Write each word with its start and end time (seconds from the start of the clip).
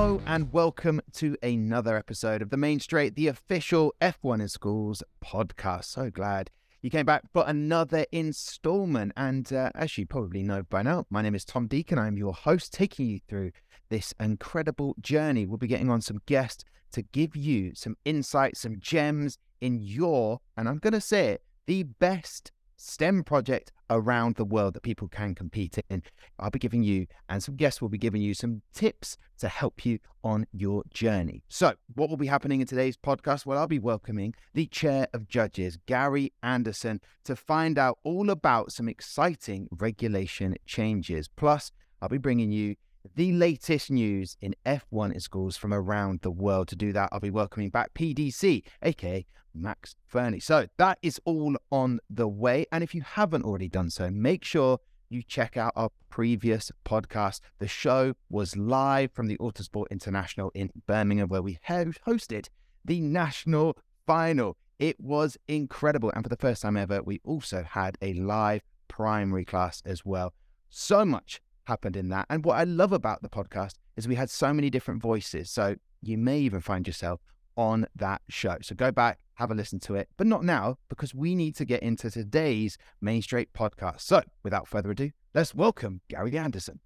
Hello 0.00 0.18
and 0.24 0.50
welcome 0.50 1.02
to 1.12 1.36
another 1.42 1.94
episode 1.94 2.40
of 2.40 2.48
the 2.48 2.56
Main 2.56 2.80
Straight, 2.80 3.16
the 3.16 3.26
official 3.26 3.92
F1 4.00 4.40
in 4.40 4.48
Schools 4.48 5.02
podcast. 5.22 5.84
So 5.84 6.08
glad 6.08 6.48
you 6.80 6.88
came 6.88 7.04
back 7.04 7.24
for 7.34 7.44
another 7.46 8.06
installment. 8.10 9.12
And 9.14 9.52
uh, 9.52 9.68
as 9.74 9.98
you 9.98 10.06
probably 10.06 10.42
know 10.42 10.62
by 10.62 10.80
now, 10.80 11.04
my 11.10 11.20
name 11.20 11.34
is 11.34 11.44
Tom 11.44 11.66
Deacon. 11.66 11.98
I'm 11.98 12.16
your 12.16 12.32
host, 12.32 12.72
taking 12.72 13.08
you 13.08 13.20
through 13.28 13.52
this 13.90 14.14
incredible 14.18 14.96
journey. 15.02 15.44
We'll 15.44 15.58
be 15.58 15.66
getting 15.66 15.90
on 15.90 16.00
some 16.00 16.22
guests 16.24 16.64
to 16.92 17.02
give 17.02 17.36
you 17.36 17.74
some 17.74 17.98
insights, 18.06 18.60
some 18.60 18.80
gems 18.80 19.36
in 19.60 19.80
your, 19.82 20.40
and 20.56 20.66
I'm 20.66 20.78
going 20.78 20.94
to 20.94 21.02
say 21.02 21.26
it, 21.26 21.42
the 21.66 21.82
best 21.82 22.52
STEM 22.80 23.24
project 23.24 23.72
around 23.90 24.36
the 24.36 24.44
world 24.44 24.72
that 24.72 24.82
people 24.82 25.06
can 25.06 25.34
compete 25.34 25.76
in. 25.90 26.02
I'll 26.38 26.50
be 26.50 26.58
giving 26.58 26.82
you, 26.82 27.06
and 27.28 27.42
some 27.42 27.56
guests 27.56 27.82
will 27.82 27.90
be 27.90 27.98
giving 27.98 28.22
you 28.22 28.32
some 28.32 28.62
tips 28.72 29.18
to 29.38 29.48
help 29.48 29.84
you 29.84 29.98
on 30.24 30.46
your 30.50 30.82
journey. 30.88 31.42
So, 31.48 31.74
what 31.94 32.08
will 32.08 32.16
be 32.16 32.26
happening 32.26 32.62
in 32.62 32.66
today's 32.66 32.96
podcast? 32.96 33.44
Well, 33.44 33.58
I'll 33.58 33.66
be 33.66 33.78
welcoming 33.78 34.34
the 34.54 34.66
chair 34.66 35.08
of 35.12 35.28
judges, 35.28 35.76
Gary 35.84 36.32
Anderson, 36.42 37.02
to 37.24 37.36
find 37.36 37.78
out 37.78 37.98
all 38.02 38.30
about 38.30 38.72
some 38.72 38.88
exciting 38.88 39.68
regulation 39.70 40.56
changes. 40.64 41.28
Plus, 41.28 41.72
I'll 42.00 42.08
be 42.08 42.16
bringing 42.16 42.50
you 42.50 42.76
the 43.14 43.32
latest 43.32 43.90
news 43.90 44.36
in 44.40 44.54
F1 44.66 45.12
in 45.12 45.20
schools 45.20 45.56
from 45.56 45.72
around 45.72 46.20
the 46.22 46.30
world. 46.30 46.68
To 46.68 46.76
do 46.76 46.92
that, 46.92 47.08
I'll 47.12 47.20
be 47.20 47.30
welcoming 47.30 47.70
back 47.70 47.94
PDC, 47.94 48.62
aka 48.82 49.26
Max 49.54 49.96
Fernie. 50.06 50.40
So 50.40 50.66
that 50.76 50.98
is 51.02 51.20
all 51.24 51.56
on 51.70 52.00
the 52.08 52.28
way. 52.28 52.66
And 52.72 52.84
if 52.84 52.94
you 52.94 53.02
haven't 53.02 53.44
already 53.44 53.68
done 53.68 53.90
so, 53.90 54.10
make 54.10 54.44
sure 54.44 54.78
you 55.08 55.22
check 55.22 55.56
out 55.56 55.72
our 55.74 55.90
previous 56.08 56.70
podcast. 56.84 57.40
The 57.58 57.68
show 57.68 58.14
was 58.28 58.56
live 58.56 59.12
from 59.12 59.26
the 59.26 59.36
Autosport 59.38 59.90
International 59.90 60.50
in 60.54 60.70
Birmingham, 60.86 61.28
where 61.28 61.42
we 61.42 61.58
hosted 61.68 62.48
the 62.84 63.00
national 63.00 63.76
final. 64.06 64.56
It 64.78 64.98
was 65.00 65.36
incredible. 65.48 66.12
And 66.14 66.24
for 66.24 66.28
the 66.28 66.36
first 66.36 66.62
time 66.62 66.76
ever, 66.76 67.02
we 67.02 67.20
also 67.24 67.64
had 67.64 67.98
a 68.00 68.14
live 68.14 68.62
primary 68.88 69.44
class 69.44 69.82
as 69.84 70.04
well. 70.04 70.32
So 70.68 71.04
much 71.04 71.40
happened 71.64 71.96
in 71.96 72.08
that. 72.08 72.26
And 72.30 72.44
what 72.44 72.58
I 72.58 72.64
love 72.64 72.92
about 72.92 73.22
the 73.22 73.28
podcast 73.28 73.74
is 73.96 74.08
we 74.08 74.14
had 74.14 74.30
so 74.30 74.52
many 74.52 74.70
different 74.70 75.02
voices. 75.02 75.50
So 75.50 75.76
you 76.02 76.18
may 76.18 76.38
even 76.40 76.60
find 76.60 76.86
yourself 76.86 77.20
on 77.56 77.86
that 77.94 78.22
show. 78.28 78.56
So 78.62 78.74
go 78.74 78.90
back, 78.90 79.18
have 79.34 79.50
a 79.50 79.54
listen 79.54 79.80
to 79.80 79.94
it, 79.94 80.08
but 80.16 80.26
not 80.26 80.44
now 80.44 80.76
because 80.88 81.14
we 81.14 81.34
need 81.34 81.56
to 81.56 81.64
get 81.64 81.82
into 81.82 82.10
today's 82.10 82.78
Main 83.00 83.22
Straight 83.22 83.52
podcast. 83.52 84.00
So 84.00 84.22
without 84.42 84.68
further 84.68 84.90
ado, 84.90 85.10
let's 85.34 85.54
welcome 85.54 86.00
Gary 86.08 86.36
Anderson. 86.38 86.80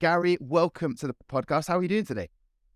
Gary, 0.00 0.38
welcome 0.40 0.96
to 0.96 1.06
the 1.06 1.14
podcast. 1.30 1.68
How 1.68 1.78
are 1.78 1.82
you 1.82 1.88
doing 1.88 2.04
today? 2.04 2.30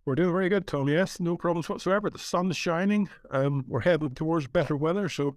We're 0.04 0.14
doing 0.14 0.32
very 0.32 0.50
good, 0.50 0.66
Tom. 0.66 0.88
Yes, 0.88 1.18
no 1.18 1.36
problems 1.36 1.68
whatsoever. 1.68 2.10
The 2.10 2.18
sun's 2.18 2.58
shining. 2.58 3.08
Um, 3.30 3.64
we're 3.66 3.80
heading 3.80 4.10
towards 4.10 4.46
better 4.46 4.76
weather. 4.76 5.08
So 5.08 5.36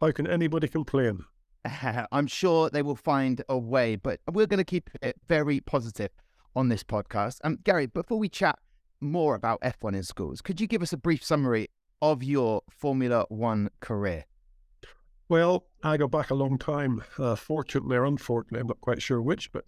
how 0.00 0.10
can 0.10 0.26
anybody 0.26 0.66
complain? 0.66 1.24
I'm 2.12 2.26
sure 2.26 2.70
they 2.70 2.82
will 2.82 2.96
find 2.96 3.42
a 3.48 3.58
way, 3.58 3.96
but 3.96 4.20
we're 4.30 4.46
going 4.46 4.58
to 4.58 4.64
keep 4.64 4.90
it 5.02 5.16
very 5.26 5.60
positive 5.60 6.10
on 6.54 6.68
this 6.68 6.82
podcast. 6.82 7.38
Um, 7.44 7.58
Gary, 7.64 7.86
before 7.86 8.18
we 8.18 8.28
chat 8.28 8.58
more 9.00 9.34
about 9.34 9.60
F1 9.60 9.94
in 9.94 10.02
schools, 10.02 10.40
could 10.40 10.60
you 10.60 10.66
give 10.66 10.82
us 10.82 10.92
a 10.92 10.96
brief 10.96 11.22
summary 11.22 11.68
of 12.00 12.22
your 12.22 12.62
Formula 12.70 13.26
One 13.28 13.70
career? 13.80 14.24
Well, 15.28 15.66
I 15.82 15.96
go 15.98 16.08
back 16.08 16.30
a 16.30 16.34
long 16.34 16.58
time, 16.58 17.02
uh, 17.18 17.34
fortunately 17.34 17.96
or 17.96 18.04
unfortunately, 18.06 18.60
I'm 18.60 18.66
not 18.68 18.80
quite 18.80 19.02
sure 19.02 19.20
which, 19.20 19.52
but 19.52 19.64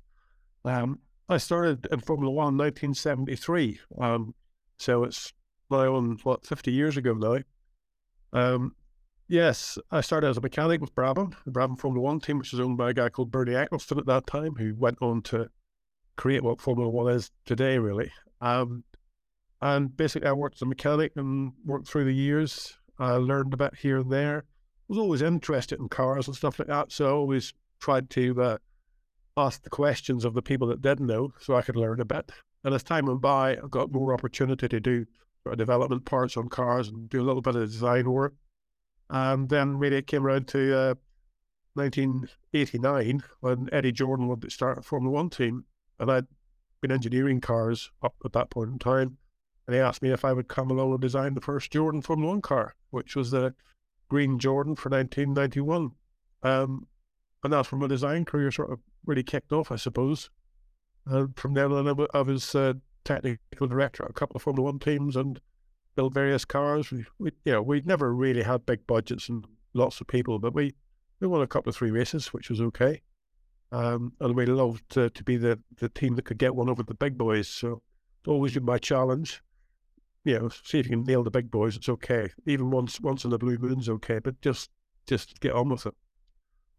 um, 0.65 1.01
I 1.29 1.37
started 1.37 1.87
in 1.93 2.01
Formula 2.01 2.31
One 2.31 2.55
in 2.55 2.59
1973. 2.59 3.81
Um, 4.01 4.35
so 4.79 5.05
it's 5.05 5.33
now 5.71 5.95
on, 5.95 6.19
what, 6.23 6.47
50 6.47 6.73
years 6.73 6.97
ago 6.97 7.13
now. 7.13 7.39
Um, 8.33 8.75
yes, 9.31 9.79
I 9.91 10.01
started 10.01 10.29
as 10.29 10.37
a 10.37 10.41
mechanic 10.41 10.81
with 10.81 10.95
Brabham, 10.95 11.35
Brabham 11.49 11.79
Formula 11.79 12.05
One 12.05 12.21
team, 12.21 12.39
which 12.39 12.53
was 12.53 12.61
owned 12.61 12.77
by 12.77 12.91
a 12.91 12.95
guy 12.95 13.09
called 13.09 13.31
Bernie 13.31 13.53
Ecclestone 13.53 13.99
at 13.99 14.07
that 14.07 14.27
time, 14.27 14.57
who 14.57 14.75
went 14.77 14.99
on 15.01 15.23
to 15.23 15.49
create 16.17 16.43
what 16.43 16.61
Formula 16.61 16.91
One 16.91 17.13
is 17.13 17.31
today, 17.47 17.79
really. 17.79 18.13
Um, 18.41 18.85
and 19.63 19.97
basically, 19.97 20.29
I 20.29 20.33
worked 20.33 20.57
as 20.57 20.63
a 20.63 20.67
mechanic 20.67 21.13
and 21.17 21.53
worked 21.65 21.89
through 21.89 22.05
the 22.05 22.15
years. 22.15 22.77
I 22.99 23.13
learned 23.13 23.55
a 23.55 23.57
bit 23.57 23.77
here 23.77 23.99
and 23.99 24.11
there. 24.11 24.39
I 24.39 24.43
was 24.89 24.99
always 24.99 25.23
interested 25.23 25.79
in 25.79 25.89
cars 25.89 26.27
and 26.27 26.37
stuff 26.37 26.59
like 26.59 26.69
that, 26.69 26.93
so 26.93 27.07
I 27.07 27.13
always 27.13 27.55
tried 27.79 28.11
to 28.11 28.43
uh, 28.43 28.59
ask 29.37 29.63
the 29.63 29.71
questions 29.71 30.25
of 30.25 30.35
the 30.35 30.43
people 30.43 30.69
that 30.69 30.83
didn't 30.83 31.07
know, 31.07 31.33
so 31.41 31.55
I 31.55 31.63
could 31.63 31.77
learn 31.77 32.01
a 32.01 32.05
bit. 32.05 32.31
And 32.65 32.75
as 32.75 32.83
time 32.83 33.07
went 33.07 33.21
by, 33.21 33.53
I 33.53 33.69
got 33.71 33.93
more 33.93 34.13
opportunity 34.13 34.69
to 34.69 34.81
do 34.81 35.07
sort 35.43 35.55
of 35.55 35.59
development 35.59 36.05
parts 36.05 36.37
on 36.37 36.49
cars 36.49 36.89
and 36.89 37.09
do 37.09 37.23
a 37.23 37.25
little 37.25 37.41
bit 37.41 37.57
of 37.57 37.71
design 37.71 38.11
work. 38.11 38.35
And 39.11 39.49
then 39.49 39.77
really 39.77 39.97
it 39.97 40.07
came 40.07 40.25
around 40.25 40.49
to 40.49 40.79
uh, 40.79 40.95
1989 41.75 43.23
when 43.41 43.69
Eddie 43.73 43.93
Jordan 43.93 44.29
wanted 44.29 44.43
to 44.43 44.51
start 44.51 44.79
a 44.79 44.83
Formula 44.83 45.13
One 45.13 45.31
team, 45.31 45.65
and 45.99 46.11
I'd 46.11 46.27
been 46.81 46.93
engineering 46.93 47.41
cars 47.41 47.91
up 48.03 48.15
at 48.25 48.33
that 48.33 48.51
point 48.51 48.71
in 48.71 48.79
time. 48.79 49.19
And 49.67 49.75
he 49.75 49.81
asked 49.81 50.03
me 50.03 50.11
if 50.11 50.25
I 50.25 50.33
would 50.33 50.49
come 50.49 50.71
along 50.71 50.93
and 50.93 51.01
design 51.01 51.35
the 51.35 51.41
first 51.41 51.73
Jordan 51.73 52.03
Formula 52.03 52.33
One 52.33 52.41
car, 52.41 52.75
which 52.91 53.17
was 53.17 53.31
the 53.31 53.55
Green 54.09 54.39
Jordan 54.39 54.75
for 54.77 54.91
1991. 54.91 55.91
Um, 56.43 56.87
and 57.43 57.53
that's 57.53 57.71
when 57.71 57.81
my 57.81 57.87
design 57.87 58.25
career 58.25 58.51
sort 58.51 58.71
of 58.73 58.81
really 59.05 59.23
kicked 59.23 59.53
off, 59.53 59.73
I 59.73 59.77
suppose. 59.77 60.31
And 61.07 61.37
from 61.37 61.55
then 61.55 61.73
on, 61.73 62.07
I 62.15 62.21
was 62.23 62.55
uh, 62.55 62.75
technical 63.05 63.67
director 63.67 64.05
of 64.05 64.11
a 64.11 64.15
couple 64.15 64.37
of 64.37 64.43
Formula 64.43 64.71
One 64.71 64.79
teams 64.79 65.17
and 65.17 65.41
built 66.01 66.15
various 66.15 66.47
cars. 66.47 66.91
We, 66.91 67.05
we, 67.19 67.31
you 67.45 67.53
know, 67.53 67.63
we'd 67.63 67.87
never 67.87 68.15
really 68.15 68.43
had 68.43 68.65
big 68.65 68.87
budgets 68.87 69.29
and 69.29 69.45
lots 69.75 70.01
of 70.01 70.07
people, 70.07 70.39
but 70.39 70.55
we, 70.55 70.75
we 71.21 71.27
won 71.27 71.43
a 71.43 71.47
couple 71.47 71.69
of 71.69 71.77
three 71.77 71.91
races, 71.91 72.29
which 72.29 72.49
was 72.49 72.61
okay. 72.61 73.03
Um, 73.71 74.15
and 74.19 74.35
we 74.35 74.47
loved 74.47 74.89
to, 74.91 75.11
to 75.11 75.25
be 75.25 75.37
the, 75.37 75.59
the 75.77 75.91
team 75.91 76.17
that 76.17 76.25
could 76.25 76.39
get 76.39 76.57
one 76.57 76.71
over 76.71 76.83
the 76.83 76.95
big 76.95 77.19
boys. 77.19 77.49
So 77.49 77.83
it's 78.21 78.29
always 78.29 78.55
been 78.55 78.65
my 78.65 78.79
challenge 78.79 79.43
you 80.25 80.39
know, 80.39 80.49
see 80.65 80.79
if 80.79 80.87
you 80.87 80.97
can 80.97 81.05
nail 81.05 81.23
the 81.23 81.31
big 81.31 81.51
boys. 81.51 81.77
It's 81.77 81.89
okay. 81.89 82.31
Even 82.47 82.71
once 82.71 83.01
once 83.01 83.25
in 83.25 83.31
the 83.31 83.39
blue 83.39 83.57
moon's 83.57 83.89
okay, 83.89 84.19
but 84.19 84.41
just 84.43 84.69
just 85.07 85.41
get 85.41 85.53
on 85.53 85.71
with 85.71 85.87
it. 85.87 85.95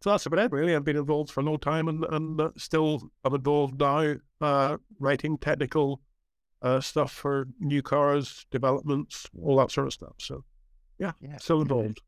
So 0.00 0.10
that's 0.10 0.26
about 0.26 0.46
it, 0.46 0.52
really. 0.52 0.74
I've 0.74 0.84
been 0.84 0.96
involved 0.96 1.30
for 1.30 1.40
a 1.40 1.42
long 1.42 1.58
time, 1.58 1.88
and 1.88 2.04
and 2.04 2.40
uh, 2.40 2.50
still 2.56 3.10
I'm 3.24 3.34
involved 3.34 3.80
now, 3.80 4.14
uh, 4.40 4.76
writing 5.00 5.38
technical 5.38 6.00
uh, 6.62 6.80
stuff 6.80 7.12
for 7.12 7.46
new 7.60 7.82
cars, 7.82 8.46
developments, 8.50 9.28
all 9.42 9.56
that 9.56 9.70
sort 9.70 9.86
of 9.88 9.92
stuff. 9.92 10.14
So, 10.18 10.44
yeah, 10.98 11.12
yeah. 11.20 11.36
still 11.38 11.62
involved. 11.62 12.00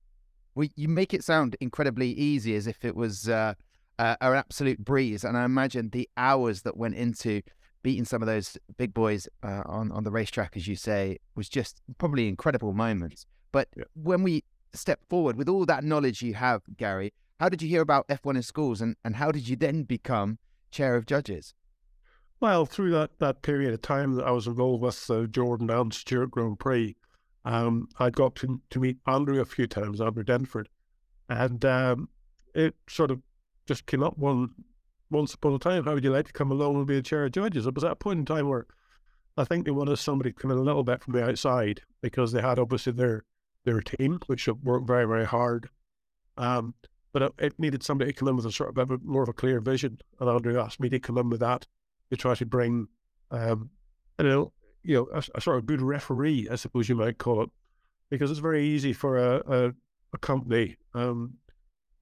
Well, 0.54 0.68
you 0.76 0.88
make 0.88 1.12
it 1.12 1.24
sound 1.24 1.56
incredibly 1.60 2.10
easy, 2.10 2.54
as 2.54 2.66
if 2.66 2.84
it 2.84 2.94
was 2.94 3.28
uh, 3.28 3.54
uh, 3.98 4.16
an 4.20 4.34
absolute 4.34 4.78
breeze, 4.78 5.24
and 5.24 5.36
I 5.36 5.44
imagine 5.44 5.90
the 5.90 6.08
hours 6.16 6.62
that 6.62 6.76
went 6.76 6.94
into 6.94 7.42
beating 7.82 8.04
some 8.04 8.22
of 8.22 8.26
those 8.26 8.56
big 8.78 8.94
boys 8.94 9.28
uh, 9.42 9.62
on 9.66 9.90
on 9.90 10.04
the 10.04 10.10
racetrack, 10.10 10.56
as 10.56 10.68
you 10.68 10.76
say, 10.76 11.18
was 11.34 11.48
just 11.48 11.80
probably 11.98 12.28
incredible 12.28 12.72
moments. 12.72 13.26
But 13.50 13.68
yeah. 13.76 13.84
when 13.94 14.22
we 14.22 14.44
step 14.72 15.00
forward 15.08 15.36
with 15.36 15.48
all 15.48 15.66
that 15.66 15.84
knowledge 15.84 16.22
you 16.22 16.34
have, 16.34 16.62
Gary, 16.76 17.12
how 17.40 17.48
did 17.48 17.62
you 17.62 17.68
hear 17.68 17.82
about 17.82 18.06
F1 18.08 18.36
in 18.36 18.42
schools, 18.42 18.80
and 18.80 18.94
and 19.04 19.16
how 19.16 19.32
did 19.32 19.48
you 19.48 19.56
then 19.56 19.82
become 19.82 20.38
chair 20.70 20.94
of 20.94 21.04
judges? 21.04 21.54
Well, 22.44 22.66
through 22.66 22.90
that, 22.90 23.18
that 23.20 23.40
period 23.40 23.72
of 23.72 23.80
time 23.80 24.16
that 24.16 24.26
I 24.26 24.30
was 24.30 24.46
involved 24.46 24.82
with 24.82 25.10
uh, 25.10 25.24
Jordan 25.24 25.70
and 25.70 25.94
Stewart 25.94 26.30
Grand 26.30 26.58
Prix, 26.58 26.94
um, 27.46 27.88
I 27.98 28.10
got 28.10 28.34
to, 28.34 28.60
to 28.68 28.78
meet 28.78 28.98
Andrew 29.06 29.40
a 29.40 29.46
few 29.46 29.66
times, 29.66 29.98
Andrew 29.98 30.24
Denford, 30.24 30.66
and 31.30 31.64
um, 31.64 32.10
it 32.54 32.74
sort 32.86 33.10
of 33.10 33.22
just 33.64 33.86
came 33.86 34.02
up 34.02 34.18
one 34.18 34.50
once 35.08 35.32
upon 35.32 35.54
a 35.54 35.58
time, 35.58 35.84
how 35.84 35.94
would 35.94 36.04
you 36.04 36.10
like 36.10 36.26
to 36.26 36.34
come 36.34 36.50
along 36.50 36.76
and 36.76 36.86
be 36.86 36.98
a 36.98 37.02
chair 37.02 37.24
of 37.24 37.32
judges? 37.32 37.66
It 37.66 37.74
was 37.74 37.82
at 37.82 37.92
a 37.92 37.96
point 37.96 38.18
in 38.18 38.26
time 38.26 38.50
where 38.50 38.66
I 39.38 39.44
think 39.44 39.64
they 39.64 39.70
wanted 39.70 39.96
somebody 39.96 40.30
to 40.30 40.38
come 40.38 40.50
in 40.50 40.58
a 40.58 40.62
little 40.62 40.84
bit 40.84 41.02
from 41.02 41.14
the 41.14 41.24
outside 41.24 41.80
because 42.02 42.32
they 42.32 42.42
had 42.42 42.58
obviously 42.58 42.92
their 42.92 43.24
their 43.64 43.80
team, 43.80 44.18
which 44.26 44.46
worked 44.48 44.86
very, 44.86 45.06
very 45.06 45.24
hard. 45.24 45.70
Um, 46.36 46.74
but 47.14 47.22
it, 47.22 47.32
it, 47.38 47.58
needed 47.58 47.82
somebody 47.82 48.12
to 48.12 48.18
come 48.18 48.28
in 48.28 48.36
with 48.36 48.44
a 48.44 48.52
sort 48.52 48.76
of 48.76 49.02
more 49.02 49.22
of 49.22 49.30
a 49.30 49.32
clear 49.32 49.60
vision. 49.60 49.96
And 50.20 50.28
Andrew 50.28 50.60
asked 50.60 50.78
me 50.78 50.90
to 50.90 51.00
come 51.00 51.16
in 51.16 51.30
with 51.30 51.40
that 51.40 51.66
to 52.10 52.16
try 52.16 52.34
to 52.34 52.46
bring, 52.46 52.88
um, 53.30 53.70
you 54.18 54.24
know, 54.24 54.52
you 54.82 54.94
know, 54.94 55.08
a, 55.14 55.22
a, 55.34 55.40
sort 55.40 55.56
of 55.56 55.66
good 55.66 55.80
referee, 55.80 56.48
I 56.50 56.56
suppose 56.56 56.88
you 56.88 56.94
might 56.94 57.18
call 57.18 57.42
it, 57.42 57.50
because 58.10 58.30
it's 58.30 58.40
very 58.40 58.64
easy 58.64 58.92
for 58.92 59.16
a, 59.16 59.42
a, 59.46 59.72
a 60.12 60.18
company 60.18 60.76
um, 60.94 61.34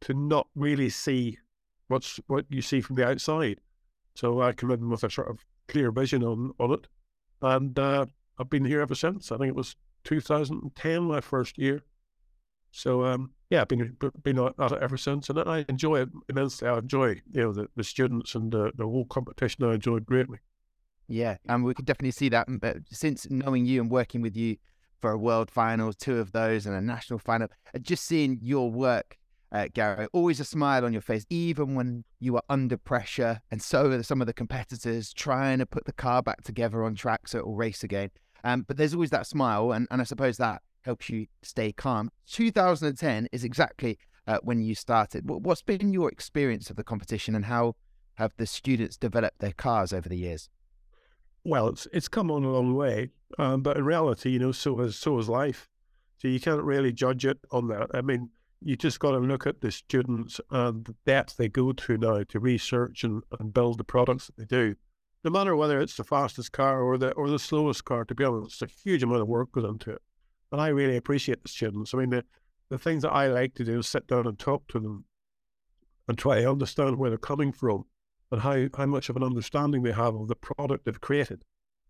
to 0.01 0.15
not 0.15 0.49
really 0.55 0.89
see 0.89 1.39
what's 1.89 2.19
what 2.27 2.47
you 2.49 2.63
see 2.63 2.81
from 2.81 2.97
the 2.97 3.07
outside. 3.07 3.61
So 4.15 4.43
I 4.43 4.53
come 4.53 4.71
in 4.71 4.91
with 4.91 5.05
a 5.05 5.11
sort 5.11 5.29
of 5.29 5.45
clear 5.69 5.91
vision 5.91 6.23
on, 6.25 6.53
on 6.59 6.73
it. 6.73 6.87
And 7.41 7.79
uh, 7.79 8.07
I've 8.39 8.51
been 8.51 8.65
here 8.65 8.81
ever 8.81 8.95
since. 8.95 9.33
I 9.33 9.39
think 9.39 9.49
it 9.49 9.57
was 9.57 9.77
2010, 10.05 11.03
my 11.03 11.21
first 11.21 11.59
year. 11.59 11.83
So 12.71 13.05
um, 13.05 13.33
yeah, 13.53 13.67
been 13.67 13.95
been 14.23 14.39
at 14.39 14.73
it 14.73 14.79
ever 14.81 14.97
since, 14.97 15.29
and 15.29 15.39
I 15.41 15.67
enjoy 15.69 16.01
it 16.01 16.09
immensely. 16.31 16.67
I 16.67 16.79
enjoy 16.79 17.21
you 17.33 17.43
know 17.43 17.53
the, 17.53 17.69
the 17.77 17.85
students 17.85 18.35
and 18.35 18.51
the, 18.51 18.73
the 18.75 18.85
whole 18.85 19.05
competition. 19.05 19.63
I 19.65 19.75
enjoyed 19.75 20.07
greatly. 20.07 20.39
Yeah, 21.07 21.37
and 21.51 21.63
we 21.63 21.75
can 21.75 21.85
definitely 21.85 22.13
see 22.13 22.31
that. 22.31 22.47
But 22.49 22.79
since 22.91 23.27
knowing 23.29 23.67
you 23.67 23.83
and 23.83 23.91
working 23.91 24.23
with 24.23 24.39
you 24.39 24.57
for 25.03 25.11
a 25.11 25.19
world 25.19 25.51
final, 25.51 25.93
two 25.93 26.19
of 26.19 26.33
those, 26.33 26.65
and 26.65 26.75
a 26.75 26.81
national 26.81 27.19
final, 27.19 27.49
just 27.83 28.07
seeing 28.07 28.39
your 28.41 28.71
work 28.71 29.19
uh, 29.53 29.69
Gary. 29.75 30.07
Always 30.15 30.41
a 30.41 30.47
smile 30.47 30.87
on 30.87 30.95
your 30.95 31.03
face, 31.03 31.27
even 31.29 31.75
when 31.75 32.05
you 32.21 32.37
are 32.37 32.43
under 32.49 32.79
pressure. 32.79 33.43
And 33.51 33.61
so 33.61 33.91
are 33.91 34.03
some 34.03 34.23
of 34.23 34.27
the 34.27 34.33
competitors 34.33 35.13
trying 35.13 35.59
to 35.59 35.67
put 35.67 35.85
the 35.85 35.93
car 35.93 36.23
back 36.23 36.43
together 36.43 36.83
on 36.85 36.95
track 36.95 37.29
so 37.29 37.41
it 37.41 37.47
will 37.47 37.55
race 37.55 37.85
again. 37.85 38.13
Um, 38.45 38.65
but 38.67 38.79
there's 38.79 38.95
always 38.95 39.11
that 39.11 39.27
smile, 39.27 39.73
and, 39.73 39.87
and 39.91 40.01
I 40.01 40.05
suppose 40.05 40.39
that 40.39 40.63
helps 40.83 41.09
you 41.09 41.27
stay 41.43 41.73
calm. 41.73 42.11
2010 42.27 43.29
is 43.33 43.45
exactly 43.45 43.99
uh, 44.27 44.39
when 44.43 44.63
you 44.63 44.75
started. 44.75 45.29
What's 45.29 45.63
been 45.63 45.93
your 45.93 46.11
experience 46.11 46.71
of 46.71 46.77
the 46.77 46.85
competition, 46.85 47.35
and 47.35 47.47
how 47.47 47.77
have 48.15 48.33
the 48.37 48.47
students 48.47 48.97
developed 48.97 49.39
their 49.39 49.53
cars 49.53 49.93
over 49.93 50.09
the 50.09 50.17
years? 50.17 50.49
Well, 51.45 51.69
it's 51.69 51.89
it's 51.93 52.09
come 52.09 52.31
on 52.31 52.45
a 52.45 52.51
long 52.51 52.75
way, 52.75 53.11
um, 53.39 53.63
but 53.63 53.77
in 53.77 53.85
reality, 53.85 54.31
you 54.31 54.39
know, 54.39 54.53
so 54.53 54.77
has 54.79 54.97
so 54.97 55.17
has 55.17 55.29
life. 55.29 55.69
So 56.19 56.29
you 56.29 56.39
can't 56.39 56.63
really 56.63 56.93
judge 56.93 57.27
it 57.27 57.39
on 57.51 57.67
that. 57.69 57.91
I 57.95 58.01
mean, 58.01 58.31
you 58.61 58.77
just 58.77 59.01
got 59.01 59.11
to 59.13 59.19
look 59.19 59.45
at 59.45 59.61
the 59.61 59.73
students 59.73 60.41
and 60.51 60.85
the 60.85 60.95
depth 61.05 61.37
they 61.37 61.49
go 61.49 61.73
to 61.73 61.99
now 61.99 62.23
to 62.23 62.39
research 62.39 63.03
and, 63.03 63.25
and 63.41 63.53
build 63.53 63.79
the 63.79 63.85
products 63.85 64.29
that 64.29 64.37
they 64.37 64.45
do. 64.45 64.77
No 65.25 65.33
matter 65.33 65.57
whether 65.57 65.81
it's 65.81 65.97
the 65.97 66.05
fastest 66.05 66.53
car 66.53 66.81
or 66.81 66.97
the 66.97 67.11
or 67.13 67.29
the 67.29 67.41
slowest 67.41 67.85
car, 67.85 68.05
to 68.05 68.15
be 68.15 68.25
honest, 68.25 68.63
it's 68.63 68.73
a 68.73 68.83
huge 68.85 69.03
amount 69.03 69.23
of 69.23 69.29
work 69.29 69.51
goes 69.51 69.65
into 69.65 69.91
it. 69.91 70.03
And 70.53 70.61
I 70.61 70.69
really 70.69 70.97
appreciate 70.97 71.43
the 71.43 71.49
students. 71.49 71.95
I 71.95 71.99
mean, 71.99 72.11
the, 72.11 72.25
the 72.69 72.79
things 72.79 73.03
that 73.03 73.13
I 73.13 73.29
like 73.29 73.55
to 73.55 73.65
do 73.65 73.79
is 73.79 73.89
sit 73.89 74.07
down 74.07 74.27
and 74.27 74.39
talk 74.39 74.69
to 74.69 74.79
them 74.79 75.05
and 76.07 76.19
try 76.19 76.41
to 76.41 76.51
understand 76.51 76.99
where 76.99 77.11
they're 77.11 77.19
coming 77.19 77.53
from 77.53 77.85
and 78.31 78.41
how, 78.41 78.69
how 78.77 78.87
much 78.87 79.09
of 79.09 79.17
an 79.17 79.23
understanding 79.23 79.83
they 79.83 79.93
have 79.93 80.15
of 80.15 80.29
the 80.29 80.37
product 80.37 80.85
they've 80.85 81.01
created. 81.01 81.43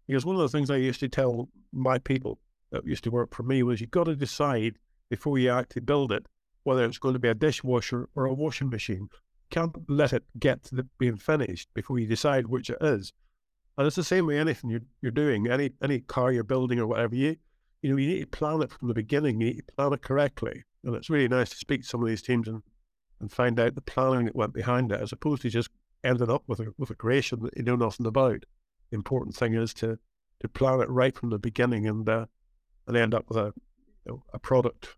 Because 0.06 0.24
one 0.24 0.36
of 0.36 0.42
the 0.42 0.48
things 0.48 0.70
I 0.70 0.76
used 0.76 1.00
to 1.00 1.08
tell 1.08 1.48
my 1.72 1.98
people 1.98 2.38
that 2.70 2.86
used 2.86 3.04
to 3.04 3.10
work 3.10 3.34
for 3.34 3.42
me 3.42 3.62
was 3.62 3.80
you've 3.80 3.90
got 3.90 4.04
to 4.04 4.16
decide 4.16 4.76
before 5.10 5.38
you 5.38 5.50
actually 5.50 5.82
build 5.82 6.12
it 6.12 6.26
whether 6.64 6.84
it's 6.84 6.98
going 6.98 7.14
to 7.14 7.18
be 7.18 7.28
a 7.28 7.34
dishwasher 7.34 8.08
or 8.14 8.26
a 8.26 8.34
washing 8.34 8.70
machine. 8.70 9.08
Can't 9.50 9.76
let 9.88 10.12
it 10.12 10.22
get 10.38 10.62
to 10.64 10.76
the, 10.76 10.88
being 10.98 11.16
finished 11.16 11.68
before 11.74 11.98
you 11.98 12.06
decide 12.06 12.46
which 12.46 12.70
it 12.70 12.78
is. 12.80 13.12
And 13.76 13.86
it's 13.86 13.96
the 13.96 14.04
same 14.04 14.26
way 14.26 14.38
anything 14.38 14.70
you're, 14.70 14.82
you're 15.00 15.10
doing, 15.10 15.48
any 15.48 15.72
any 15.82 16.00
car 16.00 16.30
you're 16.30 16.44
building 16.44 16.78
or 16.78 16.86
whatever, 16.86 17.14
you 17.14 17.36
you 17.82 17.90
know, 17.90 17.96
you 17.96 18.08
need 18.08 18.20
to 18.20 18.26
plan 18.26 18.62
it 18.62 18.70
from 18.70 18.88
the 18.88 18.94
beginning. 18.94 19.40
You 19.40 19.48
need 19.48 19.66
to 19.66 19.74
plan 19.74 19.92
it 19.92 20.02
correctly. 20.02 20.64
And 20.84 20.94
it's 20.94 21.10
really 21.10 21.28
nice 21.28 21.50
to 21.50 21.56
speak 21.56 21.82
to 21.82 21.88
some 21.88 22.02
of 22.02 22.08
these 22.08 22.22
teams 22.22 22.48
and, 22.48 22.62
and 23.20 23.30
find 23.30 23.58
out 23.60 23.74
the 23.74 23.80
planning 23.80 24.24
that 24.24 24.36
went 24.36 24.52
behind 24.52 24.92
it, 24.92 25.00
as 25.00 25.12
opposed 25.12 25.42
to 25.42 25.50
just 25.50 25.70
ending 26.04 26.30
up 26.30 26.42
with 26.46 26.60
a 26.60 26.72
with 26.78 26.90
a 26.90 26.94
creation 26.94 27.40
that 27.42 27.56
you 27.56 27.62
know 27.62 27.76
nothing 27.76 28.06
about. 28.06 28.44
The 28.90 28.96
important 28.96 29.36
thing 29.36 29.54
is 29.54 29.74
to 29.74 29.98
to 30.40 30.48
plan 30.48 30.80
it 30.80 30.88
right 30.88 31.16
from 31.16 31.30
the 31.30 31.38
beginning 31.38 31.86
and 31.86 32.08
uh, 32.08 32.26
and 32.86 32.96
end 32.96 33.14
up 33.14 33.28
with 33.28 33.38
a 33.38 33.52
you 34.06 34.12
know, 34.12 34.24
a 34.32 34.38
product 34.38 34.96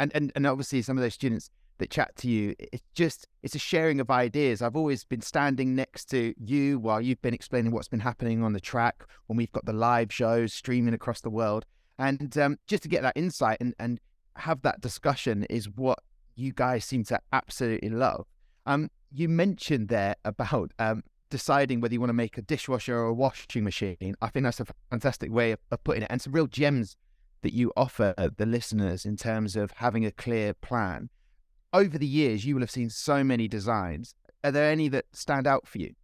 and 0.00 0.10
and 0.14 0.32
and 0.34 0.46
obviously 0.46 0.82
some 0.82 0.96
of 0.96 1.02
those 1.02 1.14
students 1.14 1.50
that 1.80 1.90
chat 1.90 2.14
to 2.16 2.28
you 2.28 2.54
it's 2.58 2.84
just 2.94 3.26
it's 3.42 3.54
a 3.54 3.58
sharing 3.58 4.00
of 4.00 4.10
ideas. 4.10 4.62
I've 4.62 4.76
always 4.76 5.04
been 5.04 5.22
standing 5.22 5.74
next 5.74 6.06
to 6.10 6.34
you 6.38 6.78
while 6.78 7.00
you've 7.00 7.22
been 7.22 7.34
explaining 7.34 7.72
what's 7.72 7.88
been 7.88 8.00
happening 8.00 8.42
on 8.42 8.52
the 8.52 8.60
track 8.60 9.04
when 9.26 9.36
we've 9.36 9.52
got 9.52 9.64
the 9.64 9.72
live 9.72 10.12
shows 10.12 10.52
streaming 10.52 10.94
across 10.94 11.20
the 11.20 11.30
world. 11.30 11.66
And 11.98 12.36
um, 12.38 12.58
just 12.66 12.82
to 12.84 12.88
get 12.88 13.02
that 13.02 13.16
insight 13.16 13.58
and 13.60 13.74
and 13.78 13.98
have 14.36 14.62
that 14.62 14.80
discussion 14.80 15.44
is 15.50 15.68
what 15.68 15.98
you 16.36 16.52
guys 16.52 16.84
seem 16.84 17.04
to 17.04 17.20
absolutely 17.32 17.90
love. 17.90 18.26
Um 18.66 18.90
you 19.10 19.28
mentioned 19.28 19.88
there 19.88 20.14
about 20.24 20.72
um 20.78 21.02
deciding 21.30 21.80
whether 21.80 21.94
you 21.94 22.00
want 22.00 22.10
to 22.10 22.14
make 22.14 22.36
a 22.38 22.42
dishwasher 22.42 22.96
or 22.96 23.06
a 23.06 23.14
washing 23.14 23.64
machine. 23.64 24.14
I 24.20 24.28
think 24.28 24.44
that's 24.44 24.60
a 24.60 24.66
fantastic 24.90 25.32
way 25.32 25.52
of, 25.52 25.60
of 25.70 25.82
putting 25.84 26.02
it 26.02 26.10
and 26.10 26.20
some 26.20 26.32
real 26.32 26.46
gems 26.46 26.96
that 27.42 27.54
you 27.54 27.72
offer 27.76 28.14
the 28.36 28.46
listeners 28.46 29.06
in 29.06 29.16
terms 29.16 29.56
of 29.56 29.70
having 29.72 30.04
a 30.04 30.10
clear 30.10 30.52
plan. 30.54 31.08
Over 31.72 31.98
the 31.98 32.06
years, 32.06 32.44
you 32.44 32.54
will 32.54 32.62
have 32.62 32.70
seen 32.70 32.90
so 32.90 33.22
many 33.22 33.46
designs. 33.46 34.14
Are 34.42 34.50
there 34.50 34.70
any 34.70 34.88
that 34.88 35.06
stand 35.12 35.46
out 35.46 35.68
for 35.68 35.78
you? 35.78 35.94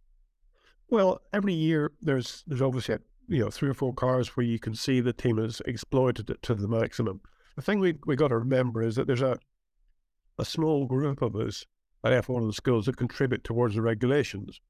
Well, 0.89 1.21
every 1.33 1.53
year 1.53 1.91
there's 2.01 2.43
there's 2.47 2.61
obviously 2.61 2.97
you 3.27 3.43
know 3.43 3.49
three 3.49 3.69
or 3.69 3.73
four 3.73 3.93
cars 3.93 4.37
where 4.37 4.45
you 4.45 4.59
can 4.59 4.73
see 4.75 5.01
the 5.01 5.11
team 5.11 5.37
has 5.37 5.61
exploited 5.65 6.29
it 6.29 6.41
to 6.43 6.55
the 6.55 6.67
maximum. 6.67 7.19
The 7.57 7.61
thing 7.61 7.79
we 7.79 7.95
we 8.05 8.15
got 8.15 8.29
to 8.29 8.37
remember 8.37 8.81
is 8.81 8.95
that 8.95 9.07
there's 9.07 9.21
a 9.21 9.37
a 10.37 10.45
small 10.45 10.85
group 10.85 11.21
of 11.21 11.35
us 11.35 11.65
at 12.03 12.13
F1 12.13 12.37
and 12.37 12.49
the 12.49 12.53
schools 12.53 12.85
that 12.85 12.95
contribute 12.95 13.43
towards 13.43 13.75
the 13.75 13.81
regulations, 13.81 14.61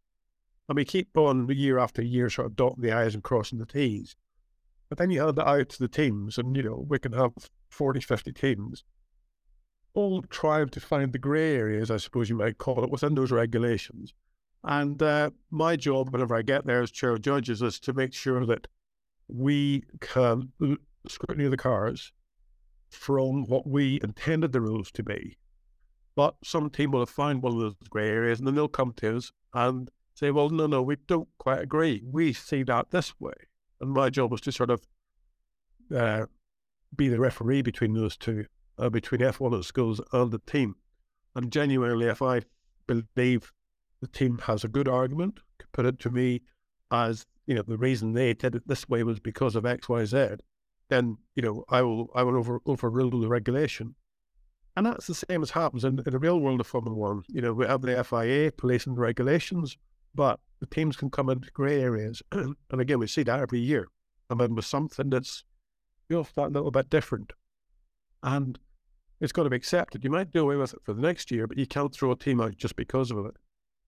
and 0.67 0.75
we 0.75 0.85
keep 0.85 1.15
on 1.15 1.47
year 1.49 1.77
after 1.77 2.01
year 2.01 2.29
sort 2.29 2.47
of 2.47 2.55
dotting 2.55 2.81
the 2.81 2.91
i's 2.91 3.13
and 3.13 3.23
crossing 3.23 3.59
the 3.59 3.65
t's. 3.65 4.15
But 4.89 4.97
then 4.97 5.11
you 5.11 5.19
hand 5.21 5.37
it 5.37 5.45
out 5.45 5.69
to 5.69 5.79
the 5.79 5.87
teams, 5.87 6.37
and 6.37 6.55
you 6.55 6.63
know, 6.63 6.85
we 6.87 6.97
can 6.97 7.11
have 7.11 7.33
40, 7.69 7.99
50 7.99 8.31
teams, 8.31 8.83
all 9.97 10.21
trying 10.29 10.69
to 10.69 10.79
find 10.79 11.11
the 11.11 11.17
grey 11.17 11.55
areas, 11.55 11.89
I 11.89 11.97
suppose 11.97 12.29
you 12.29 12.35
might 12.35 12.59
call 12.59 12.83
it, 12.83 12.91
within 12.91 13.15
those 13.15 13.31
regulations. 13.31 14.13
And 14.63 15.01
uh, 15.01 15.31
my 15.49 15.75
job, 15.75 16.13
whenever 16.13 16.35
I 16.35 16.43
get 16.43 16.67
there 16.67 16.83
as 16.83 16.91
chair 16.91 17.11
of 17.13 17.23
judges, 17.23 17.63
is 17.63 17.79
to 17.79 17.93
make 17.93 18.13
sure 18.13 18.45
that 18.45 18.67
we 19.27 19.83
can 19.99 20.51
scrutiny 21.07 21.49
the 21.49 21.57
cars 21.57 22.11
from 22.91 23.47
what 23.47 23.65
we 23.67 23.99
intended 24.03 24.51
the 24.51 24.61
rules 24.61 24.91
to 24.91 25.03
be. 25.03 25.37
But 26.15 26.35
some 26.43 26.69
team 26.69 26.91
will 26.91 27.01
have 27.01 27.09
found 27.09 27.41
one 27.41 27.53
of 27.53 27.59
those 27.59 27.75
grey 27.89 28.09
areas 28.09 28.37
and 28.37 28.47
then 28.47 28.53
they'll 28.53 28.67
come 28.67 28.93
to 28.97 29.17
us 29.17 29.31
and 29.53 29.89
say, 30.13 30.29
well, 30.29 30.49
no, 30.49 30.67
no, 30.67 30.83
we 30.83 30.97
don't 31.07 31.27
quite 31.39 31.59
agree. 31.59 32.03
We 32.05 32.33
see 32.33 32.61
that 32.63 32.91
this 32.91 33.19
way. 33.19 33.33
And 33.81 33.91
my 33.91 34.11
job 34.11 34.31
was 34.31 34.41
to 34.41 34.51
sort 34.51 34.69
of 34.69 34.87
uh, 35.95 36.27
be 36.95 37.07
the 37.07 37.19
referee 37.19 37.63
between 37.63 37.93
those 37.93 38.15
two, 38.15 38.45
uh, 38.77 38.89
between 38.89 39.21
F1 39.21 39.53
and 39.53 39.65
schools 39.65 40.01
and 40.13 40.31
the 40.31 40.39
team. 40.39 40.75
And 41.35 41.51
genuinely, 41.51 42.07
if 42.07 42.21
I 42.21 42.41
believe 42.87 43.51
the 44.01 44.07
team 44.07 44.39
has 44.43 44.63
a 44.63 44.67
good 44.67 44.87
argument, 44.87 45.39
could 45.59 45.71
put 45.71 45.85
it 45.85 45.99
to 45.99 46.09
me 46.09 46.41
as 46.91 47.25
you 47.45 47.55
know 47.55 47.61
the 47.61 47.77
reason 47.77 48.13
they 48.13 48.33
did 48.33 48.55
it 48.55 48.67
this 48.67 48.87
way 48.87 49.03
was 49.03 49.19
because 49.19 49.55
of 49.55 49.65
X, 49.65 49.89
Y, 49.89 50.05
Z, 50.05 50.35
then 50.89 51.17
you 51.35 51.43
know 51.43 51.63
I 51.69 51.81
will 51.81 52.09
I 52.15 52.23
will 52.23 52.37
over 52.37 52.59
overrule 52.65 53.09
the 53.09 53.27
regulation. 53.27 53.95
And 54.75 54.85
that's 54.85 55.07
the 55.07 55.15
same 55.15 55.41
as 55.41 55.49
happens 55.49 55.83
in, 55.83 55.99
in 56.05 56.11
the 56.11 56.19
real 56.19 56.39
world 56.39 56.59
of 56.59 56.67
Formula 56.67 56.95
One. 56.95 57.23
You 57.29 57.41
know, 57.41 57.51
we 57.51 57.65
have 57.65 57.81
the 57.81 58.03
FIA 58.03 58.51
policing 58.51 58.93
the 58.93 59.01
regulations, 59.01 59.75
but 60.13 60.39
the 60.59 60.67
teams 60.67 60.95
can 60.95 61.09
come 61.09 61.29
into 61.29 61.49
grey 61.49 61.81
areas. 61.81 62.21
and 62.31 62.55
again, 62.71 62.99
we 62.99 63.07
see 63.07 63.23
that 63.23 63.39
every 63.39 63.59
year. 63.59 63.87
Come 64.29 64.41
in 64.41 64.53
with 64.53 64.65
something 64.65 65.09
that's 65.09 65.43
you 66.09 66.17
know, 66.17 66.27
that 66.35 66.51
little 66.51 66.69
bit 66.69 66.91
different. 66.91 67.33
And 68.21 68.59
it's 69.19 69.31
got 69.31 69.43
to 69.43 69.49
be 69.49 69.55
accepted. 69.55 70.03
You 70.03 70.09
might 70.09 70.31
do 70.31 70.41
away 70.41 70.55
with 70.55 70.73
it 70.73 70.81
for 70.83 70.93
the 70.93 71.01
next 71.01 71.31
year, 71.31 71.47
but 71.47 71.57
you 71.57 71.65
can't 71.65 71.93
throw 71.93 72.11
a 72.11 72.17
team 72.17 72.41
out 72.41 72.57
just 72.57 72.75
because 72.75 73.11
of 73.11 73.25
it. 73.25 73.33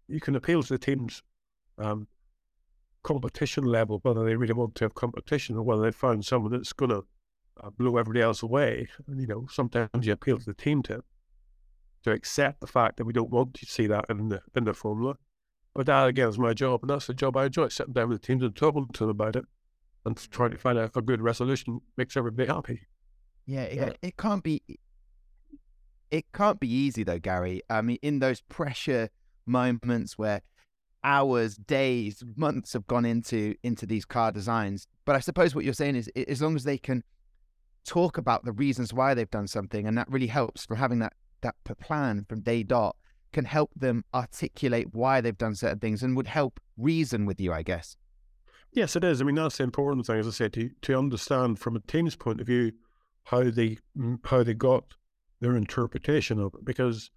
You 0.07 0.19
can 0.19 0.35
appeal 0.35 0.63
to 0.63 0.73
the 0.73 0.79
team's 0.79 1.21
um, 1.77 2.07
competition 3.03 3.63
level, 3.63 3.99
whether 4.03 4.25
they 4.25 4.35
really 4.35 4.53
want 4.53 4.75
to 4.75 4.85
have 4.85 4.95
competition 4.95 5.55
or 5.55 5.63
whether 5.63 5.83
they 5.83 5.91
found 5.91 6.25
someone 6.25 6.51
that's 6.51 6.73
going 6.73 6.89
to 6.89 7.05
uh, 7.63 7.69
blow 7.69 7.97
everybody 7.97 8.23
else 8.23 8.41
away. 8.41 8.87
And, 9.07 9.21
you 9.21 9.27
know, 9.27 9.47
sometimes 9.51 9.89
you 10.01 10.13
appeal 10.13 10.39
to 10.39 10.45
the 10.45 10.53
team 10.53 10.81
to 10.83 11.03
to 12.03 12.11
accept 12.11 12.61
the 12.61 12.67
fact 12.67 12.95
that 12.95 13.03
we 13.03 13.11
don't 13.11 13.29
want 13.29 13.53
to 13.55 13.65
see 13.65 13.85
that 13.87 14.05
in 14.09 14.29
the 14.29 14.41
in 14.55 14.63
the 14.63 14.73
formula. 14.73 15.15
But 15.75 15.85
that 15.85 16.07
again 16.07 16.29
is 16.29 16.39
my 16.39 16.53
job, 16.53 16.81
and 16.81 16.89
that's 16.89 17.07
the 17.07 17.13
job 17.13 17.37
I 17.37 17.45
enjoy 17.45 17.67
sitting 17.67 17.93
down 17.93 18.09
with 18.09 18.21
the 18.21 18.27
teams 18.27 18.41
and 18.41 18.55
talking 18.55 18.87
to 18.93 18.99
them 18.99 19.09
about 19.09 19.35
it 19.35 19.45
and 20.05 20.17
trying 20.31 20.51
to 20.51 20.57
find 20.57 20.77
a, 20.77 20.89
a 20.95 21.01
good 21.01 21.21
resolution 21.21 21.81
makes 21.97 22.17
everybody 22.17 22.47
happy. 22.47 22.87
Yeah, 23.45 23.63
it, 23.63 23.97
it 24.01 24.17
can't 24.17 24.43
be. 24.43 24.61
It 26.11 26.25
can't 26.33 26.59
be 26.59 26.71
easy 26.71 27.03
though, 27.03 27.19
Gary. 27.19 27.61
I 27.69 27.81
mean, 27.81 27.97
in 28.01 28.19
those 28.19 28.41
pressure 28.41 29.09
moments 29.45 30.17
where 30.17 30.41
hours, 31.03 31.55
days, 31.55 32.23
months 32.35 32.73
have 32.73 32.87
gone 32.87 33.05
into 33.05 33.55
into 33.63 33.85
these 33.85 34.05
car 34.05 34.31
designs. 34.31 34.87
But 35.05 35.15
I 35.15 35.19
suppose 35.19 35.55
what 35.55 35.65
you're 35.65 35.73
saying 35.73 35.95
is, 35.95 36.09
as 36.27 36.41
long 36.41 36.55
as 36.55 36.63
they 36.63 36.77
can 36.77 37.03
talk 37.85 38.17
about 38.17 38.45
the 38.45 38.51
reasons 38.51 38.93
why 38.93 39.13
they've 39.13 39.29
done 39.29 39.47
something, 39.47 39.87
and 39.87 39.97
that 39.97 40.09
really 40.09 40.27
helps 40.27 40.65
for 40.65 40.75
having 40.75 40.99
that 40.99 41.13
that 41.41 41.55
plan 41.79 42.25
from 42.27 42.41
day 42.41 42.63
dot 42.63 42.95
can 43.31 43.45
help 43.45 43.71
them 43.75 44.03
articulate 44.13 44.87
why 44.93 45.21
they've 45.21 45.37
done 45.37 45.55
certain 45.55 45.79
things 45.79 46.01
and 46.01 46.15
would 46.17 46.27
help 46.27 46.59
reason 46.77 47.25
with 47.25 47.39
you, 47.39 47.53
I 47.53 47.61
guess. 47.61 47.95
Yes, 48.71 48.95
it 48.95 49.03
is. 49.03 49.21
I 49.21 49.23
mean, 49.23 49.35
that's 49.35 49.57
the 49.57 49.63
important 49.63 50.05
thing, 50.05 50.17
as 50.17 50.27
I 50.27 50.31
said, 50.31 50.53
to, 50.53 50.69
to 50.81 50.97
understand 50.97 51.59
from 51.59 51.75
a 51.75 51.79
team's 51.79 52.15
point 52.15 52.41
of 52.41 52.47
view 52.47 52.71
how 53.25 53.43
they 53.43 53.77
mm, 53.97 54.19
how 54.25 54.43
they 54.43 54.53
got 54.53 54.95
their 55.41 55.55
interpretation 55.55 56.39
of 56.39 56.53
it. 56.55 56.65
Because, 56.65 57.11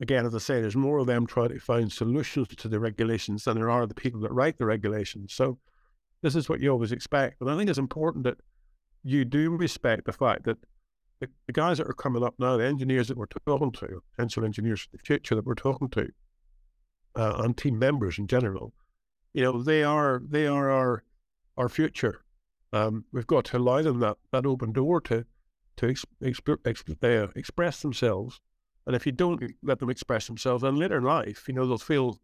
again, 0.00 0.26
as 0.26 0.34
I 0.34 0.38
say, 0.38 0.60
there's 0.60 0.76
more 0.76 0.98
of 0.98 1.06
them 1.06 1.26
trying 1.26 1.50
to 1.50 1.58
find 1.58 1.92
solutions 1.92 2.48
to 2.56 2.68
the 2.68 2.80
regulations 2.80 3.44
than 3.44 3.56
there 3.56 3.70
are 3.70 3.86
the 3.86 3.94
people 3.94 4.20
that 4.20 4.32
write 4.32 4.58
the 4.58 4.66
regulations. 4.66 5.34
So, 5.34 5.58
this 6.22 6.34
is 6.34 6.48
what 6.48 6.60
you 6.60 6.70
always 6.70 6.92
expect. 6.92 7.38
But 7.38 7.48
I 7.48 7.56
think 7.56 7.68
it's 7.68 7.78
important 7.78 8.24
that 8.24 8.38
you 9.04 9.24
do 9.24 9.50
respect 9.50 10.06
the 10.06 10.12
fact 10.12 10.44
that 10.44 10.58
the, 11.20 11.28
the 11.46 11.52
guys 11.52 11.78
that 11.78 11.86
are 11.86 11.92
coming 11.92 12.24
up 12.24 12.34
now, 12.38 12.56
the 12.56 12.64
engineers 12.64 13.08
that 13.08 13.16
we're 13.16 13.26
talking 13.46 13.72
to, 13.72 14.02
potential 14.16 14.44
engineers 14.44 14.82
for 14.82 14.90
the 14.96 15.02
future 15.02 15.34
that 15.34 15.46
we're 15.46 15.54
talking 15.54 15.88
to, 15.90 16.08
uh, 17.14 17.40
and 17.44 17.56
team 17.56 17.78
members 17.78 18.18
in 18.18 18.26
general, 18.26 18.74
You 19.36 19.42
know, 19.42 19.62
they 19.62 19.82
are 19.82 20.22
they 20.26 20.46
are 20.46 20.70
our 20.70 21.04
our 21.58 21.68
future. 21.68 22.24
Um, 22.72 23.04
we've 23.12 23.26
got 23.26 23.44
to 23.46 23.58
allow 23.58 23.82
them 23.82 24.00
that, 24.00 24.16
that 24.32 24.46
open 24.46 24.72
door 24.72 25.00
to 25.02 25.26
to 25.76 25.86
exp, 25.86 26.04
exp, 26.22 26.56
exp, 26.56 27.24
uh, 27.24 27.32
express 27.36 27.82
themselves. 27.82 28.40
And 28.86 28.94
if 28.94 29.04
you 29.04 29.12
don't 29.12 29.42
let 29.62 29.80
them 29.80 29.90
express 29.90 30.26
themselves, 30.26 30.62
then 30.62 30.76
later 30.76 30.98
in 30.98 31.04
life, 31.04 31.48
you 31.48 31.54
know, 31.54 31.66
they'll 31.66 31.78
feel 31.78 32.20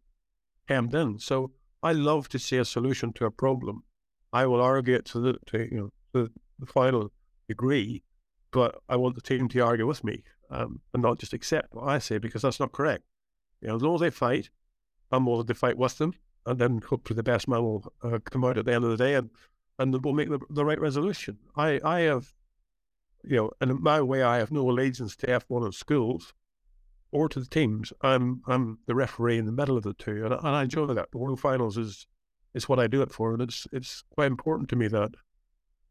hemmed 0.68 0.94
in. 0.94 1.18
So 1.18 1.52
I 1.82 1.92
love 1.92 2.28
to 2.30 2.38
see 2.38 2.56
a 2.58 2.64
solution 2.64 3.12
to 3.14 3.26
a 3.26 3.30
problem. 3.30 3.84
I 4.32 4.46
will 4.46 4.60
argue 4.60 4.94
it 4.94 5.04
to 5.06 5.20
the 5.20 5.32
to, 5.46 5.58
you 5.58 5.76
know 5.76 5.90
to 6.14 6.30
the 6.58 6.66
final 6.66 7.10
degree, 7.48 8.02
but 8.50 8.80
I 8.88 8.96
want 8.96 9.14
the 9.14 9.20
team 9.20 9.48
to 9.48 9.60
argue 9.60 9.86
with 9.86 10.04
me 10.04 10.22
um, 10.50 10.80
and 10.92 11.02
not 11.02 11.18
just 11.18 11.32
accept 11.32 11.74
what 11.74 11.88
I 11.88 11.98
say 11.98 12.18
because 12.18 12.42
that's 12.42 12.60
not 12.60 12.72
correct. 12.72 13.04
You 13.60 13.68
know, 13.68 13.76
as 13.76 13.82
long 13.82 13.96
as 13.96 14.00
they 14.00 14.10
fight, 14.10 14.50
I'm 15.10 15.26
willing 15.26 15.46
to 15.46 15.54
fight 15.54 15.76
with 15.76 15.98
them, 15.98 16.14
and 16.46 16.58
then 16.58 16.80
hopefully 16.88 17.16
the 17.16 17.22
best 17.22 17.48
man 17.48 17.62
will 17.62 17.92
uh, 18.02 18.18
come 18.24 18.44
out 18.44 18.58
at 18.58 18.64
the 18.64 18.72
end 18.72 18.84
of 18.84 18.90
the 18.90 18.96
day 18.96 19.14
and 19.14 19.30
and 19.78 20.04
we'll 20.04 20.14
make 20.14 20.28
the, 20.28 20.38
the 20.50 20.64
right 20.64 20.80
resolution. 20.80 21.38
I 21.56 21.80
I 21.82 22.00
have, 22.00 22.32
you 23.24 23.36
know, 23.36 23.50
and 23.60 23.80
my 23.80 24.00
way, 24.00 24.22
I 24.22 24.38
have 24.38 24.50
no 24.50 24.68
allegiance 24.68 25.16
to 25.16 25.26
F1 25.26 25.66
in 25.66 25.72
schools 25.72 26.34
or 27.12 27.28
to 27.28 27.40
the 27.40 27.46
teams. 27.46 27.92
I'm 28.00 28.42
I'm 28.46 28.78
the 28.86 28.94
referee 28.94 29.38
in 29.38 29.46
the 29.46 29.52
middle 29.52 29.76
of 29.76 29.84
the 29.84 29.94
two, 29.94 30.24
and, 30.24 30.34
and 30.34 30.48
I 30.48 30.62
enjoy 30.62 30.86
that. 30.86 31.10
The 31.12 31.18
World 31.18 31.40
Finals 31.40 31.78
is 31.78 32.06
is 32.54 32.68
what 32.68 32.78
I 32.78 32.86
do 32.86 33.02
it 33.02 33.12
for, 33.12 33.32
and 33.32 33.42
it's 33.42 33.66
it's 33.72 34.02
quite 34.14 34.26
important 34.26 34.68
to 34.70 34.76
me 34.76 34.88
that. 34.88 35.10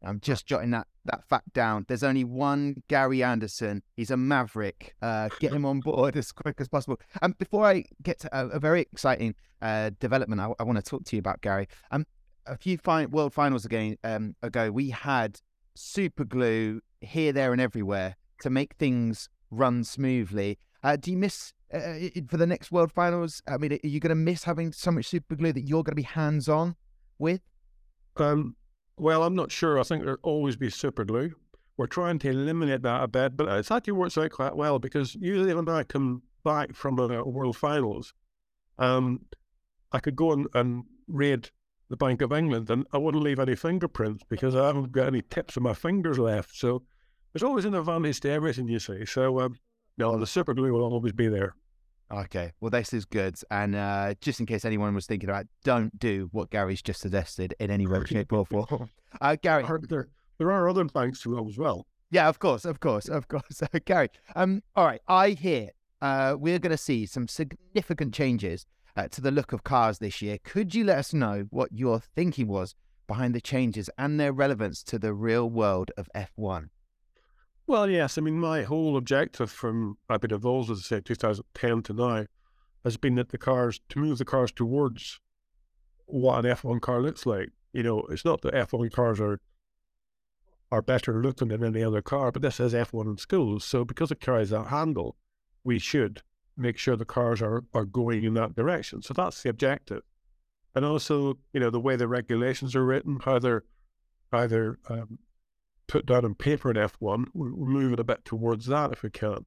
I'm 0.04 0.18
just 0.18 0.46
jotting 0.46 0.72
that 0.72 0.88
that 1.04 1.22
fact 1.28 1.52
down. 1.52 1.84
There's 1.86 2.02
only 2.02 2.24
one 2.24 2.82
Gary 2.88 3.22
Anderson. 3.22 3.84
He's 3.94 4.10
a 4.10 4.16
maverick. 4.16 4.96
Uh, 5.00 5.28
get 5.38 5.52
him 5.52 5.64
on 5.64 5.78
board 5.78 6.16
as 6.16 6.32
quick 6.32 6.56
as 6.60 6.68
possible. 6.68 6.98
And 7.22 7.34
um, 7.34 7.36
before 7.38 7.64
I 7.64 7.84
get 8.02 8.18
to 8.20 8.36
a, 8.36 8.48
a 8.48 8.58
very 8.58 8.80
exciting 8.80 9.36
uh, 9.60 9.90
development, 10.00 10.40
I, 10.40 10.50
I 10.58 10.64
want 10.64 10.78
to 10.78 10.82
talk 10.82 11.04
to 11.04 11.14
you 11.14 11.20
about 11.20 11.40
Gary. 11.40 11.68
Um, 11.92 12.04
a 12.46 12.56
few 12.56 12.78
fi- 12.78 13.06
World 13.06 13.32
Finals 13.32 13.64
again 13.64 13.96
um, 14.02 14.34
ago, 14.42 14.72
we 14.72 14.90
had 14.90 15.40
super 15.76 16.24
glue 16.24 16.80
here, 17.02 17.32
there, 17.32 17.52
and 17.52 17.60
everywhere 17.60 18.16
to 18.40 18.50
make 18.50 18.74
things 18.74 19.28
run 19.50 19.84
smoothly. 19.84 20.58
Uh, 20.82 20.96
do 20.96 21.10
you 21.10 21.16
miss 21.16 21.52
uh, 21.72 21.78
uh 21.78 22.08
for 22.28 22.36
the 22.36 22.46
next 22.46 22.72
World 22.72 22.92
Finals? 22.92 23.42
I 23.46 23.56
mean, 23.56 23.72
are 23.72 23.86
you 23.86 24.00
going 24.00 24.10
to 24.10 24.14
miss 24.14 24.44
having 24.44 24.72
so 24.72 24.90
much 24.90 25.06
super 25.06 25.36
glue 25.36 25.52
that 25.52 25.62
you're 25.62 25.82
going 25.82 25.92
to 25.92 25.96
be 25.96 26.02
hands 26.02 26.48
on 26.48 26.76
with? 27.18 27.40
Um, 28.16 28.56
well, 28.98 29.22
I'm 29.22 29.34
not 29.34 29.50
sure. 29.50 29.78
I 29.78 29.82
think 29.82 30.04
there'll 30.04 30.18
always 30.22 30.56
be 30.56 30.70
super 30.70 31.04
glue. 31.04 31.32
We're 31.76 31.86
trying 31.86 32.18
to 32.20 32.30
eliminate 32.30 32.82
that 32.82 33.02
a 33.02 33.08
bit, 33.08 33.36
but 33.36 33.48
it's 33.48 33.70
actually 33.70 33.94
works 33.94 34.18
out 34.18 34.30
quite 34.30 34.56
well 34.56 34.78
because 34.78 35.14
usually 35.14 35.54
when 35.54 35.68
I 35.68 35.84
come 35.84 36.22
back 36.44 36.74
from 36.74 36.96
the 36.96 37.24
World 37.24 37.56
Finals, 37.56 38.12
um, 38.78 39.20
I 39.92 40.00
could 40.00 40.16
go 40.16 40.32
and, 40.32 40.46
and 40.54 40.84
raid 41.08 41.50
the 41.88 41.96
Bank 41.96 42.22
of 42.22 42.32
England 42.32 42.70
and 42.70 42.86
I 42.92 42.98
wouldn't 42.98 43.22
leave 43.22 43.38
any 43.38 43.54
fingerprints 43.54 44.24
because 44.28 44.54
I 44.54 44.66
haven't 44.66 44.92
got 44.92 45.06
any 45.06 45.22
tips 45.22 45.56
of 45.56 45.62
my 45.62 45.74
fingers 45.74 46.18
left. 46.18 46.54
So 46.54 46.82
there's 47.32 47.42
always 47.42 47.64
an 47.64 47.74
advantage 47.74 48.20
to 48.20 48.30
everything 48.30 48.68
you 48.68 48.78
see. 48.78 49.04
So 49.06 49.40
um, 49.40 49.56
no, 49.98 50.18
the 50.18 50.26
super 50.26 50.54
glue 50.54 50.72
will 50.72 50.82
always 50.82 51.12
be 51.12 51.28
there. 51.28 51.54
Okay, 52.10 52.52
well, 52.60 52.70
this 52.70 52.92
is 52.92 53.06
good. 53.06 53.36
And 53.50 53.74
uh, 53.74 54.14
just 54.20 54.38
in 54.38 54.46
case 54.46 54.64
anyone 54.66 54.94
was 54.94 55.06
thinking 55.06 55.30
about, 55.30 55.46
don't 55.64 55.98
do 55.98 56.28
what 56.32 56.50
Gary's 56.50 56.82
just 56.82 57.00
suggested 57.00 57.54
in 57.58 57.70
any 57.70 57.86
way, 57.86 58.04
shape, 58.04 58.32
or 58.32 58.46
form. 58.46 58.90
Uh, 59.20 59.36
Gary, 59.42 59.62
there, 59.90 60.08
there 60.38 60.50
are 60.50 60.70
other 60.70 60.88
thanks 60.88 61.20
to 61.20 61.36
them 61.36 61.46
as 61.46 61.58
well. 61.58 61.86
Yeah, 62.10 62.30
of 62.30 62.38
course, 62.38 62.64
of 62.64 62.80
course, 62.80 63.10
of 63.10 63.28
course. 63.28 63.62
Uh, 63.62 63.78
Gary, 63.84 64.08
um, 64.34 64.62
all 64.74 64.86
right, 64.86 65.02
I 65.06 65.30
hear 65.30 65.68
uh, 66.00 66.34
we're 66.38 66.58
going 66.58 66.70
to 66.70 66.78
see 66.78 67.04
some 67.04 67.28
significant 67.28 68.14
changes 68.14 68.64
uh, 68.96 69.08
to 69.08 69.20
the 69.20 69.30
look 69.30 69.52
of 69.52 69.64
cars 69.64 69.98
this 69.98 70.22
year. 70.22 70.38
Could 70.42 70.74
you 70.74 70.84
let 70.84 70.96
us 70.96 71.12
know 71.12 71.46
what 71.50 71.72
your 71.72 72.00
thinking 72.00 72.48
was 72.48 72.74
behind 73.06 73.34
the 73.34 73.40
changes 73.42 73.90
and 73.98 74.18
their 74.18 74.32
relevance 74.32 74.82
to 74.84 74.98
the 74.98 75.12
real 75.12 75.50
world 75.50 75.90
of 75.98 76.08
F1? 76.14 76.70
Well, 77.66 77.88
yes. 77.88 78.18
I 78.18 78.20
mean, 78.20 78.38
my 78.38 78.62
whole 78.62 78.96
objective 78.96 79.50
from 79.50 79.98
I've 80.08 80.20
been 80.20 80.32
involved, 80.34 80.70
as 80.70 80.78
I 80.78 80.82
say, 80.82 81.00
2010 81.00 81.82
to 81.82 81.92
now, 81.92 82.26
has 82.84 82.96
been 82.96 83.14
that 83.16 83.30
the 83.30 83.38
cars 83.38 83.80
to 83.90 83.98
move 83.98 84.18
the 84.18 84.24
cars 84.24 84.52
towards 84.52 85.20
what 86.06 86.44
an 86.44 86.50
F1 86.50 86.80
car 86.80 87.00
looks 87.00 87.24
like. 87.24 87.50
You 87.72 87.82
know, 87.82 88.00
it's 88.10 88.24
not 88.24 88.42
that 88.42 88.54
F1 88.54 88.90
cars 88.92 89.20
are 89.20 89.40
are 90.70 90.82
better 90.82 91.22
looking 91.22 91.48
than 91.48 91.62
any 91.62 91.84
other 91.84 92.00
car, 92.00 92.32
but 92.32 92.40
this 92.40 92.58
is 92.58 92.72
F1 92.72 93.04
in 93.06 93.18
schools. 93.18 93.62
So 93.62 93.84
because 93.84 94.10
it 94.10 94.20
carries 94.20 94.50
that 94.50 94.68
handle, 94.68 95.16
we 95.64 95.78
should 95.78 96.22
make 96.56 96.78
sure 96.78 96.96
the 96.96 97.04
cars 97.04 97.42
are, 97.42 97.64
are 97.74 97.84
going 97.84 98.24
in 98.24 98.34
that 98.34 98.56
direction. 98.56 99.02
So 99.02 99.12
that's 99.12 99.42
the 99.42 99.50
objective. 99.50 100.02
And 100.74 100.84
also, 100.84 101.38
you 101.52 101.60
know, 101.60 101.68
the 101.68 101.78
way 101.80 101.96
the 101.96 102.08
regulations 102.08 102.74
are 102.74 102.84
written, 102.84 103.20
how 103.22 103.38
they're 103.38 103.64
either 104.32 104.78
um, 104.88 105.18
put 105.92 106.06
down 106.06 106.24
on 106.24 106.34
paper 106.34 106.70
in 106.70 106.76
F1, 106.76 107.26
we're, 107.34 107.50
moving 107.50 108.00
a 108.00 108.04
bit 108.04 108.24
towards 108.24 108.66
that 108.66 108.92
if 108.92 109.02
we 109.02 109.10
can. 109.10 109.44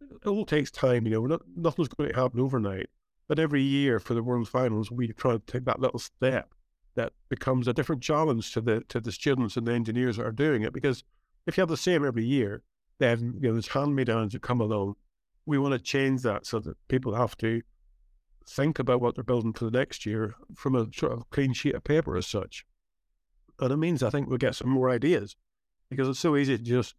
It 0.00 0.26
all 0.26 0.44
takes 0.44 0.70
time, 0.70 1.06
you 1.06 1.12
know, 1.12 1.26
not, 1.26 1.42
nothing's 1.56 1.88
going 1.88 2.10
to 2.10 2.16
happen 2.16 2.40
overnight. 2.40 2.88
But 3.26 3.38
every 3.38 3.62
year 3.62 3.98
for 3.98 4.14
the 4.14 4.22
World 4.22 4.48
Finals, 4.48 4.90
we 4.90 5.08
try 5.08 5.32
to 5.32 5.42
take 5.46 5.64
that 5.64 5.80
little 5.80 5.98
step 5.98 6.54
that 6.94 7.12
becomes 7.28 7.68
a 7.68 7.72
different 7.72 8.02
challenge 8.02 8.52
to 8.52 8.60
the 8.60 8.80
to 8.88 9.00
the 9.00 9.12
students 9.12 9.56
and 9.56 9.66
the 9.66 9.72
engineers 9.72 10.16
that 10.16 10.26
are 10.26 10.32
doing 10.32 10.62
it. 10.62 10.72
Because 10.72 11.04
if 11.46 11.56
you 11.56 11.60
have 11.62 11.68
the 11.68 11.76
same 11.76 12.04
every 12.04 12.24
year, 12.24 12.62
then 12.98 13.34
you 13.40 13.48
know 13.48 13.52
there's 13.52 13.68
hand 13.68 13.94
me 13.94 14.04
downs 14.04 14.32
that 14.32 14.42
come 14.42 14.60
along 14.60 14.96
we 15.48 15.56
want 15.56 15.72
to 15.72 15.78
change 15.78 16.20
that 16.20 16.44
so 16.44 16.58
that 16.60 16.76
people 16.88 17.14
have 17.14 17.34
to 17.34 17.62
think 18.46 18.78
about 18.78 19.00
what 19.00 19.14
they're 19.14 19.24
building 19.24 19.54
for 19.54 19.64
the 19.64 19.78
next 19.78 20.04
year 20.04 20.34
from 20.54 20.74
a 20.74 20.86
sort 20.94 21.12
of 21.12 21.28
clean 21.30 21.54
sheet 21.54 21.74
of 21.74 21.82
paper 21.82 22.18
as 22.18 22.26
such. 22.26 22.66
And 23.58 23.72
it 23.72 23.78
means 23.78 24.02
I 24.02 24.10
think 24.10 24.28
we'll 24.28 24.36
get 24.36 24.56
some 24.56 24.68
more 24.68 24.90
ideas 24.90 25.36
because 25.90 26.08
it's 26.08 26.18
so 26.18 26.36
easy 26.36 26.56
to 26.56 26.62
just 26.62 26.94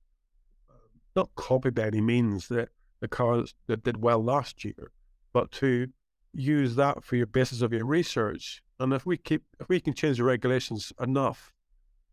not 1.15 1.33
copy 1.35 1.69
by 1.69 1.83
any 1.83 2.01
means 2.01 2.47
the, 2.47 2.67
the 2.99 3.07
cars 3.07 3.55
that 3.67 3.83
did 3.83 4.01
well 4.01 4.23
last 4.23 4.63
year, 4.63 4.91
but 5.33 5.51
to 5.51 5.87
use 6.33 6.75
that 6.75 7.03
for 7.03 7.15
your 7.15 7.25
basis 7.25 7.61
of 7.61 7.73
your 7.73 7.85
research. 7.85 8.61
And 8.79 8.93
if 8.93 9.05
we 9.05 9.17
keep 9.17 9.43
if 9.59 9.67
we 9.67 9.79
can 9.79 9.93
change 9.93 10.17
the 10.17 10.23
regulations 10.23 10.93
enough 10.99 11.53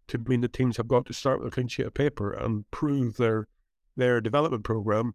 to 0.08 0.18
mean 0.18 0.40
the 0.40 0.48
teams 0.48 0.76
have 0.76 0.88
got 0.88 1.06
to 1.06 1.12
start 1.12 1.38
with 1.38 1.48
a 1.48 1.50
clean 1.50 1.68
sheet 1.68 1.86
of 1.86 1.94
paper 1.94 2.32
and 2.32 2.68
prove 2.70 3.16
their 3.16 3.48
their 3.96 4.20
development 4.20 4.64
program 4.64 5.14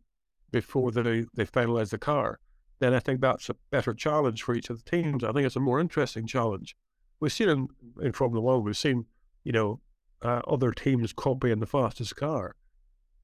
before 0.52 0.92
they, 0.92 1.26
they 1.34 1.46
finalize 1.46 1.90
the 1.90 1.98
car, 1.98 2.40
then 2.80 2.94
I 2.94 3.00
think 3.00 3.22
that's 3.22 3.50
a 3.50 3.56
better 3.70 3.94
challenge 3.94 4.44
for 4.44 4.56
each 4.56 4.70
of 4.70 4.84
the 4.84 4.90
teams. 4.90 5.24
I 5.24 5.32
think 5.32 5.46
it's 5.46 5.56
a 5.56 5.62
more 5.62 5.80
interesting 5.80 6.28
challenge. 6.28 6.76
We've 7.20 7.32
seen 7.32 7.50
in, 7.50 7.68
in 8.02 8.12
Formula 8.12 8.42
One, 8.42 8.64
we've 8.64 8.78
seen, 8.78 9.06
you 9.44 9.52
know, 9.52 9.80
uh, 10.22 10.42
other 10.48 10.72
teams 10.72 11.14
copying 11.14 11.60
the 11.60 11.66
fastest 11.66 12.16
car, 12.16 12.56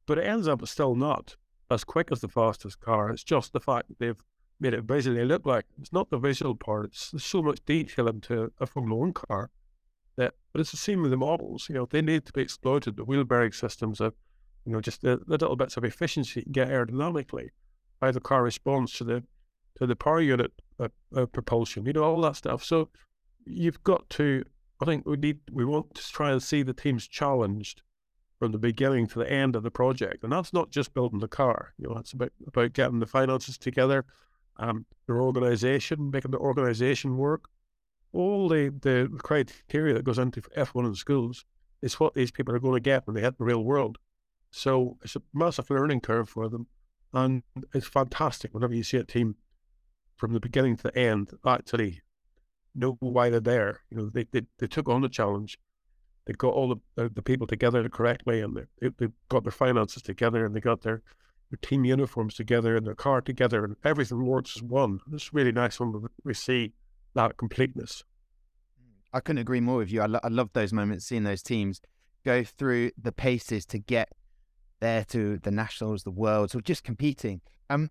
but 0.06 0.18
it 0.18 0.26
ends 0.26 0.48
up 0.48 0.66
still 0.68 0.96
not 0.96 1.36
as 1.70 1.84
quick 1.84 2.12
as 2.12 2.22
the 2.22 2.28
fastest 2.28 2.80
car. 2.80 3.10
It's 3.10 3.24
just 3.24 3.54
the 3.54 3.60
fact 3.60 3.90
that 3.90 4.00
they've 4.00 4.24
made 4.60 4.74
it 4.74 4.84
visually 4.84 5.24
look 5.26 5.46
like 5.46 5.66
it's 5.80 5.94
not 5.94 6.10
the 6.10 6.18
visual 6.18 6.56
part. 6.56 6.86
It's 6.86 7.12
there's 7.12 7.24
so 7.24 7.42
much 7.42 7.64
detail 7.66 8.08
into 8.08 8.52
a 8.60 8.66
Formula 8.66 8.96
One 8.96 9.14
car 9.14 9.52
that, 10.16 10.34
but 10.52 10.62
it's 10.62 10.72
the 10.72 10.78
same 10.78 11.02
with 11.02 11.12
the 11.12 11.18
models. 11.18 11.68
You 11.70 11.76
know, 11.76 11.88
they 11.90 12.02
need 12.02 12.26
to 12.26 12.34
be 12.34 12.42
exploited. 12.42 12.96
The 12.96 13.06
wheel 13.06 13.24
bearing 13.24 13.52
systems, 13.52 14.00
have 14.00 14.14
you 14.66 14.74
know, 14.74 14.82
just 14.82 15.02
the, 15.02 15.18
the 15.18 15.38
little 15.38 15.56
bits 15.56 15.78
of 15.78 15.84
efficiency 15.84 16.44
get 16.52 16.70
aerodynamically, 16.70 17.50
how 18.02 18.12
the 18.12 18.20
car 18.20 18.44
responds 18.44 18.94
to 18.94 19.04
the 19.04 19.24
to 19.78 19.86
the 19.86 19.96
power 19.96 20.22
unit 20.22 20.52
uh, 20.80 20.88
uh, 21.16 21.26
propulsion, 21.28 21.86
you 21.86 21.94
know, 21.94 22.04
all 22.04 22.22
that 22.22 22.36
stuff. 22.36 22.64
So 22.64 22.90
you've 23.46 23.84
got 23.84 24.10
to, 24.12 24.44
I 24.80 24.86
think 24.86 25.06
we 25.06 25.18
need, 25.18 25.40
we 25.52 25.66
want 25.66 25.96
to 25.96 26.12
try 26.12 26.32
and 26.32 26.42
see 26.42 26.62
the 26.64 26.74
teams 26.74 27.08
challenged 27.08 27.82
from 28.40 28.52
the 28.52 28.60
beginning 28.60 29.08
to 29.08 29.20
the 29.20 29.32
end 29.32 29.56
of 29.56 29.64
the 29.64 29.72
project, 29.72 30.24
and 30.24 30.32
that's 30.32 30.54
not 30.54 30.70
just 30.70 30.94
building 30.94 31.20
the 31.20 31.28
car. 31.28 31.74
You 31.78 31.90
know, 31.90 31.98
it's 31.98 32.14
about 32.14 32.32
about 32.46 32.74
getting 32.74 33.00
the 33.00 33.08
finances 33.08 33.58
together, 33.58 34.06
um, 34.58 34.86
their 35.08 35.22
organisation, 35.22 36.12
making 36.12 36.32
the 36.32 36.38
organisation 36.38 37.18
work. 37.18 37.50
All 38.14 38.48
the 38.48 38.70
the 38.70 39.10
criteria 39.18 39.96
that 39.96 40.06
goes 40.06 40.20
into 40.20 40.42
F1 40.42 40.86
in 40.86 40.96
schools 40.96 41.46
is 41.82 42.00
what 42.00 42.14
these 42.14 42.32
people 42.32 42.56
are 42.56 42.60
going 42.60 42.76
to 42.76 42.80
get 42.80 43.06
when 43.06 43.16
they 43.16 43.22
hit 43.22 43.38
the 43.38 43.44
real 43.44 43.64
world. 43.64 43.98
So 44.52 44.98
it's 45.04 45.16
a 45.16 45.22
massive 45.34 45.70
learning 45.70 46.02
curve 46.02 46.30
for 46.30 46.50
them. 46.50 46.68
And 47.14 47.44
it's 47.74 47.88
fantastic 47.88 48.54
whenever 48.54 48.74
you 48.74 48.84
see 48.84 48.98
a 48.98 49.04
team 49.04 49.36
from 50.16 50.34
the 50.34 50.40
beginning 50.40 50.76
to 50.78 50.84
the 50.84 50.98
end 50.98 51.32
actually 51.46 52.02
know 52.78 52.98
why 53.00 53.30
they're 53.30 53.40
there. 53.40 53.82
You 53.90 53.98
know, 53.98 54.10
they, 54.10 54.26
they, 54.32 54.44
they 54.60 54.68
took 54.68 54.88
on 54.88 55.02
the 55.02 55.10
challenge. 55.10 55.58
They 56.26 56.34
got 56.34 56.54
all 56.54 56.76
the, 56.96 57.10
the, 57.10 57.22
people 57.22 57.48
together 57.48 57.82
the 57.82 57.90
correct 57.90 58.26
way 58.26 58.42
and 58.42 58.56
they, 58.82 58.90
they 58.98 59.08
got 59.30 59.44
their 59.44 59.52
finances 59.52 60.02
together 60.02 60.46
and 60.46 60.54
they 60.54 60.60
got 60.60 60.82
their, 60.82 61.02
their 61.50 61.60
team 61.62 61.86
uniforms 61.86 62.36
together 62.36 62.76
and 62.76 62.86
their 62.86 62.96
car 62.96 63.22
together 63.22 63.64
and 63.64 63.78
everything 63.86 64.26
works 64.26 64.58
as 64.58 64.64
one. 64.64 65.00
It's 65.14 65.34
really 65.34 65.54
nice 65.54 65.80
when 65.80 66.08
we 66.26 66.34
see 66.34 66.74
that 67.16 67.38
completeness. 67.38 68.04
I 69.14 69.22
couldn't 69.22 69.42
agree 69.42 69.62
more 69.62 69.78
with 69.78 69.92
you. 69.92 70.02
I, 70.02 70.06
lo- 70.08 70.20
I 70.22 70.28
love 70.28 70.50
those 70.52 70.74
moments, 70.74 71.06
seeing 71.06 71.24
those 71.24 71.42
teams 71.42 71.82
go 72.26 72.44
through 72.44 72.92
the 73.02 73.14
paces 73.14 73.66
to 73.68 73.80
get 73.80 74.10
there 74.82 75.06
to 75.06 75.38
the 75.38 75.52
nationals, 75.52 76.04
the 76.04 76.12
worlds, 76.12 76.54
or 76.54 76.62
just 76.62 76.84
competing. 76.84 77.40
Um, 77.70 77.90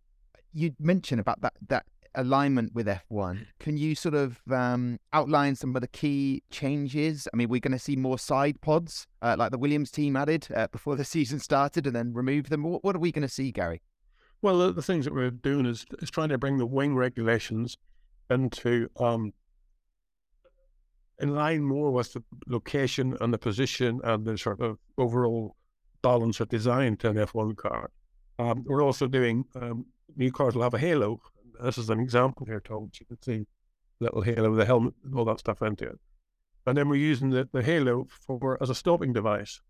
you 0.52 0.74
mentioned 0.78 1.20
about 1.20 1.40
that 1.40 1.54
that 1.68 1.86
alignment 2.16 2.75
with 2.75 2.87
F1. 2.87 3.46
Can 3.61 3.76
you 3.76 3.94
sort 3.94 4.14
of 4.14 4.40
um, 4.50 4.99
outline 5.12 5.54
some 5.54 5.76
of 5.76 5.82
the 5.82 5.88
key 5.88 6.42
changes? 6.50 7.28
I 7.32 7.37
mean, 7.37 7.49
we're 7.49 7.61
going 7.61 7.73
to 7.73 7.78
see 7.78 7.96
more 7.96 8.18
side 8.18 8.61
pods 8.61 9.06
uh, 9.23 9.37
like 9.38 9.52
the 9.52 9.58
Williams 9.58 9.90
team 9.90 10.16
added 10.16 10.49
uh, 10.54 10.66
before 10.68 10.96
the 10.96 11.04
season 11.14 11.38
started 11.38 11.87
and 11.87 11.94
then 11.94 12.12
remove 12.12 12.49
them. 12.49 12.62
What, 12.62 12.82
what 12.82 12.96
are 12.96 13.00
we 13.00 13.12
going 13.12 13.23
to 13.23 13.28
see, 13.28 13.52
Gary? 13.52 13.82
Well, 14.42 14.58
the, 14.58 14.73
the, 14.73 14.82
things 14.82 15.04
that 15.04 15.14
we're 15.14 15.30
doing 15.30 15.66
is, 15.66 15.87
is 16.00 16.11
trying 16.11 16.28
to 16.30 16.38
bring 16.38 16.58
the 16.58 16.66
wing 16.66 16.94
regulations 16.94 17.78
into 18.30 18.88
um, 18.99 19.32
in 21.20 21.35
line 21.35 21.62
more 21.62 21.90
with 21.90 22.12
the 22.12 22.23
location 22.46 23.16
and 23.20 23.32
the 23.32 23.38
position 23.38 24.00
and 24.04 24.25
the 24.25 24.37
sort 24.37 24.61
of 24.61 24.78
overall 24.99 25.56
balance 26.02 26.40
of 26.40 26.49
design 26.49 26.96
to 26.99 27.11
an 27.11 27.16
F1 27.16 27.56
car. 27.56 27.90
Um, 28.38 28.64
we're 28.66 28.82
also 28.82 29.06
doing 29.06 29.44
um, 29.61 29.87
new 30.16 30.30
cars 30.30 30.54
will 30.54 30.62
have 30.62 30.75
a 30.75 30.78
halo. 30.78 31.20
This 31.62 31.78
is 31.78 31.90
an 31.90 32.00
example 32.00 32.46
here, 32.46 32.60
Tom. 32.60 32.90
You 32.98 33.06
can 33.06 33.22
see 33.22 33.46
little 34.00 34.22
halo 34.22 34.50
with 34.50 34.58
the 34.58 34.66
helmet 34.66 34.94
and 35.04 35.14
all 35.14 35.25
that 35.25 35.38
stuff 35.40 35.62
into 35.62 35.84
it. 35.84 35.98
And 36.66 36.76
then 36.76 36.88
we're 36.88 36.96
using 36.96 37.30
the, 37.30 37.48
the 37.52 37.62
halo 37.62 38.06
for 38.10 38.58
as 38.60 38.70
a 38.70 38.75
stopping 38.75 39.12
device 39.12 39.60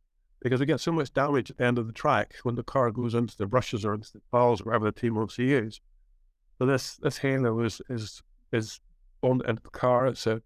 because 0.41 0.61
we 0.61 0.67
get 0.67 0.81
so 0.81 0.93
much 0.93 1.13
damage 1.13 1.51
at 1.51 1.59
the 1.59 1.65
end 1.65 1.79
of 1.79 1.87
the 1.87 1.93
track 1.93 2.35
when 2.43 2.55
the 2.55 2.63
car 2.63 2.91
goes 2.91 3.15
into 3.15 3.37
the 3.37 3.47
brushes 3.47 3.85
or 3.85 3.95
into 3.95 4.13
the 4.13 4.21
piles, 4.33 4.65
wherever 4.65 4.85
the 4.85 4.93
team 4.93 5.15
wants 5.15 5.37
to 5.37 5.45
use. 5.45 5.81
So 6.59 6.67
this 6.67 6.97
this 6.97 7.19
halo 7.19 7.61
is 7.61 7.83
is 7.89 8.23
is 8.53 8.81
on 9.23 9.39
the 9.39 9.57
car. 9.73 10.07
It's 10.07 10.27
a 10.27 10.41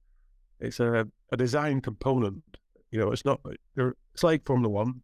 it's 0.58 0.80
a, 0.80 1.06
a 1.32 1.36
design 1.36 1.80
component. 1.80 2.42
You 2.90 3.00
know, 3.00 3.12
it's 3.12 3.24
not 3.24 3.40
it's 3.76 4.24
like 4.24 4.44
Formula 4.44 4.68
One. 4.68 5.02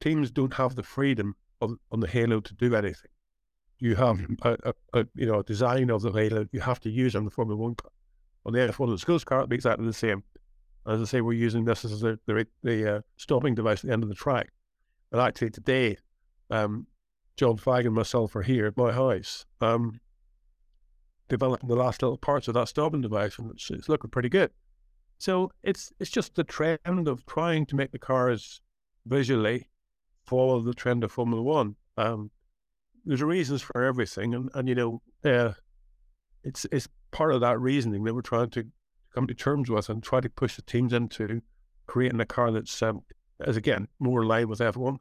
Teams 0.00 0.30
don't 0.30 0.54
have 0.54 0.74
the 0.74 0.82
freedom 0.82 1.34
on, 1.60 1.78
on 1.90 2.00
the 2.00 2.08
halo 2.08 2.40
to 2.40 2.54
do 2.54 2.74
anything. 2.74 3.10
You 3.80 3.94
have 3.96 4.20
a, 4.42 4.56
a, 4.64 4.74
a, 4.92 5.06
you 5.14 5.26
know 5.26 5.40
a 5.40 5.44
design 5.44 5.90
of 5.90 6.02
the 6.02 6.10
halo 6.10 6.46
you 6.52 6.60
have 6.60 6.80
to 6.80 6.90
use 6.90 7.14
on 7.14 7.24
the 7.24 7.30
Formula 7.30 7.60
One 7.60 7.74
car. 7.74 7.90
On 8.46 8.52
the 8.52 8.60
F1 8.60 8.90
the 8.90 8.98
schools 8.98 9.24
car, 9.24 9.38
it'll 9.38 9.48
be 9.48 9.56
exactly 9.56 9.86
the 9.86 9.92
same. 9.92 10.24
As 10.86 11.00
I 11.00 11.04
say, 11.04 11.20
we're 11.20 11.34
using 11.34 11.64
this 11.64 11.84
as 11.84 12.00
the 12.00 12.18
the, 12.26 12.46
the 12.62 12.96
uh, 12.96 13.00
stopping 13.16 13.54
device 13.54 13.80
at 13.80 13.88
the 13.88 13.92
end 13.92 14.02
of 14.02 14.08
the 14.08 14.14
track. 14.14 14.50
And 15.12 15.20
actually 15.20 15.50
today, 15.50 15.96
um, 16.50 16.86
John 17.36 17.56
Flagg 17.56 17.86
and 17.86 17.94
myself 17.94 18.34
are 18.36 18.42
here 18.42 18.66
at 18.66 18.76
my 18.76 18.92
house, 18.92 19.46
um, 19.60 20.00
developing 21.28 21.68
the 21.68 21.76
last 21.76 22.02
little 22.02 22.18
parts 22.18 22.48
of 22.48 22.54
that 22.54 22.68
stopping 22.68 23.00
device, 23.00 23.38
and 23.38 23.50
it's, 23.52 23.70
it's 23.70 23.88
looking 23.88 24.10
pretty 24.10 24.28
good. 24.28 24.50
So 25.18 25.50
it's 25.62 25.92
it's 26.00 26.10
just 26.10 26.34
the 26.34 26.44
trend 26.44 27.08
of 27.08 27.26
trying 27.26 27.66
to 27.66 27.76
make 27.76 27.92
the 27.92 27.98
cars 27.98 28.60
visually 29.06 29.68
follow 30.24 30.60
the 30.60 30.74
trend 30.74 31.04
of 31.04 31.12
Formula 31.12 31.42
One. 31.42 31.76
Um, 31.96 32.30
there's 33.04 33.22
reasons 33.22 33.62
for 33.62 33.84
everything, 33.84 34.34
and, 34.34 34.50
and 34.54 34.68
you 34.68 34.74
know, 34.74 35.02
uh, 35.24 35.52
it's 36.44 36.66
it's 36.70 36.88
part 37.10 37.32
of 37.32 37.40
that 37.40 37.58
reasoning 37.60 38.04
that 38.04 38.14
we're 38.14 38.22
trying 38.22 38.50
to 38.50 38.64
come 39.14 39.26
to 39.26 39.34
terms 39.34 39.70
with 39.70 39.88
and 39.88 40.02
try 40.02 40.20
to 40.20 40.28
push 40.28 40.56
the 40.56 40.62
teams 40.62 40.92
into 40.92 41.40
creating 41.86 42.20
a 42.20 42.26
car 42.26 42.50
that's 42.50 42.82
um, 42.82 43.02
as 43.44 43.56
again 43.56 43.88
more 43.98 44.22
aligned 44.22 44.48
with 44.48 44.60
F1. 44.60 44.76
Well, 44.76 44.98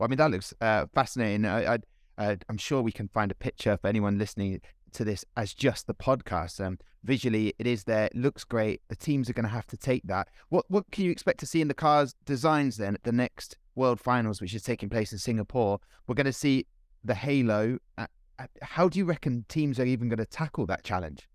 I 0.00 0.06
mean 0.06 0.18
that 0.18 0.30
looks 0.30 0.54
uh, 0.60 0.86
fascinating. 0.94 1.46
I, 1.46 1.78
I 2.18 2.38
I'm 2.48 2.58
sure 2.58 2.82
we 2.82 2.92
can 2.92 3.08
find 3.08 3.30
a 3.30 3.34
picture 3.34 3.78
for 3.80 3.88
anyone 3.88 4.18
listening 4.18 4.60
to 4.92 5.04
this 5.04 5.24
as 5.36 5.54
just 5.54 5.86
the 5.86 5.94
podcast. 5.94 6.64
Um, 6.64 6.78
visually, 7.04 7.54
it 7.58 7.66
is 7.66 7.84
there. 7.84 8.06
It 8.06 8.16
looks 8.16 8.44
great. 8.44 8.82
The 8.88 8.96
teams 8.96 9.30
are 9.30 9.32
going 9.32 9.44
to 9.44 9.50
have 9.50 9.66
to 9.68 9.76
take 9.76 10.02
that. 10.04 10.28
What 10.48 10.64
what 10.68 10.90
can 10.90 11.04
you 11.04 11.10
expect 11.10 11.40
to 11.40 11.46
see 11.46 11.60
in 11.60 11.68
the 11.68 11.74
cars 11.74 12.14
designs 12.24 12.76
then 12.76 12.94
at 12.94 13.04
the 13.04 13.12
next 13.12 13.56
World 13.80 13.98
Finals, 13.98 14.40
which 14.40 14.54
is 14.54 14.62
taking 14.62 14.88
place 14.88 15.10
in 15.10 15.18
Singapore? 15.18 15.80
We're 16.06 16.14
going 16.14 16.26
to 16.26 16.32
see 16.32 16.66
the 17.02 17.14
halo. 17.14 17.78
Uh, 17.98 18.06
uh, 18.38 18.46
how 18.62 18.88
do 18.88 18.98
you 18.98 19.06
reckon 19.06 19.44
teams 19.48 19.80
are 19.80 19.86
even 19.86 20.08
going 20.08 20.18
to 20.18 20.26
tackle 20.26 20.66
that 20.66 20.84
challenge? 20.84 21.28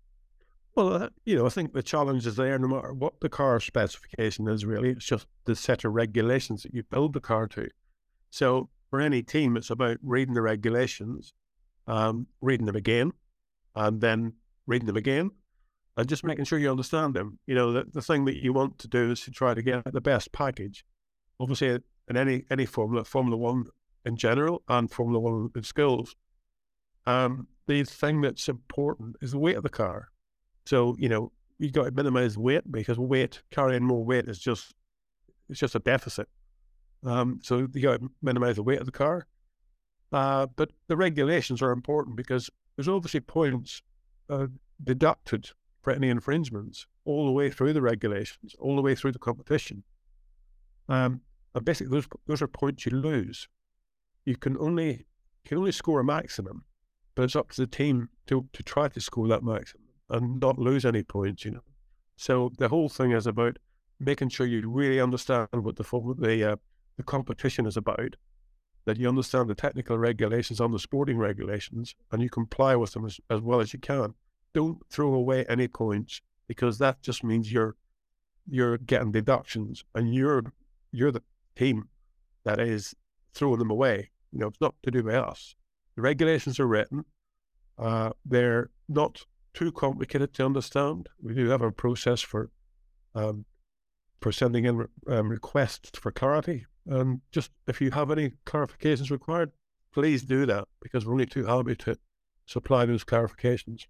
Well, 0.76 0.92
uh, 0.92 1.08
you 1.24 1.36
know, 1.36 1.46
I 1.46 1.48
think 1.48 1.72
the 1.72 1.82
challenge 1.82 2.26
is 2.26 2.36
there 2.36 2.58
no 2.58 2.68
matter 2.68 2.92
what 2.92 3.20
the 3.20 3.28
car 3.28 3.58
specification 3.60 4.46
is, 4.46 4.64
really. 4.64 4.90
It's 4.90 5.06
just 5.06 5.26
the 5.44 5.56
set 5.56 5.84
of 5.84 5.92
regulations 5.92 6.62
that 6.62 6.74
you 6.74 6.82
build 6.82 7.14
the 7.14 7.20
car 7.20 7.48
to. 7.48 7.68
So 8.30 8.68
for 8.90 9.00
any 9.00 9.22
team, 9.22 9.56
it's 9.56 9.70
about 9.70 9.98
reading 10.02 10.34
the 10.34 10.42
regulations, 10.42 11.32
um, 11.86 12.26
reading 12.40 12.66
them 12.66 12.76
again, 12.76 13.12
and 13.74 14.00
then 14.00 14.34
reading 14.66 14.86
them 14.86 14.96
again, 14.96 15.30
and 15.96 16.08
just 16.08 16.24
making 16.24 16.44
sure 16.44 16.58
you 16.58 16.70
understand 16.70 17.14
them. 17.14 17.38
You 17.46 17.54
know, 17.54 17.72
the, 17.72 17.86
the 17.92 18.02
thing 18.02 18.26
that 18.26 18.36
you 18.36 18.52
want 18.52 18.78
to 18.80 18.88
do 18.88 19.12
is 19.12 19.22
to 19.22 19.30
try 19.30 19.54
to 19.54 19.62
get 19.62 19.90
the 19.92 20.00
best 20.00 20.30
package. 20.32 20.84
Obviously, 21.40 21.80
in 22.08 22.16
any 22.16 22.44
any 22.50 22.66
Formula, 22.66 23.04
Formula 23.04 23.36
One 23.36 23.64
in 24.04 24.16
general, 24.16 24.62
and 24.68 24.90
Formula 24.90 25.18
One 25.18 25.50
in 25.54 25.62
schools, 25.62 26.16
um, 27.06 27.48
the 27.66 27.84
thing 27.84 28.20
that's 28.20 28.48
important 28.48 29.16
is 29.20 29.32
the 29.32 29.38
weight 29.38 29.56
of 29.56 29.62
the 29.62 29.68
car. 29.68 30.08
So, 30.66 30.96
you 30.98 31.08
know, 31.08 31.32
you 31.58 31.70
got 31.70 31.84
to 31.84 31.90
minimize 31.90 32.36
weight 32.36 32.70
because 32.70 32.98
weight, 32.98 33.42
carrying 33.50 33.84
more 33.84 34.04
weight 34.04 34.26
is 34.26 34.38
just, 34.38 34.74
it's 35.48 35.60
just 35.60 35.74
a 35.74 35.80
deficit. 35.80 36.28
Um, 37.04 37.40
so 37.42 37.68
you 37.72 37.82
got 37.82 38.00
to 38.00 38.10
minimize 38.22 38.56
the 38.56 38.62
weight 38.62 38.80
of 38.80 38.86
the 38.86 38.92
car. 38.92 39.26
Uh, 40.12 40.46
but 40.56 40.70
the 40.88 40.96
regulations 40.96 41.62
are 41.62 41.72
important 41.72 42.16
because 42.16 42.50
there's 42.76 42.88
obviously 42.88 43.20
points 43.20 43.82
uh, 44.28 44.46
deducted 44.82 45.50
for 45.82 45.92
any 45.92 46.08
infringements 46.08 46.86
all 47.04 47.26
the 47.26 47.32
way 47.32 47.50
through 47.50 47.72
the 47.72 47.82
regulations, 47.82 48.54
all 48.58 48.76
the 48.76 48.82
way 48.82 48.94
through 48.94 49.12
the 49.12 49.18
competition. 49.18 49.82
Um, 50.88 51.20
and 51.56 51.64
basically, 51.64 51.90
those 51.90 52.06
those 52.26 52.42
are 52.42 52.48
points 52.48 52.84
you 52.84 52.92
lose. 52.92 53.48
You 54.26 54.36
can 54.36 54.58
only 54.58 54.90
you 54.90 55.46
can 55.46 55.58
only 55.58 55.72
score 55.72 56.00
a 56.00 56.04
maximum, 56.04 56.64
but 57.14 57.22
it's 57.22 57.34
up 57.34 57.50
to 57.52 57.62
the 57.62 57.66
team 57.66 58.10
to 58.26 58.46
to 58.52 58.62
try 58.62 58.88
to 58.88 59.00
score 59.00 59.26
that 59.28 59.42
maximum 59.42 59.86
and 60.10 60.38
not 60.38 60.58
lose 60.58 60.84
any 60.84 61.02
points, 61.02 61.46
you 61.46 61.52
know. 61.52 61.64
So 62.16 62.52
the 62.58 62.68
whole 62.68 62.90
thing 62.90 63.12
is 63.12 63.26
about 63.26 63.58
making 63.98 64.28
sure 64.28 64.46
you 64.46 64.68
really 64.68 65.00
understand 65.00 65.48
what 65.52 65.76
the 65.76 66.14
the 66.18 66.52
uh, 66.52 66.56
the 66.98 67.02
competition 67.02 67.64
is 67.64 67.78
about, 67.78 68.16
that 68.84 68.98
you 68.98 69.08
understand 69.08 69.48
the 69.48 69.54
technical 69.54 69.96
regulations 69.96 70.60
on 70.60 70.72
the 70.72 70.78
sporting 70.78 71.16
regulations, 71.16 71.94
and 72.12 72.20
you 72.20 72.28
comply 72.28 72.76
with 72.76 72.92
them 72.92 73.06
as, 73.06 73.18
as 73.30 73.40
well 73.40 73.60
as 73.60 73.72
you 73.72 73.78
can. 73.78 74.12
Don't 74.52 74.78
throw 74.90 75.14
away 75.14 75.46
any 75.48 75.68
points 75.68 76.20
because 76.48 76.76
that 76.78 77.00
just 77.00 77.24
means 77.24 77.50
you're 77.50 77.76
you're 78.46 78.76
getting 78.76 79.10
deductions, 79.10 79.84
and 79.94 80.14
you're 80.14 80.52
you're 80.92 81.12
the 81.12 81.22
team 81.56 81.88
that 82.44 82.60
is 82.60 82.94
throwing 83.34 83.58
them 83.58 83.70
away. 83.70 84.10
You 84.32 84.40
know, 84.40 84.48
it's 84.48 84.60
not 84.60 84.74
to 84.82 84.90
do 84.90 85.02
with 85.02 85.14
us. 85.14 85.54
The 85.96 86.02
regulations 86.02 86.60
are 86.60 86.66
written. 86.66 87.04
Uh, 87.78 88.10
they're 88.24 88.70
not 88.88 89.22
too 89.54 89.72
complicated 89.72 90.34
to 90.34 90.44
understand. 90.44 91.08
We 91.22 91.34
do 91.34 91.48
have 91.48 91.62
a 91.62 91.72
process 91.72 92.20
for 92.20 92.50
um, 93.14 93.46
for 94.20 94.32
sending 94.32 94.64
in 94.64 94.76
re- 94.76 94.86
um, 95.08 95.28
requests 95.28 95.98
for 95.98 96.12
clarity. 96.12 96.66
And 96.86 97.20
just 97.32 97.50
if 97.66 97.80
you 97.80 97.90
have 97.90 98.10
any 98.10 98.32
clarifications 98.44 99.10
required, 99.10 99.52
please 99.92 100.22
do 100.22 100.46
that 100.46 100.68
because 100.80 101.04
we're 101.04 101.12
only 101.12 101.26
too 101.26 101.46
happy 101.46 101.74
to 101.76 101.96
supply 102.46 102.84
those 102.84 103.04
clarifications. 103.04 103.86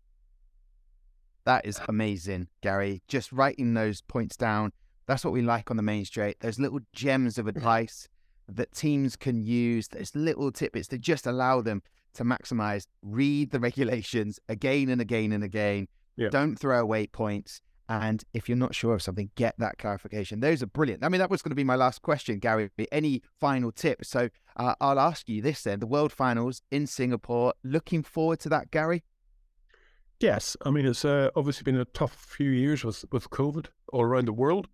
That 1.44 1.66
is 1.66 1.80
amazing, 1.88 2.48
Gary. 2.60 3.02
Just 3.06 3.32
writing 3.32 3.74
those 3.74 4.00
points 4.00 4.36
down. 4.36 4.72
That's 5.06 5.24
what 5.24 5.32
we 5.32 5.42
like 5.42 5.70
on 5.70 5.76
the 5.76 5.82
main 5.82 6.04
straight. 6.04 6.40
Those 6.40 6.58
little 6.58 6.80
gems 6.92 7.38
of 7.38 7.46
advice 7.46 8.08
that 8.48 8.72
teams 8.72 9.16
can 9.16 9.42
use, 9.42 9.88
those 9.88 10.14
little 10.14 10.50
tidbits 10.52 10.88
that 10.88 11.00
just 11.00 11.26
allow 11.26 11.60
them 11.60 11.82
to 12.14 12.24
maximize, 12.24 12.86
read 13.02 13.50
the 13.50 13.60
regulations 13.60 14.40
again 14.48 14.88
and 14.88 15.00
again 15.00 15.32
and 15.32 15.44
again. 15.44 15.88
Yeah. 16.16 16.28
Don't 16.30 16.56
throw 16.56 16.80
away 16.80 17.06
points. 17.06 17.60
And 17.88 18.24
if 18.34 18.48
you're 18.48 18.58
not 18.58 18.74
sure 18.74 18.94
of 18.94 19.02
something, 19.02 19.30
get 19.36 19.54
that 19.58 19.78
clarification. 19.78 20.40
Those 20.40 20.60
are 20.60 20.66
brilliant. 20.66 21.04
I 21.04 21.08
mean, 21.08 21.20
that 21.20 21.30
was 21.30 21.40
going 21.40 21.50
to 21.50 21.56
be 21.56 21.62
my 21.62 21.76
last 21.76 22.02
question, 22.02 22.40
Gary. 22.40 22.68
Any 22.90 23.22
final 23.38 23.70
tips? 23.70 24.08
So 24.08 24.28
uh, 24.56 24.74
I'll 24.80 24.98
ask 24.98 25.28
you 25.28 25.40
this 25.40 25.62
then: 25.62 25.78
the 25.78 25.86
World 25.86 26.12
Finals 26.12 26.62
in 26.72 26.88
Singapore. 26.88 27.54
Looking 27.62 28.02
forward 28.02 28.40
to 28.40 28.48
that, 28.48 28.72
Gary. 28.72 29.04
Yes, 30.18 30.56
I 30.64 30.70
mean 30.70 30.86
it's 30.86 31.04
uh, 31.04 31.28
obviously 31.36 31.62
been 31.62 31.78
a 31.78 31.84
tough 31.84 32.14
few 32.14 32.50
years 32.50 32.84
with 32.84 33.04
with 33.12 33.30
COVID 33.30 33.66
all 33.92 34.02
around 34.02 34.24
the 34.24 34.32
world, 34.32 34.66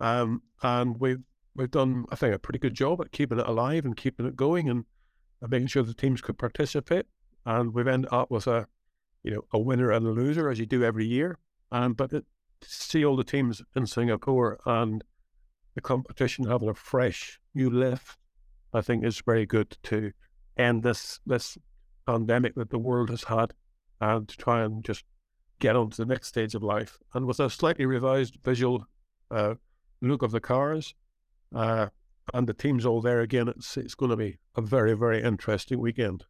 um, 0.00 0.42
and 0.62 0.98
we've 0.98 1.22
we've 1.54 1.70
done 1.70 2.04
I 2.10 2.16
think 2.16 2.34
a 2.34 2.38
pretty 2.38 2.58
good 2.58 2.74
job 2.74 3.00
at 3.00 3.12
keeping 3.12 3.38
it 3.38 3.46
alive 3.46 3.84
and 3.84 3.96
keeping 3.96 4.26
it 4.26 4.36
going 4.36 4.68
and 4.68 4.84
making 5.46 5.68
sure 5.68 5.82
the 5.82 5.94
teams 5.94 6.20
could 6.20 6.38
participate. 6.38 7.06
And 7.46 7.72
we've 7.72 7.86
ended 7.86 8.12
up 8.12 8.30
with 8.30 8.46
a, 8.46 8.66
you 9.22 9.32
know, 9.32 9.44
a 9.52 9.58
winner 9.58 9.90
and 9.90 10.06
a 10.06 10.10
loser 10.10 10.48
as 10.50 10.58
you 10.58 10.66
do 10.66 10.84
every 10.84 11.06
year. 11.06 11.38
And 11.70 11.96
but 11.96 12.12
it, 12.12 12.24
to 12.60 12.68
see 12.68 13.04
all 13.04 13.16
the 13.16 13.24
teams 13.24 13.62
in 13.76 13.86
Singapore 13.86 14.58
and 14.66 15.04
the 15.74 15.80
competition 15.80 16.46
having 16.46 16.68
a 16.68 16.74
fresh 16.74 17.38
new 17.54 17.70
lift, 17.70 18.18
I 18.74 18.80
think 18.80 19.04
is 19.04 19.22
very 19.24 19.46
good 19.46 19.76
to 19.84 20.12
end 20.56 20.82
this 20.82 21.20
this 21.24 21.56
pandemic 22.06 22.54
that 22.56 22.70
the 22.70 22.78
world 22.78 23.10
has 23.10 23.24
had, 23.24 23.54
and 24.00 24.28
to 24.28 24.36
try 24.36 24.64
and 24.64 24.84
just 24.84 25.04
get 25.60 25.76
on 25.76 25.90
to 25.90 25.96
the 25.98 26.06
next 26.06 26.28
stage 26.28 26.54
of 26.54 26.62
life. 26.62 26.98
And 27.14 27.26
with 27.26 27.40
a 27.40 27.50
slightly 27.50 27.86
revised 27.86 28.38
visual 28.44 28.86
uh, 29.30 29.54
look 30.00 30.22
of 30.22 30.30
the 30.30 30.40
cars, 30.40 30.94
uh, 31.54 31.88
and 32.34 32.46
the 32.46 32.54
team's 32.54 32.86
all 32.86 33.00
there 33.00 33.20
again. 33.20 33.48
It's 33.48 33.76
it's 33.76 33.94
going 33.94 34.10
to 34.10 34.16
be 34.16 34.38
a 34.56 34.60
very 34.60 34.94
very 34.94 35.22
interesting 35.22 35.80
weekend. 35.80 36.24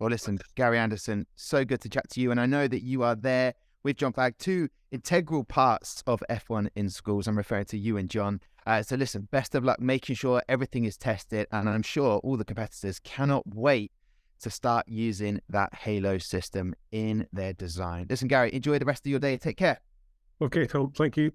Well, 0.00 0.08
listen, 0.08 0.38
Gary 0.54 0.78
Anderson, 0.78 1.26
so 1.36 1.62
good 1.62 1.82
to 1.82 1.90
chat 1.90 2.08
to 2.10 2.20
you. 2.22 2.30
And 2.30 2.40
I 2.40 2.46
know 2.46 2.66
that 2.66 2.82
you 2.82 3.02
are 3.02 3.14
there 3.14 3.52
with 3.82 3.98
John 3.98 4.14
Flagg, 4.14 4.38
two 4.38 4.70
integral 4.90 5.44
parts 5.44 6.02
of 6.06 6.22
F1 6.30 6.68
in 6.74 6.88
schools. 6.88 7.28
I'm 7.28 7.36
referring 7.36 7.66
to 7.66 7.78
you 7.78 7.98
and 7.98 8.08
John. 8.08 8.40
Uh, 8.66 8.82
so, 8.82 8.96
listen, 8.96 9.28
best 9.30 9.54
of 9.54 9.62
luck 9.62 9.78
making 9.78 10.16
sure 10.16 10.42
everything 10.48 10.86
is 10.86 10.96
tested. 10.96 11.46
And 11.52 11.68
I'm 11.68 11.82
sure 11.82 12.18
all 12.18 12.38
the 12.38 12.46
competitors 12.46 12.98
cannot 12.98 13.42
wait 13.46 13.92
to 14.40 14.50
start 14.50 14.88
using 14.88 15.40
that 15.50 15.74
Halo 15.74 16.16
system 16.16 16.74
in 16.92 17.26
their 17.30 17.52
design. 17.52 18.06
Listen, 18.08 18.28
Gary, 18.28 18.54
enjoy 18.54 18.78
the 18.78 18.86
rest 18.86 19.04
of 19.04 19.10
your 19.10 19.20
day. 19.20 19.36
Take 19.36 19.58
care. 19.58 19.80
Okay, 20.40 20.66
Tom, 20.66 20.92
thank 20.92 21.18
you. 21.18 21.30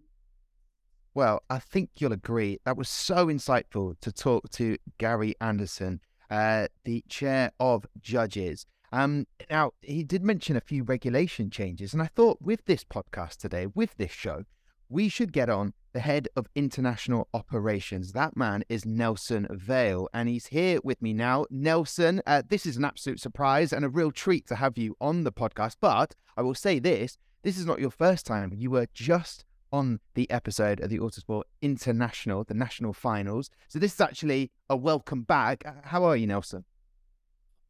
Well, 1.15 1.43
I 1.49 1.59
think 1.59 1.91
you'll 1.95 2.11
agree 2.11 2.59
that 2.65 2.75
was 2.75 2.89
so 2.89 3.27
insightful 3.27 3.97
to 4.01 4.11
talk 4.11 4.49
to 4.51 4.75
Gary 4.97 5.33
Anderson, 5.39 6.01
uh, 6.29 6.67
the 6.83 7.05
chair 7.07 7.53
of 7.57 7.85
judges. 8.01 8.65
Um, 8.91 9.25
now, 9.49 9.71
he 9.81 10.03
did 10.03 10.25
mention 10.25 10.57
a 10.57 10.61
few 10.61 10.83
regulation 10.83 11.49
changes, 11.49 11.93
and 11.93 12.01
I 12.01 12.07
thought 12.07 12.41
with 12.41 12.65
this 12.65 12.83
podcast 12.83 13.37
today, 13.37 13.65
with 13.65 13.95
this 13.95 14.11
show, 14.11 14.43
we 14.89 15.07
should 15.07 15.31
get 15.31 15.49
on 15.49 15.73
the 15.93 16.01
head 16.01 16.27
of 16.35 16.49
international 16.53 17.29
operations. 17.33 18.11
That 18.11 18.35
man 18.35 18.65
is 18.67 18.85
Nelson 18.85 19.47
Vale, 19.49 20.09
and 20.13 20.27
he's 20.27 20.47
here 20.47 20.79
with 20.83 21.01
me 21.01 21.13
now. 21.13 21.45
Nelson, 21.49 22.21
uh, 22.27 22.41
this 22.45 22.65
is 22.65 22.75
an 22.75 22.83
absolute 22.83 23.21
surprise 23.21 23.71
and 23.71 23.85
a 23.85 23.89
real 23.89 24.11
treat 24.11 24.47
to 24.47 24.55
have 24.55 24.77
you 24.77 24.97
on 24.99 25.23
the 25.23 25.31
podcast. 25.31 25.77
But 25.79 26.13
I 26.35 26.41
will 26.41 26.55
say 26.55 26.77
this 26.77 27.17
this 27.43 27.57
is 27.57 27.65
not 27.65 27.79
your 27.79 27.91
first 27.91 28.25
time. 28.25 28.51
You 28.53 28.71
were 28.71 28.87
just 28.93 29.45
on 29.75 29.99
the 30.13 30.29
episode 30.31 30.79
of 30.79 30.89
the 30.89 30.99
Autosport 30.99 31.43
International, 31.61 32.45
the 32.45 32.53
national 32.53 32.93
finals. 32.93 33.49
So 33.67 33.77
this 33.77 33.93
is 33.93 34.01
actually 34.01 34.51
a 34.69 34.77
welcome 34.77 35.23
back. 35.23 35.63
How 35.83 36.05
are 36.05 36.15
you, 36.15 36.27
Nelson? 36.27 36.63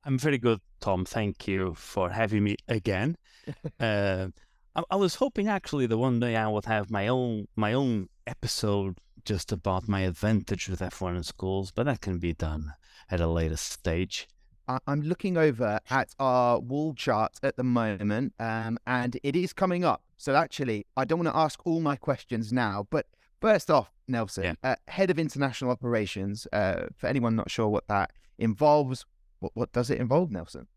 I'm 0.03 0.19
very 0.19 0.37
good, 0.37 0.59
Tom. 0.79 1.03
Thank 1.03 1.47
you 1.47 1.73
for 1.73 2.11
having 2.11 2.43
me 2.43 2.57
again. 2.67 3.17
uh, 3.79 4.27
I, 4.75 4.83
I, 4.91 4.95
was 4.97 5.15
hoping 5.15 5.47
actually 5.47 5.87
that 5.87 5.97
one 5.97 6.19
day 6.19 6.35
I 6.35 6.47
would 6.47 6.65
have 6.65 6.91
my 6.91 7.07
own 7.07 7.47
my 7.55 7.73
own 7.73 8.09
episode 8.27 8.99
just 9.23 9.51
about 9.51 9.87
my 9.87 10.01
advantage 10.01 10.69
with 10.69 10.81
F1 10.81 11.17
in 11.17 11.23
schools, 11.23 11.71
but 11.71 11.87
that 11.87 12.01
can 12.01 12.19
be 12.19 12.33
done 12.33 12.73
at 13.09 13.19
a 13.19 13.27
later 13.27 13.57
stage. 13.57 14.27
I'm 14.67 15.01
looking 15.01 15.37
over 15.37 15.79
at 15.89 16.15
our 16.19 16.59
wall 16.59 16.93
chart 16.93 17.39
at 17.43 17.55
the 17.55 17.63
moment, 17.63 18.33
um, 18.39 18.77
and 18.87 19.17
it 19.23 19.35
is 19.35 19.53
coming 19.53 19.83
up. 19.83 20.01
So 20.17 20.35
actually, 20.35 20.85
I 20.97 21.05
don't 21.05 21.19
want 21.19 21.33
to 21.33 21.37
ask 21.37 21.59
all 21.65 21.81
my 21.81 21.95
questions 21.95 22.51
now, 22.51 22.87
but 22.89 23.05
first 23.41 23.69
off, 23.69 23.91
Nelson, 24.07 24.43
yeah. 24.43 24.71
uh, 24.71 24.75
head 24.87 25.09
of 25.09 25.19
international 25.19 25.71
operations. 25.71 26.47
Uh, 26.51 26.87
for 26.95 27.07
anyone 27.07 27.35
not 27.35 27.49
sure 27.49 27.67
what 27.67 27.87
that 27.87 28.11
involves, 28.37 29.05
what, 29.39 29.51
what 29.55 29.71
does 29.71 29.89
it 29.89 29.99
involve, 29.99 30.31
Nelson? 30.31 30.67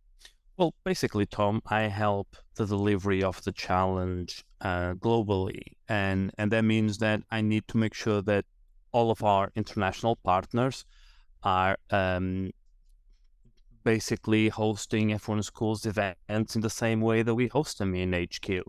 Well, 0.56 0.74
basically, 0.84 1.24
Tom, 1.24 1.62
I 1.66 1.82
help 1.82 2.36
the 2.56 2.66
delivery 2.66 3.22
of 3.22 3.42
the 3.44 3.52
challenge 3.52 4.44
uh, 4.60 4.94
globally, 4.94 5.62
and 5.88 6.32
and 6.36 6.50
that 6.50 6.62
means 6.62 6.98
that 6.98 7.22
I 7.30 7.42
need 7.42 7.68
to 7.68 7.76
make 7.76 7.94
sure 7.94 8.22
that 8.22 8.44
all 8.90 9.10
of 9.10 9.22
our 9.22 9.52
international 9.54 10.16
partners 10.16 10.84
are 11.42 11.76
um, 11.90 12.50
basically 13.84 14.48
hosting 14.48 15.10
F1 15.10 15.44
schools 15.44 15.86
events 15.86 16.56
in 16.56 16.60
the 16.62 16.70
same 16.70 17.00
way 17.00 17.22
that 17.22 17.34
we 17.34 17.48
host 17.48 17.78
them 17.78 17.94
in 17.94 18.12
HQ, 18.12 18.62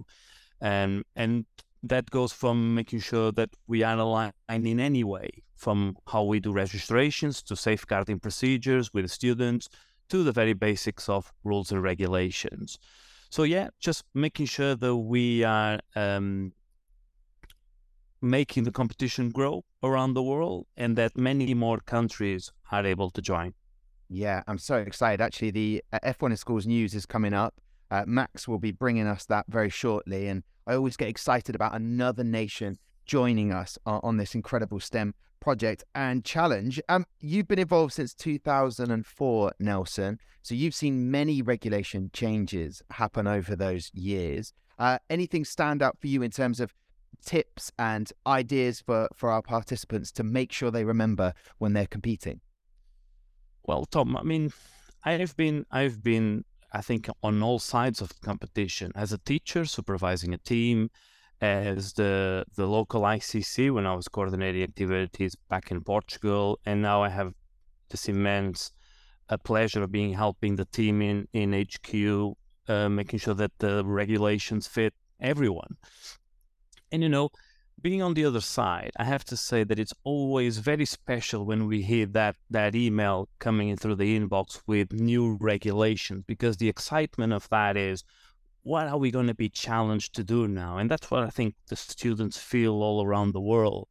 and 0.61 1.03
and 1.15 1.45
that 1.83 2.09
goes 2.09 2.33
from 2.33 2.75
making 2.75 2.99
sure 2.99 3.31
that 3.31 3.49
we 3.67 3.83
are 3.83 3.97
aligned 3.97 4.33
in 4.49 4.79
any 4.79 5.03
way, 5.03 5.29
from 5.55 5.95
how 6.07 6.23
we 6.23 6.39
do 6.39 6.51
registrations 6.51 7.41
to 7.43 7.55
safeguarding 7.55 8.19
procedures 8.19 8.93
with 8.93 9.09
students 9.09 9.69
to 10.09 10.23
the 10.23 10.31
very 10.31 10.53
basics 10.53 11.07
of 11.07 11.31
rules 11.43 11.71
and 11.71 11.81
regulations. 11.81 12.79
So 13.29 13.43
yeah, 13.43 13.69
just 13.79 14.03
making 14.13 14.47
sure 14.47 14.75
that 14.75 14.95
we 14.95 15.43
are 15.43 15.79
um, 15.95 16.51
making 18.21 18.63
the 18.63 18.71
competition 18.71 19.29
grow 19.29 19.63
around 19.83 20.13
the 20.13 20.23
world 20.23 20.67
and 20.75 20.97
that 20.97 21.17
many 21.17 21.53
more 21.53 21.77
countries 21.79 22.51
are 22.71 22.85
able 22.85 23.09
to 23.11 23.21
join. 23.21 23.53
Yeah, 24.09 24.41
I'm 24.47 24.57
so 24.57 24.77
excited. 24.77 25.21
Actually, 25.21 25.51
the 25.51 25.83
uh, 25.93 25.99
F1 26.03 26.31
in 26.31 26.37
Schools 26.37 26.65
news 26.65 26.95
is 26.95 27.05
coming 27.05 27.33
up. 27.33 27.53
Uh, 27.91 28.03
Max 28.07 28.47
will 28.47 28.59
be 28.59 28.71
bringing 28.71 29.07
us 29.07 29.25
that 29.27 29.45
very 29.47 29.69
shortly. 29.69 30.27
And 30.27 30.43
I 30.65 30.73
always 30.75 30.97
get 30.97 31.09
excited 31.09 31.55
about 31.55 31.75
another 31.75 32.23
nation 32.23 32.77
joining 33.05 33.53
us 33.53 33.77
on, 33.85 33.99
on 34.03 34.17
this 34.17 34.35
incredible 34.35 34.79
STEM 34.79 35.13
project 35.39 35.83
and 35.95 36.25
challenge. 36.25 36.81
Um, 36.89 37.05
you've 37.19 37.47
been 37.47 37.59
involved 37.59 37.93
since 37.93 38.13
2004, 38.15 39.53
Nelson. 39.59 40.19
So 40.41 40.55
you've 40.55 40.75
seen 40.75 41.11
many 41.11 41.41
regulation 41.41 42.09
changes 42.11 42.81
happen 42.89 43.27
over 43.27 43.55
those 43.55 43.91
years. 43.93 44.53
Uh, 44.79 44.97
anything 45.09 45.45
stand 45.45 45.83
out 45.83 45.97
for 45.99 46.07
you 46.07 46.23
in 46.23 46.31
terms 46.31 46.59
of 46.59 46.73
tips 47.23 47.71
and 47.77 48.11
ideas 48.25 48.81
for, 48.81 49.07
for 49.13 49.29
our 49.29 49.41
participants 49.41 50.11
to 50.13 50.23
make 50.23 50.51
sure 50.51 50.71
they 50.71 50.85
remember 50.85 51.33
when 51.59 51.73
they're 51.73 51.85
competing? 51.85 52.41
Well, 53.65 53.85
Tom, 53.85 54.17
I 54.17 54.23
mean, 54.23 54.51
I've 55.03 55.35
been, 55.35 55.65
I've 55.71 56.03
been, 56.03 56.45
I 56.73 56.81
think, 56.81 57.09
on 57.23 57.41
all 57.43 57.59
sides 57.59 58.01
of 58.01 58.09
the 58.09 58.25
competition 58.25 58.91
as 58.95 59.11
a 59.11 59.17
teacher, 59.17 59.65
supervising 59.65 60.33
a 60.33 60.37
team, 60.37 60.89
as 61.41 61.93
the 61.93 62.45
the 62.55 62.67
local 62.67 63.01
ICC 63.01 63.71
when 63.71 63.85
I 63.85 63.93
was 63.93 64.07
coordinating 64.07 64.63
activities 64.63 65.35
back 65.49 65.71
in 65.71 65.81
Portugal, 65.81 66.59
and 66.65 66.81
now 66.81 67.01
I 67.03 67.09
have 67.09 67.33
this 67.89 68.09
immense 68.09 68.71
uh, 69.29 69.37
pleasure 69.37 69.83
of 69.83 69.91
being 69.91 70.13
helping 70.13 70.55
the 70.55 70.65
team 70.65 71.01
in 71.01 71.27
in 71.33 71.53
HQ, 71.53 72.35
uh, 72.67 72.89
making 72.89 73.19
sure 73.19 73.35
that 73.35 73.51
the 73.59 73.85
regulations 73.85 74.67
fit 74.67 74.93
everyone. 75.19 75.77
And 76.91 77.03
you 77.03 77.09
know, 77.09 77.29
being 77.81 78.01
on 78.01 78.13
the 78.13 78.25
other 78.25 78.41
side, 78.41 78.91
I 78.97 79.03
have 79.03 79.23
to 79.25 79.37
say 79.37 79.63
that 79.63 79.79
it's 79.79 79.93
always 80.03 80.57
very 80.57 80.85
special 80.85 81.45
when 81.45 81.67
we 81.67 81.81
hear 81.81 82.05
that 82.07 82.35
that 82.49 82.75
email 82.75 83.29
coming 83.39 83.69
in 83.69 83.77
through 83.77 83.95
the 83.95 84.19
inbox 84.19 84.61
with 84.67 84.91
new 84.93 85.37
regulations 85.39 86.23
because 86.27 86.57
the 86.57 86.69
excitement 86.69 87.33
of 87.33 87.47
that 87.49 87.77
is 87.77 88.03
what 88.63 88.87
are 88.87 88.97
we 88.97 89.11
going 89.11 89.27
to 89.27 89.33
be 89.33 89.49
challenged 89.49 90.13
to 90.15 90.23
do 90.23 90.47
now? 90.47 90.77
And 90.77 90.91
that's 90.91 91.09
what 91.09 91.23
I 91.23 91.29
think 91.29 91.55
the 91.69 91.75
students 91.75 92.37
feel 92.37 92.83
all 92.83 93.03
around 93.05 93.33
the 93.33 93.41
world. 93.41 93.87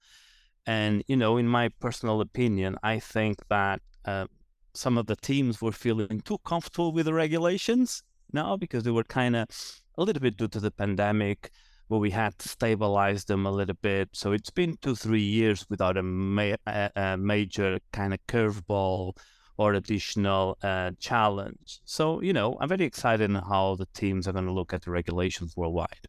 And, 0.67 1.03
you 1.09 1.17
know, 1.17 1.39
in 1.39 1.49
my 1.49 1.71
personal 1.81 2.21
opinion, 2.21 2.77
I 2.83 2.99
think 2.99 3.39
that 3.49 3.81
uh, 4.05 4.27
some 4.75 4.99
of 4.99 5.07
the 5.07 5.17
teams 5.17 5.63
were 5.63 5.73
feeling 5.73 6.21
too 6.21 6.39
comfortable 6.45 6.93
with 6.93 7.07
the 7.07 7.15
regulations 7.15 8.03
now 8.33 8.57
because 8.57 8.85
they 8.85 8.91
were 8.91 9.05
kind 9.05 9.35
of 9.35 9.49
a 9.97 10.03
little 10.05 10.21
bit 10.21 10.37
due 10.37 10.49
to 10.49 10.61
the 10.61 10.71
pandemic 10.71 11.51
where 11.89 12.01
we 12.01 12.11
had 12.11 12.39
to 12.39 12.49
stabilize 12.49 13.25
them 13.25 13.47
a 13.47 13.51
little 13.51 13.77
bit. 13.83 14.11
So 14.13 14.33
it's 14.33 14.51
been 14.51 14.77
two, 14.81 14.95
three 14.95 15.23
years 15.23 15.67
without 15.69 15.97
a, 15.97 16.03
ma- 16.03 16.57
a, 16.67 17.17
major 17.19 17.79
kind 17.93 18.15
of 18.15 18.21
curveball 18.29 19.17
or 19.57 19.75
additional 19.75 20.57
uh, 20.63 20.93
challenge. 21.01 21.81
So, 21.85 22.23
you 22.23 22.33
know, 22.33 22.57
I'm 22.61 22.69
very 22.69 22.85
excited 22.85 23.35
on 23.35 23.43
how 23.43 23.75
the 23.77 23.89
teams 23.95 24.29
are 24.29 24.33
going 24.33 24.47
to 24.47 24.53
look 24.53 24.73
at 24.73 24.83
the 24.83 24.91
regulations 24.91 25.57
worldwide. 25.57 26.07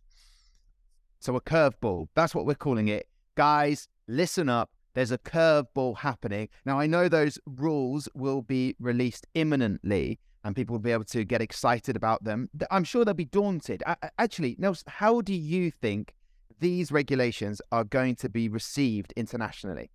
So, 1.20 1.36
a 1.36 1.42
curveball, 1.42 2.08
that's 2.14 2.36
what 2.36 2.46
we're 2.46 2.56
calling 2.56 2.90
it. 2.90 3.08
Guys, 3.36 3.88
listen 4.08 4.50
up. 4.50 4.70
There's 4.94 5.12
a 5.12 5.18
curveball 5.18 5.98
happening. 5.98 6.50
Now, 6.66 6.80
I 6.80 6.88
know 6.88 7.08
those 7.08 7.40
rules 7.46 8.08
will 8.14 8.42
be 8.42 8.76
released 8.80 9.28
imminently 9.34 10.20
and 10.44 10.56
people 10.56 10.74
will 10.74 10.80
be 10.80 10.92
able 10.92 11.04
to 11.06 11.24
get 11.24 11.42
excited 11.42 11.96
about 11.96 12.24
them. 12.24 12.50
I'm 12.72 12.84
sure 12.84 13.04
they'll 13.04 13.14
be 13.14 13.26
daunted. 13.26 13.84
Actually, 14.18 14.56
Nelson, 14.58 14.86
how 14.88 15.22
do 15.22 15.34
you 15.34 15.72
think 15.72 16.14
these 16.60 16.92
regulations 16.92 17.62
are 17.72 17.84
going 17.84 18.16
to 18.18 18.30
be 18.30 18.50
received 18.50 19.14
internationally? 19.16 19.92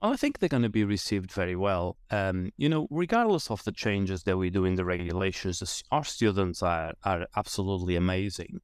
I 0.00 0.16
think 0.16 0.38
they're 0.38 0.48
going 0.48 0.62
to 0.62 0.68
be 0.68 0.84
received 0.84 1.32
very 1.32 1.56
well. 1.56 1.96
Um, 2.10 2.52
you 2.56 2.68
know, 2.68 2.86
regardless 2.90 3.50
of 3.50 3.64
the 3.64 3.72
changes 3.72 4.22
that 4.24 4.36
we 4.36 4.48
do 4.48 4.64
in 4.64 4.76
the 4.76 4.84
regulations, 4.84 5.82
our 5.90 6.04
students 6.04 6.62
are, 6.62 6.92
are 7.02 7.26
absolutely 7.36 7.96
amazing. 7.96 8.60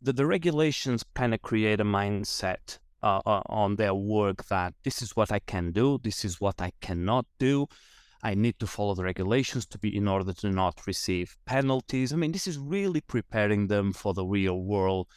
The, 0.00 0.14
the 0.14 0.24
regulations 0.24 1.04
kind 1.14 1.34
of 1.34 1.42
create 1.42 1.80
a 1.80 1.84
mindset 1.84 2.78
uh, 3.02 3.20
uh, 3.26 3.42
on 3.46 3.76
their 3.76 3.94
work 3.94 4.46
that 4.46 4.72
this 4.84 5.02
is 5.02 5.14
what 5.14 5.30
I 5.30 5.40
can 5.40 5.72
do, 5.72 5.98
this 6.02 6.24
is 6.24 6.40
what 6.40 6.62
I 6.62 6.72
cannot 6.80 7.26
do. 7.38 7.66
I 8.22 8.34
need 8.34 8.58
to 8.58 8.66
follow 8.66 8.94
the 8.94 9.04
regulations 9.04 9.66
to 9.66 9.78
be 9.78 9.96
in 9.96 10.06
order 10.06 10.32
to 10.32 10.50
not 10.50 10.86
receive 10.86 11.36
penalties. 11.46 12.12
I 12.12 12.16
mean, 12.16 12.32
this 12.32 12.46
is 12.46 12.58
really 12.58 13.00
preparing 13.00 13.66
them 13.66 13.92
for 13.92 14.14
the 14.14 14.26
real 14.26 14.60
world 14.62 15.08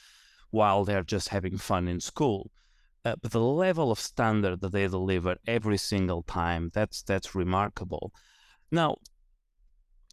while 0.51 0.85
they're 0.85 1.03
just 1.03 1.29
having 1.29 1.57
fun 1.57 1.87
in 1.87 1.99
school. 1.99 2.51
Uh, 3.05 3.15
but 3.21 3.31
the 3.31 3.41
level 3.41 3.91
of 3.91 3.99
standard 3.99 4.61
that 4.61 4.71
they 4.71 4.87
deliver 4.87 5.35
every 5.45 5.77
single 5.77 6.23
time 6.23 6.71
that's 6.73 7.03
that's 7.03 7.35
remarkable. 7.35 8.13
Now 8.71 8.97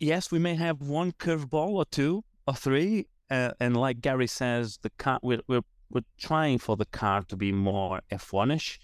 yes 0.00 0.32
we 0.32 0.38
may 0.38 0.54
have 0.54 0.80
one 0.80 1.12
curveball 1.12 1.74
or 1.74 1.84
two 1.84 2.24
or 2.48 2.54
three 2.54 3.06
uh, 3.30 3.52
and 3.60 3.76
like 3.76 4.00
gary 4.00 4.26
says 4.26 4.78
the 4.82 4.90
car 4.90 5.20
we're, 5.22 5.42
we're, 5.46 5.60
we're 5.90 6.00
trying 6.18 6.58
for 6.58 6.76
the 6.76 6.86
car 6.86 7.22
to 7.22 7.36
be 7.36 7.52
more 7.52 8.00
f1ish 8.10 8.78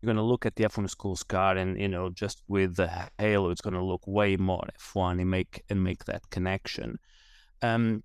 you're 0.00 0.08
going 0.08 0.16
to 0.16 0.22
look 0.22 0.46
at 0.46 0.56
the 0.56 0.64
F1 0.64 0.88
Schools 0.90 1.22
car, 1.22 1.56
and 1.56 1.80
you 1.80 1.88
know, 1.88 2.10
just 2.10 2.42
with 2.46 2.76
the 2.76 2.90
halo, 3.18 3.50
it's 3.50 3.60
going 3.60 3.74
to 3.74 3.82
look 3.82 4.06
way 4.06 4.36
more 4.36 4.64
F1 4.78 5.20
and 5.20 5.30
make 5.30 5.62
and 5.68 5.82
make 5.82 6.04
that 6.04 6.30
connection. 6.30 6.98
Um, 7.62 8.04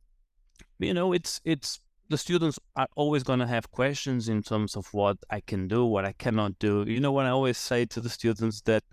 you 0.79 0.93
know, 0.93 1.13
it's 1.13 1.39
it's 1.45 1.79
the 2.09 2.17
students 2.17 2.59
are 2.75 2.87
always 2.95 3.23
going 3.23 3.39
to 3.39 3.47
have 3.47 3.71
questions 3.71 4.27
in 4.27 4.41
terms 4.41 4.75
of 4.75 4.93
what 4.93 5.17
I 5.29 5.39
can 5.39 5.67
do, 5.67 5.85
what 5.85 6.05
I 6.05 6.13
cannot 6.13 6.59
do. 6.59 6.83
You 6.87 6.99
know, 6.99 7.11
what 7.11 7.25
I 7.25 7.29
always 7.29 7.57
say 7.57 7.85
to 7.85 8.01
the 8.01 8.09
students 8.09 8.61
that 8.61 8.83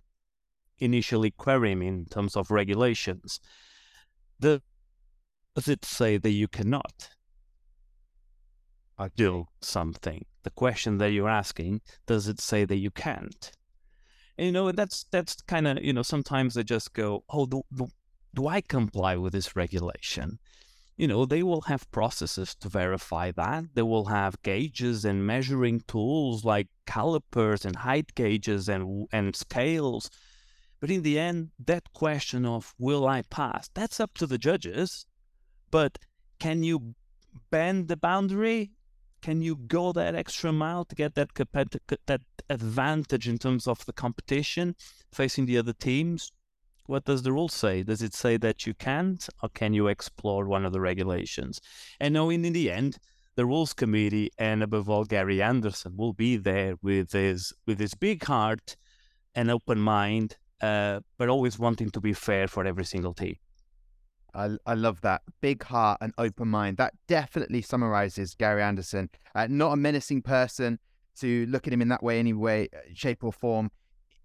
initially 0.78 1.30
query 1.30 1.74
me 1.74 1.88
in 1.88 2.06
terms 2.06 2.36
of 2.36 2.50
regulations, 2.50 3.40
the, 4.38 4.62
does 5.54 5.68
it 5.68 5.84
say 5.84 6.16
that 6.16 6.30
you 6.30 6.48
cannot 6.48 7.10
do 9.16 9.46
something? 9.60 10.24
The 10.42 10.50
question 10.50 10.98
that 10.98 11.12
you're 11.12 11.28
asking, 11.28 11.82
does 12.06 12.28
it 12.28 12.40
say 12.40 12.64
that 12.64 12.76
you 12.76 12.90
can't? 12.90 13.52
And, 14.38 14.46
you 14.46 14.52
know, 14.52 14.72
that's 14.72 15.04
that's 15.10 15.36
kind 15.42 15.66
of 15.66 15.82
you 15.82 15.92
know 15.92 16.02
sometimes 16.02 16.54
they 16.54 16.64
just 16.64 16.94
go, 16.94 17.24
oh, 17.28 17.46
do, 17.46 17.62
do, 17.74 17.88
do 18.34 18.48
I 18.48 18.60
comply 18.60 19.16
with 19.16 19.32
this 19.32 19.54
regulation? 19.54 20.38
you 21.00 21.08
know, 21.08 21.24
they 21.24 21.42
will 21.42 21.62
have 21.62 21.90
processes 21.92 22.54
to 22.56 22.68
verify 22.68 23.30
that. 23.30 23.64
They 23.72 23.80
will 23.80 24.04
have 24.04 24.42
gauges 24.42 25.06
and 25.06 25.26
measuring 25.26 25.80
tools 25.88 26.44
like 26.44 26.68
calipers 26.84 27.64
and 27.64 27.74
height 27.74 28.14
gauges 28.14 28.68
and 28.68 29.08
and 29.10 29.34
scales. 29.34 30.10
But 30.78 30.90
in 30.90 31.00
the 31.00 31.18
end, 31.18 31.52
that 31.64 31.94
question 31.94 32.44
of 32.44 32.74
will 32.78 33.08
I 33.08 33.22
pass, 33.22 33.70
that's 33.72 33.98
up 33.98 34.12
to 34.18 34.26
the 34.26 34.36
judges. 34.36 35.06
But 35.70 35.96
can 36.38 36.62
you 36.62 36.94
bend 37.50 37.88
the 37.88 37.96
boundary? 37.96 38.72
Can 39.22 39.42
you 39.42 39.56
go 39.56 39.92
that 39.92 40.14
extra 40.14 40.52
mile 40.52 40.84
to 40.86 40.94
get 40.94 41.14
that 41.14 41.30
that 42.06 42.22
advantage 42.48 43.28
in 43.28 43.38
terms 43.38 43.66
of 43.66 43.84
the 43.86 43.92
competition 43.92 44.74
facing 45.12 45.46
the 45.46 45.58
other 45.58 45.72
teams? 45.72 46.32
what 46.90 47.04
does 47.04 47.22
the 47.22 47.32
rule 47.32 47.48
say? 47.48 47.82
Does 47.82 48.02
it 48.02 48.14
say 48.14 48.36
that 48.38 48.66
you 48.66 48.74
can't, 48.74 49.26
or 49.42 49.48
can 49.48 49.72
you 49.72 49.86
explore 49.86 50.44
one 50.46 50.66
of 50.66 50.72
the 50.72 50.80
regulations? 50.80 51.60
And 52.00 52.12
knowing 52.12 52.44
in 52.44 52.52
the 52.52 52.70
end, 52.70 52.98
the 53.36 53.46
rules 53.46 53.72
committee 53.72 54.30
and 54.36 54.62
above 54.62 54.90
all 54.90 55.04
Gary 55.04 55.40
Anderson 55.40 55.96
will 55.96 56.12
be 56.12 56.36
there 56.36 56.74
with 56.82 57.12
his 57.12 57.54
with 57.66 57.78
his 57.78 57.94
big 57.94 58.24
heart 58.24 58.76
and 59.34 59.50
open 59.50 59.78
mind, 59.78 60.36
uh, 60.60 61.00
but 61.16 61.28
always 61.28 61.58
wanting 61.58 61.90
to 61.92 62.00
be 62.00 62.12
fair 62.12 62.48
for 62.48 62.66
every 62.66 62.84
single 62.84 63.14
team. 63.14 63.36
I, 64.34 64.56
I 64.66 64.74
love 64.74 65.00
that 65.02 65.22
big 65.40 65.62
heart 65.62 65.98
and 66.00 66.12
open 66.18 66.48
mind. 66.48 66.76
That 66.76 66.94
definitely 67.06 67.62
summarizes 67.62 68.34
Gary 68.34 68.62
Anderson. 68.62 69.10
Uh, 69.34 69.46
not 69.50 69.72
a 69.72 69.76
menacing 69.76 70.22
person 70.22 70.78
to 71.20 71.46
look 71.46 71.66
at 71.66 71.72
him 71.72 71.82
in 71.82 71.88
that 71.88 72.02
way, 72.02 72.18
any 72.18 72.32
way, 72.32 72.68
shape, 72.94 73.24
or 73.24 73.32
form 73.32 73.70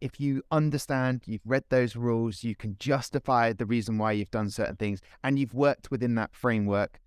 if 0.01 0.19
you 0.19 0.43
understand, 0.51 1.23
you've 1.25 1.45
read 1.45 1.63
those 1.69 1.95
rules, 1.95 2.43
you 2.43 2.55
can 2.55 2.75
justify 2.79 3.53
the 3.53 3.65
reason 3.65 3.97
why 3.97 4.11
you've 4.11 4.31
done 4.31 4.49
certain 4.49 4.75
things, 4.75 5.01
and 5.23 5.39
you've 5.39 5.53
worked 5.53 5.89
within 5.89 6.15
that 6.15 6.35
framework, 6.35 6.99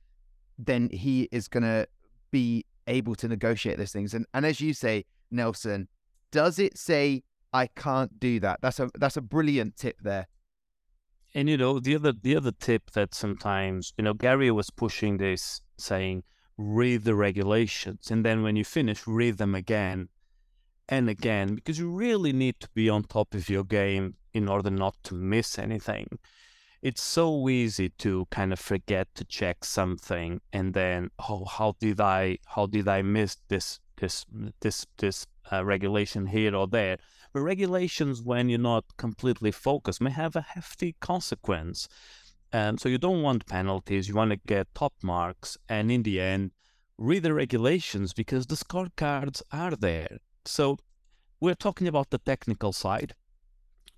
then 0.58 0.88
he 0.90 1.28
is 1.30 1.48
going 1.48 1.62
to 1.62 1.86
be 2.30 2.64
able 2.86 3.14
to 3.14 3.28
negotiate 3.28 3.78
those 3.78 3.92
things. 3.92 4.14
And 4.14 4.26
and 4.34 4.44
as 4.44 4.60
you 4.60 4.74
say, 4.74 5.04
Nelson, 5.30 5.88
does 6.32 6.58
it 6.58 6.76
say 6.76 7.22
I 7.52 7.68
can't 7.68 8.18
do 8.18 8.40
that? 8.40 8.60
That's 8.62 8.80
a 8.80 8.90
that's 8.98 9.16
a 9.16 9.22
brilliant 9.22 9.76
tip 9.76 10.00
there. 10.00 10.26
And 11.34 11.48
you 11.48 11.56
know 11.56 11.78
the 11.78 11.94
other 11.94 12.12
the 12.12 12.36
other 12.36 12.52
tip 12.52 12.90
that 12.92 13.14
sometimes 13.14 13.92
you 13.96 14.04
know 14.04 14.14
Gary 14.14 14.50
was 14.50 14.70
pushing 14.70 15.18
this, 15.18 15.60
saying 15.76 16.24
read 16.56 17.04
the 17.04 17.14
regulations, 17.14 18.10
and 18.10 18.24
then 18.24 18.42
when 18.42 18.56
you 18.56 18.64
finish, 18.64 19.06
read 19.06 19.38
them 19.38 19.54
again 19.54 20.08
and 20.88 21.08
again 21.08 21.54
because 21.54 21.78
you 21.78 21.90
really 21.90 22.32
need 22.32 22.58
to 22.60 22.68
be 22.74 22.88
on 22.88 23.02
top 23.04 23.34
of 23.34 23.48
your 23.48 23.64
game 23.64 24.14
in 24.32 24.48
order 24.48 24.70
not 24.70 24.96
to 25.04 25.14
miss 25.14 25.58
anything. 25.58 26.18
It's 26.80 27.02
so 27.02 27.48
easy 27.48 27.90
to 27.98 28.26
kind 28.30 28.52
of 28.52 28.58
forget 28.58 29.08
to 29.16 29.24
check 29.24 29.64
something 29.64 30.40
and 30.52 30.74
then 30.74 31.10
oh 31.28 31.44
how 31.44 31.74
did 31.80 32.00
I 32.00 32.38
how 32.46 32.66
did 32.66 32.88
I 32.88 33.02
miss 33.02 33.36
this 33.48 33.80
this 33.96 34.24
this 34.60 34.86
this 34.96 35.26
uh, 35.52 35.64
regulation 35.64 36.26
here 36.26 36.54
or 36.54 36.66
there. 36.66 36.98
But 37.32 37.42
regulations 37.42 38.22
when 38.22 38.48
you're 38.48 38.58
not 38.58 38.84
completely 38.96 39.50
focused 39.50 40.00
may 40.00 40.10
have 40.10 40.36
a 40.36 40.40
hefty 40.40 40.96
consequence. 41.00 41.88
And 42.52 42.80
so 42.80 42.88
you 42.88 42.98
don't 42.98 43.22
want 43.22 43.46
penalties, 43.46 44.08
you 44.08 44.14
want 44.14 44.30
to 44.30 44.40
get 44.46 44.74
top 44.74 44.94
marks 45.02 45.58
and 45.68 45.92
in 45.92 46.02
the 46.02 46.20
end 46.20 46.52
read 46.96 47.22
the 47.22 47.32
regulations 47.32 48.12
because 48.12 48.46
the 48.46 48.56
scorecards 48.56 49.40
are 49.52 49.76
there 49.76 50.18
so 50.48 50.78
we're 51.40 51.54
talking 51.54 51.86
about 51.86 52.10
the 52.10 52.18
technical 52.18 52.72
side, 52.72 53.14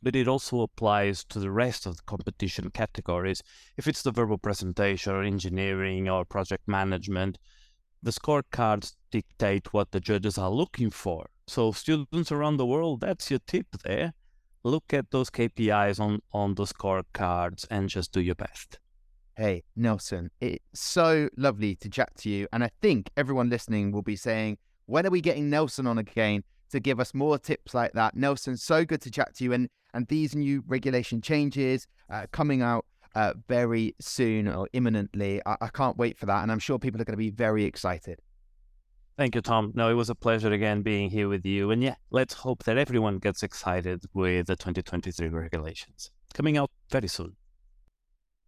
but 0.03 0.16
it 0.16 0.27
also 0.27 0.62
applies 0.62 1.25
to 1.27 1.38
the 1.38 1.51
rest 1.51 1.87
of 1.87 1.97
the 1.97 2.03
competition 2.03 2.71
categories. 2.71 3.43
If 3.77 3.87
it's 3.87 4.03
the 4.03 4.11
verbal 4.11 4.38
presentation 4.38 5.12
or 5.12 5.23
engineering 5.23 6.09
or 6.09 6.25
project 6.25 6.66
management, 6.66 7.38
the 8.03 8.11
scorecards 8.11 8.95
dictate 9.11 9.73
what 9.73 9.93
the 9.93 10.01
judges 10.01 10.38
are 10.38 10.51
looking 10.51 10.90
for. 10.90 11.31
So 11.51 11.73
students 11.73 12.31
around 12.31 12.59
the 12.59 12.65
world, 12.65 13.01
that's 13.01 13.29
your 13.29 13.41
tip 13.45 13.67
there. 13.83 14.13
Look 14.63 14.95
at 14.95 15.11
those 15.11 15.31
KPIs 15.31 15.99
on, 15.99 16.21
on 16.33 16.55
the 16.55 16.63
scorecards 16.63 17.67
and 17.69 17.89
just 17.89 18.13
do 18.13 18.21
your 18.21 18.37
best. 18.37 18.79
Hey, 19.37 19.65
Nelson, 19.75 20.31
it's 20.41 20.63
so 20.81 21.29
lovely 21.37 21.75
to 21.75 21.89
chat 21.89 22.15
to 22.19 22.31
you. 22.31 22.47
And 22.53 22.63
I 22.63 22.71
think 22.81 23.11
everyone 23.17 23.51
listening 23.51 23.91
will 23.91 24.01
be 24.01 24.15
saying, 24.15 24.59
when 24.87 25.05
are 25.05 25.11
we 25.11 25.21
getting 25.21 25.51
Nelson 25.51 25.89
on 25.89 25.99
again 25.99 26.45
to 26.71 26.79
give 26.79 27.01
us 27.01 27.15
more 27.15 27.37
tips 27.37 27.75
like 27.75 27.95
that? 27.95 28.15
Nelson, 28.15 28.57
so 28.57 28.85
good 28.85 29.01
to 29.01 29.11
chat 29.11 29.35
to 29.35 29.43
you. 29.43 29.53
And, 29.53 29.69
and 29.93 30.07
these 30.07 30.37
new 30.37 30.63
regulation 30.69 31.21
changes 31.21 31.89
uh, 32.11 32.27
coming 32.31 32.63
out 32.63 32.87
uh, 33.17 33.33
very 33.49 33.97
soon 33.99 34.47
or 34.47 34.69
imminently. 34.73 35.43
I, 35.45 35.57
I 35.63 35.69
can't 35.71 35.97
wait 35.97 36.17
for 36.17 36.27
that. 36.27 36.45
And 36.45 36.53
I'm 36.53 36.61
sure 36.61 36.79
people 36.79 37.01
are 37.01 37.05
going 37.05 37.15
to 37.15 37.19
be 37.19 37.31
very 37.31 37.65
excited. 37.65 38.21
Thank 39.21 39.35
you, 39.35 39.43
Tom. 39.43 39.73
No, 39.75 39.91
it 39.91 39.95
was 40.01 40.09
a 40.09 40.15
pleasure 40.15 40.51
again 40.51 40.81
being 40.81 41.11
here 41.11 41.29
with 41.29 41.45
you. 41.45 41.71
And 41.71 41.83
yeah, 41.83 41.97
let's 42.11 42.33
hope 42.33 42.65
that 42.65 42.79
everyone 42.79 43.19
gets 43.19 43.43
excited 43.43 44.07
with 44.15 44.47
the 44.47 44.57
2023 44.57 45.29
regulations 45.29 46.11
coming 46.33 46.57
out 46.57 46.71
very 46.91 47.07
soon. 47.07 47.37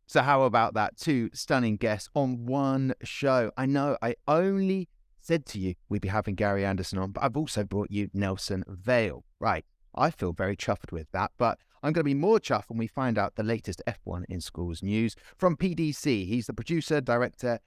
So, 0.07 0.23
how 0.23 0.45
about 0.45 0.73
that? 0.73 0.97
Two 0.97 1.29
stunning 1.35 1.77
guests 1.77 2.09
on 2.15 2.47
one 2.47 2.95
show. 3.03 3.51
I 3.55 3.67
know 3.67 3.99
I 4.01 4.15
only 4.27 4.89
said 5.21 5.45
to 5.49 5.59
you 5.59 5.75
we'd 5.91 6.01
be 6.01 6.09
having 6.09 6.37
Gary 6.37 6.65
Anderson 6.65 6.99
on, 6.99 7.11
but 7.11 7.23
I've 7.23 7.37
also 7.37 7.65
brought 7.65 7.91
you 7.91 8.09
Nelson 8.15 8.65
Vale. 8.67 9.27
Right. 9.41 9.67
I 9.95 10.11
feel 10.11 10.33
very 10.33 10.57
chuffed 10.57 10.91
with 10.91 11.07
that, 11.13 11.33
but 11.37 11.59
I'm 11.83 11.93
going 11.93 12.01
to 12.01 12.05
be 12.05 12.15
more 12.15 12.39
chuffed 12.39 12.71
when 12.71 12.79
we 12.79 12.87
find 12.87 13.19
out 13.19 13.35
the 13.35 13.43
latest 13.43 13.83
F1 13.87 14.23
in 14.31 14.41
Schools 14.41 14.83
news 14.83 15.17
from 15.37 15.55
PDC. 15.55 16.27
He's 16.27 16.47
the 16.47 16.55
producer, 16.55 17.03
director, 17.03 17.59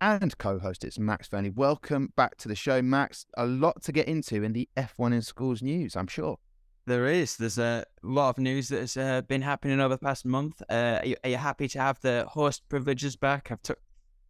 and 0.00 0.36
co 0.38 0.58
host. 0.58 0.84
It's 0.84 0.98
Max 0.98 1.28
Fernie. 1.28 1.50
Welcome 1.50 2.12
back 2.16 2.36
to 2.38 2.48
the 2.48 2.54
show, 2.54 2.82
Max. 2.82 3.26
A 3.36 3.46
lot 3.46 3.82
to 3.82 3.92
get 3.92 4.08
into 4.08 4.42
in 4.42 4.52
the 4.52 4.68
F1 4.76 5.12
in 5.12 5.22
Schools 5.22 5.62
news, 5.62 5.96
I'm 5.96 6.06
sure. 6.06 6.38
There 6.86 7.06
is. 7.06 7.36
There's 7.36 7.58
a 7.58 7.84
lot 8.02 8.30
of 8.30 8.38
news 8.38 8.68
that 8.68 8.80
has 8.80 8.96
uh, 8.96 9.22
been 9.22 9.42
happening 9.42 9.80
over 9.80 9.94
the 9.94 10.04
past 10.04 10.26
month. 10.26 10.60
Uh, 10.68 10.98
are, 11.00 11.06
you, 11.06 11.16
are, 11.24 11.30
you, 11.30 11.36
happy 11.36 11.68
to 11.68 11.80
have 11.80 11.98
the 12.00 12.26
host 12.28 12.68
privileges 12.68 13.16
back? 13.16 13.50
I've 13.50 13.62
took. 13.62 13.78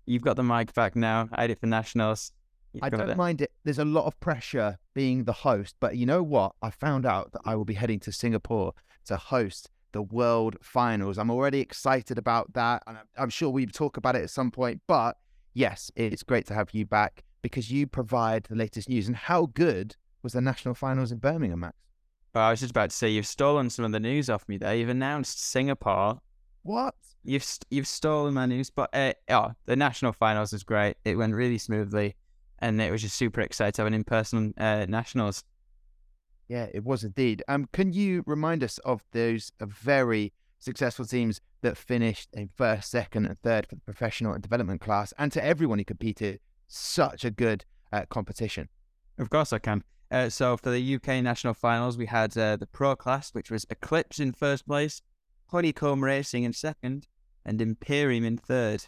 You've 0.07 0.23
got 0.23 0.37
the 0.37 0.45
mic 0.45 0.73
back 0.75 0.95
now. 0.95 1.29
I 1.33 1.47
did 1.47 1.59
for 1.59 1.67
nationals. 1.67 2.33
I 2.83 2.91
don't 2.91 3.17
mind 3.17 3.41
it. 3.41 3.53
There's 3.65 3.79
a 3.79 3.85
lot 3.85 4.07
of 4.07 4.19
pressure 4.21 4.79
being 4.95 5.25
the 5.25 5.33
host, 5.33 5.77
but 5.81 5.97
you 5.97 6.07
know 6.07 6.23
what? 6.23 6.53
I 6.61 6.71
found 6.71 7.07
out 7.07 7.33
that 7.33 7.41
I 7.45 7.55
will 7.55 7.65
be 7.65 7.75
heading 7.75 8.01
to 8.01 8.13
Singapore 8.13 8.75
to 9.07 9.17
host 9.17 9.71
the 9.93 10.03
World 10.03 10.57
Finals. 10.61 11.19
I'm 11.19 11.31
already 11.31 11.61
excited 11.61 12.19
about 12.19 12.53
that, 12.55 12.83
and 12.87 12.99
I'm 13.17 13.31
sure 13.31 13.49
we 13.49 13.67
talk 13.67 13.97
about 13.97 14.17
it 14.17 14.23
at 14.23 14.31
some 14.31 14.51
point. 14.51 14.83
But 14.87 15.17
yes, 15.55 15.91
it's 15.97 16.23
great 16.23 16.47
to 16.47 16.55
have 16.55 16.71
you 16.73 16.85
back 16.85 17.25
because 17.43 17.71
you 17.71 17.87
provide 17.87 18.45
the 18.45 18.57
latest 18.57 18.89
news. 18.89 19.07
And 19.07 19.17
how 19.17 19.47
good 19.47 19.97
was 20.23 20.35
the 20.35 20.41
national 20.41 20.75
finals 20.75 21.13
in 21.13 21.19
Birmingham, 21.19 21.61
Max? 21.61 21.77
Well, 22.35 22.45
I 22.45 22.51
was 22.51 22.61
just 22.61 22.73
about 22.73 22.91
to 22.91 22.97
say 22.97 23.09
you've 23.09 23.27
stolen 23.27 23.71
some 23.71 23.85
of 23.85 23.93
the 23.93 24.01
news 24.01 24.29
off 24.29 24.49
me 24.49 24.59
there. 24.59 24.75
You've 24.75 24.89
announced 24.89 25.41
Singapore. 25.41 26.21
What? 26.63 26.95
You've 27.23 27.47
you've 27.71 27.87
stolen 27.87 28.35
my 28.35 28.47
news, 28.47 28.71
but 28.71 28.91
uh, 28.93 29.13
oh, 29.31 29.53
the 29.67 29.77
national 29.77 30.13
finals 30.13 30.53
was 30.53 30.63
great. 30.63 30.97
It 31.05 31.17
went 31.17 31.35
really 31.35 31.59
smoothly 31.59 32.17
and 32.59 32.81
it 32.81 32.91
was 32.91 33.03
just 33.03 33.17
super 33.17 33.41
exciting 33.41 33.73
to 33.73 33.83
have 33.83 33.87
an 33.87 33.95
in-person 33.95 34.55
uh, 34.57 34.87
nationals. 34.89 35.45
Yeah, 36.49 36.67
it 36.73 36.85
was 36.85 37.05
indeed. 37.05 37.43
Um, 37.49 37.69
can 37.73 37.93
you 37.93 38.23
remind 38.27 38.63
us 38.65 38.79
of 38.79 39.03
those 39.13 39.53
uh, 39.61 39.67
very 39.67 40.33
successful 40.59 41.05
teams 41.05 41.41
that 41.65 41.77
finished 41.77 42.29
in 42.33 42.49
first, 42.55 42.91
second, 42.91 43.27
and 43.27 43.39
third 43.41 43.67
for 43.67 43.75
the 43.75 43.81
professional 43.81 44.33
and 44.33 44.43
development 44.43 44.81
class, 44.81 45.13
and 45.19 45.33
to 45.33 45.45
everyone 45.45 45.79
who 45.79 45.85
competed, 45.85 46.39
such 46.69 47.25
a 47.25 47.31
good 47.31 47.65
uh, 47.93 48.05
competition. 48.09 48.69
Of 49.19 49.31
course, 49.31 49.53
I 49.53 49.59
can. 49.59 49.83
Uh, 50.11 50.29
so 50.29 50.57
for 50.57 50.71
the 50.71 50.95
UK 50.95 51.23
national 51.23 51.55
finals, 51.55 51.99
we 51.99 52.07
had 52.07 52.37
uh, 52.37 52.57
the 52.57 52.67
pro 52.67 52.95
class, 52.95 53.31
which 53.31 53.51
was 53.51 53.67
Eclipse 53.71 54.21
in 54.21 54.33
first 54.33 54.67
place, 54.67 55.03
Honeycomb 55.49 56.05
Racing 56.05 56.45
in 56.45 56.53
second, 56.53 57.09
and 57.45 57.61
Imperium 57.61 58.25
in 58.25 58.37
third. 58.37 58.87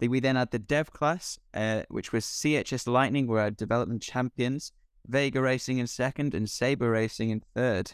We 0.00 0.20
then 0.20 0.36
had 0.36 0.50
the 0.50 0.58
dev 0.58 0.92
class, 0.92 1.38
uh, 1.54 1.82
which 1.88 2.12
was 2.12 2.24
CHS 2.24 2.86
Lightning, 2.86 3.26
were 3.26 3.40
our 3.40 3.50
development 3.50 4.02
champions. 4.02 4.72
Vega 5.06 5.40
Racing 5.40 5.78
in 5.78 5.86
second, 5.86 6.34
and 6.34 6.50
Sabre 6.50 6.90
Racing 6.90 7.30
in 7.30 7.42
third. 7.54 7.92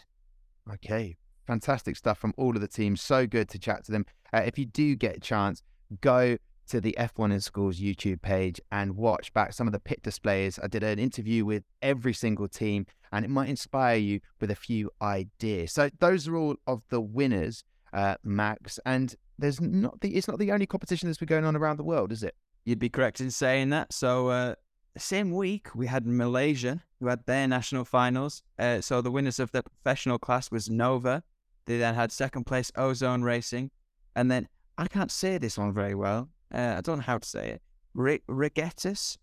Okay, 0.71 1.17
fantastic 1.45 1.95
stuff 1.95 2.17
from 2.17 2.33
all 2.37 2.55
of 2.55 2.61
the 2.61 2.67
teams. 2.67 3.01
So 3.01 3.27
good 3.27 3.49
to 3.49 3.59
chat 3.59 3.83
to 3.85 3.91
them. 3.91 4.05
Uh, 4.33 4.41
if 4.45 4.57
you 4.57 4.65
do 4.65 4.95
get 4.95 5.17
a 5.17 5.19
chance, 5.19 5.61
go 6.01 6.37
to 6.67 6.81
the 6.81 6.95
F1 6.97 7.33
in 7.33 7.41
Schools 7.41 7.79
YouTube 7.79 8.21
page 8.21 8.59
and 8.71 8.95
watch 8.95 9.33
back 9.33 9.53
some 9.53 9.67
of 9.67 9.73
the 9.73 9.79
pit 9.79 10.01
displays. 10.01 10.59
I 10.61 10.67
did 10.67 10.83
an 10.83 10.99
interview 10.99 11.45
with 11.45 11.63
every 11.81 12.13
single 12.13 12.47
team, 12.47 12.85
and 13.11 13.25
it 13.25 13.29
might 13.29 13.49
inspire 13.49 13.97
you 13.97 14.21
with 14.39 14.51
a 14.51 14.55
few 14.55 14.89
ideas. 15.01 15.71
So 15.71 15.89
those 15.99 16.27
are 16.27 16.35
all 16.35 16.55
of 16.67 16.81
the 16.89 17.01
winners, 17.01 17.63
uh, 17.91 18.15
Max. 18.23 18.79
And 18.85 19.13
there's 19.37 19.59
not 19.59 19.99
the 20.01 20.15
it's 20.15 20.27
not 20.27 20.39
the 20.39 20.51
only 20.51 20.65
competition 20.65 21.09
that's 21.09 21.19
been 21.19 21.27
going 21.27 21.45
on 21.45 21.55
around 21.55 21.77
the 21.77 21.83
world, 21.83 22.11
is 22.11 22.23
it? 22.23 22.35
You'd 22.65 22.79
be 22.79 22.89
correct 22.89 23.19
in 23.19 23.29
saying 23.29 23.69
that. 23.69 23.91
So 23.91 24.29
uh, 24.29 24.55
same 24.97 25.31
week 25.31 25.75
we 25.75 25.87
had 25.87 26.05
Malaysia, 26.05 26.81
who 26.99 27.07
had 27.07 27.25
their 27.25 27.47
national 27.47 27.83
finals. 27.83 28.43
Uh, 28.57 28.79
so 28.79 29.01
the 29.01 29.11
winners 29.11 29.39
of 29.39 29.51
the 29.51 29.63
professional 29.63 30.17
class 30.17 30.49
was 30.49 30.69
Nova. 30.69 31.23
They 31.65 31.77
then 31.77 31.95
had 31.95 32.11
second 32.11 32.45
place 32.45 32.71
Ozone 32.75 33.23
Racing, 33.23 33.71
and 34.15 34.29
then 34.29 34.47
I 34.77 34.87
can't 34.87 35.11
say 35.11 35.37
this 35.37 35.57
one 35.57 35.73
very 35.73 35.95
well. 35.95 36.29
Uh, 36.53 36.75
I 36.77 36.81
don't 36.81 36.97
know 36.97 37.03
how 37.03 37.17
to 37.17 37.27
say 37.27 37.49
it. 37.51 37.61
Regettus, 37.95 39.17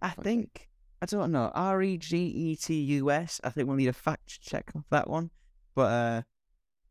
I 0.00 0.10
think. 0.10 0.68
I 1.00 1.06
don't 1.06 1.32
know. 1.32 1.50
R 1.54 1.82
E 1.82 1.98
G 1.98 2.16
E 2.16 2.56
T 2.56 2.74
U 2.74 3.10
S. 3.10 3.40
I 3.42 3.50
think 3.50 3.66
we'll 3.66 3.76
need 3.76 3.88
a 3.88 3.92
fact 3.92 4.40
check 4.40 4.70
of 4.74 4.84
that 4.90 5.10
one. 5.10 5.30
But 5.74 5.82
uh, 5.82 6.22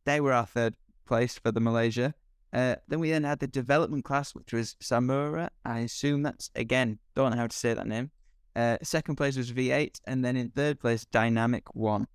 they 0.06 0.20
were 0.20 0.34
our 0.34 0.46
third 0.46 0.76
place 1.06 1.38
for 1.38 1.52
the 1.52 1.62
Malaysia. 1.62 2.14
Uh, 2.54 2.76
then 2.90 3.00
we 3.00 3.10
then 3.10 3.24
had 3.24 3.40
the 3.40 3.48
development 3.48 4.04
class, 4.04 4.36
which 4.36 4.52
was 4.52 4.76
Samura. 4.82 5.50
I 5.64 5.80
assume 5.80 6.24
that's 6.24 6.52
again 6.56 7.00
don't 7.16 7.32
know 7.32 7.38
how 7.38 7.48
to 7.48 7.56
say 7.56 7.74
that 7.74 7.88
name. 7.88 8.12
Uh, 8.56 8.78
second 8.84 9.16
place 9.16 9.38
was 9.38 9.52
V8, 9.52 10.02
and 10.06 10.26
then 10.26 10.36
in 10.36 10.50
third 10.50 10.80
place 10.80 11.06
Dynamic 11.06 11.74
One. 11.74 12.08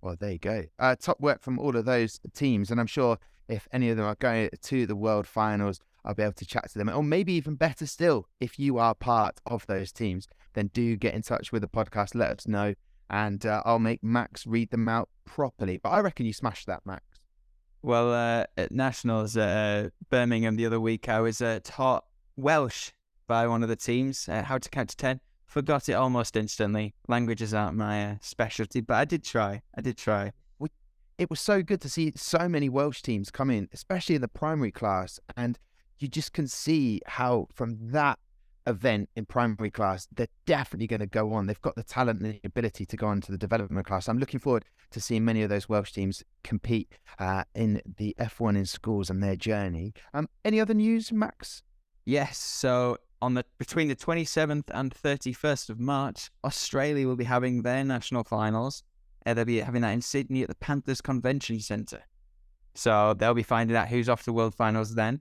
Well, 0.00 0.16
there 0.18 0.32
you 0.32 0.38
go. 0.38 0.64
Uh, 0.78 0.94
top 0.96 1.20
work 1.20 1.42
from 1.42 1.58
all 1.58 1.76
of 1.76 1.84
those 1.84 2.20
teams, 2.34 2.70
and 2.70 2.80
I'm 2.80 2.86
sure 2.86 3.18
if 3.48 3.66
any 3.72 3.90
of 3.90 3.96
them 3.96 4.06
are 4.06 4.14
going 4.16 4.50
to 4.62 4.86
the 4.86 4.96
World 4.96 5.26
Finals, 5.26 5.80
I'll 6.04 6.14
be 6.14 6.22
able 6.22 6.34
to 6.34 6.46
chat 6.46 6.70
to 6.70 6.78
them. 6.78 6.88
Or 6.88 7.02
maybe 7.02 7.32
even 7.34 7.56
better 7.56 7.86
still, 7.86 8.28
if 8.40 8.58
you 8.58 8.78
are 8.78 8.94
part 8.94 9.40
of 9.46 9.66
those 9.66 9.92
teams, 9.92 10.28
then 10.54 10.70
do 10.72 10.96
get 10.96 11.14
in 11.14 11.22
touch 11.22 11.52
with 11.52 11.62
the 11.62 11.68
podcast. 11.68 12.14
Let 12.14 12.30
us 12.30 12.46
know, 12.46 12.74
and 13.10 13.44
uh, 13.44 13.62
I'll 13.64 13.78
make 13.78 14.02
Max 14.02 14.46
read 14.46 14.70
them 14.70 14.88
out 14.88 15.08
properly. 15.24 15.78
But 15.78 15.90
I 15.90 16.00
reckon 16.00 16.26
you 16.26 16.32
smashed 16.32 16.66
that, 16.66 16.86
Max. 16.86 17.02
Well, 17.82 18.12
uh, 18.12 18.44
at 18.56 18.72
Nationals 18.72 19.36
uh, 19.36 19.90
Birmingham 20.10 20.56
the 20.56 20.66
other 20.66 20.80
week, 20.80 21.08
I 21.08 21.20
was 21.20 21.40
uh, 21.40 21.60
taught 21.62 22.04
Welsh 22.36 22.90
by 23.26 23.46
one 23.46 23.62
of 23.62 23.68
the 23.68 23.76
teams, 23.76 24.28
uh, 24.28 24.42
how 24.42 24.58
to 24.58 24.68
count 24.68 24.90
to 24.90 24.96
10. 24.96 25.20
Forgot 25.48 25.88
it 25.88 25.94
almost 25.94 26.36
instantly. 26.36 26.94
Languages 27.08 27.52
aren't 27.52 27.76
my 27.76 28.04
uh, 28.04 28.14
specialty, 28.20 28.80
but 28.80 28.94
I 28.94 29.04
did 29.04 29.24
try. 29.24 29.62
I 29.74 29.80
did 29.80 29.96
try. 29.96 30.32
It 31.18 31.30
was 31.30 31.40
so 31.40 31.64
good 31.64 31.80
to 31.80 31.88
see 31.88 32.12
so 32.14 32.48
many 32.48 32.68
Welsh 32.68 33.02
teams 33.02 33.28
come 33.32 33.50
in, 33.50 33.68
especially 33.72 34.14
in 34.14 34.20
the 34.20 34.28
primary 34.28 34.70
class. 34.70 35.18
And 35.36 35.58
you 35.98 36.06
just 36.06 36.32
can 36.32 36.46
see 36.46 37.00
how, 37.06 37.48
from 37.52 37.76
that 37.90 38.20
event 38.68 39.08
in 39.16 39.26
primary 39.26 39.72
class, 39.72 40.06
they're 40.14 40.28
definitely 40.46 40.86
going 40.86 41.00
to 41.00 41.06
go 41.06 41.32
on. 41.32 41.46
They've 41.46 41.60
got 41.60 41.74
the 41.74 41.82
talent 41.82 42.20
and 42.20 42.34
the 42.34 42.40
ability 42.44 42.86
to 42.86 42.96
go 42.96 43.08
on 43.08 43.20
to 43.22 43.32
the 43.32 43.38
development 43.38 43.84
class. 43.84 44.08
I'm 44.08 44.20
looking 44.20 44.38
forward 44.38 44.64
to 44.92 45.00
seeing 45.00 45.24
many 45.24 45.42
of 45.42 45.50
those 45.50 45.68
Welsh 45.68 45.90
teams 45.90 46.22
compete 46.44 46.92
uh, 47.18 47.42
in 47.52 47.82
the 47.96 48.14
F1 48.20 48.56
in 48.56 48.64
schools 48.64 49.10
and 49.10 49.20
their 49.20 49.34
journey. 49.34 49.94
Um, 50.14 50.28
any 50.44 50.60
other 50.60 50.74
news, 50.74 51.10
Max? 51.10 51.64
Yes, 52.04 52.38
so 52.38 52.98
on 53.20 53.34
the 53.34 53.44
between 53.58 53.88
the 53.88 53.96
27th 53.96 54.64
and 54.72 54.94
31st 54.94 55.70
of 55.70 55.80
March, 55.80 56.30
Australia 56.44 57.06
will 57.06 57.16
be 57.16 57.24
having 57.24 57.62
their 57.62 57.84
national 57.84 58.24
finals. 58.24 58.82
Uh, 59.26 59.34
they'll 59.34 59.44
be 59.44 59.60
having 59.60 59.82
that 59.82 59.90
in 59.90 60.00
Sydney 60.00 60.42
at 60.42 60.48
the 60.48 60.54
Panthers 60.54 61.00
Convention 61.00 61.60
Centre. 61.60 62.02
So 62.74 63.14
they'll 63.14 63.34
be 63.34 63.42
finding 63.42 63.76
out 63.76 63.88
who's 63.88 64.08
off 64.08 64.22
to 64.24 64.32
World 64.32 64.54
Finals 64.54 64.94
then. 64.94 65.20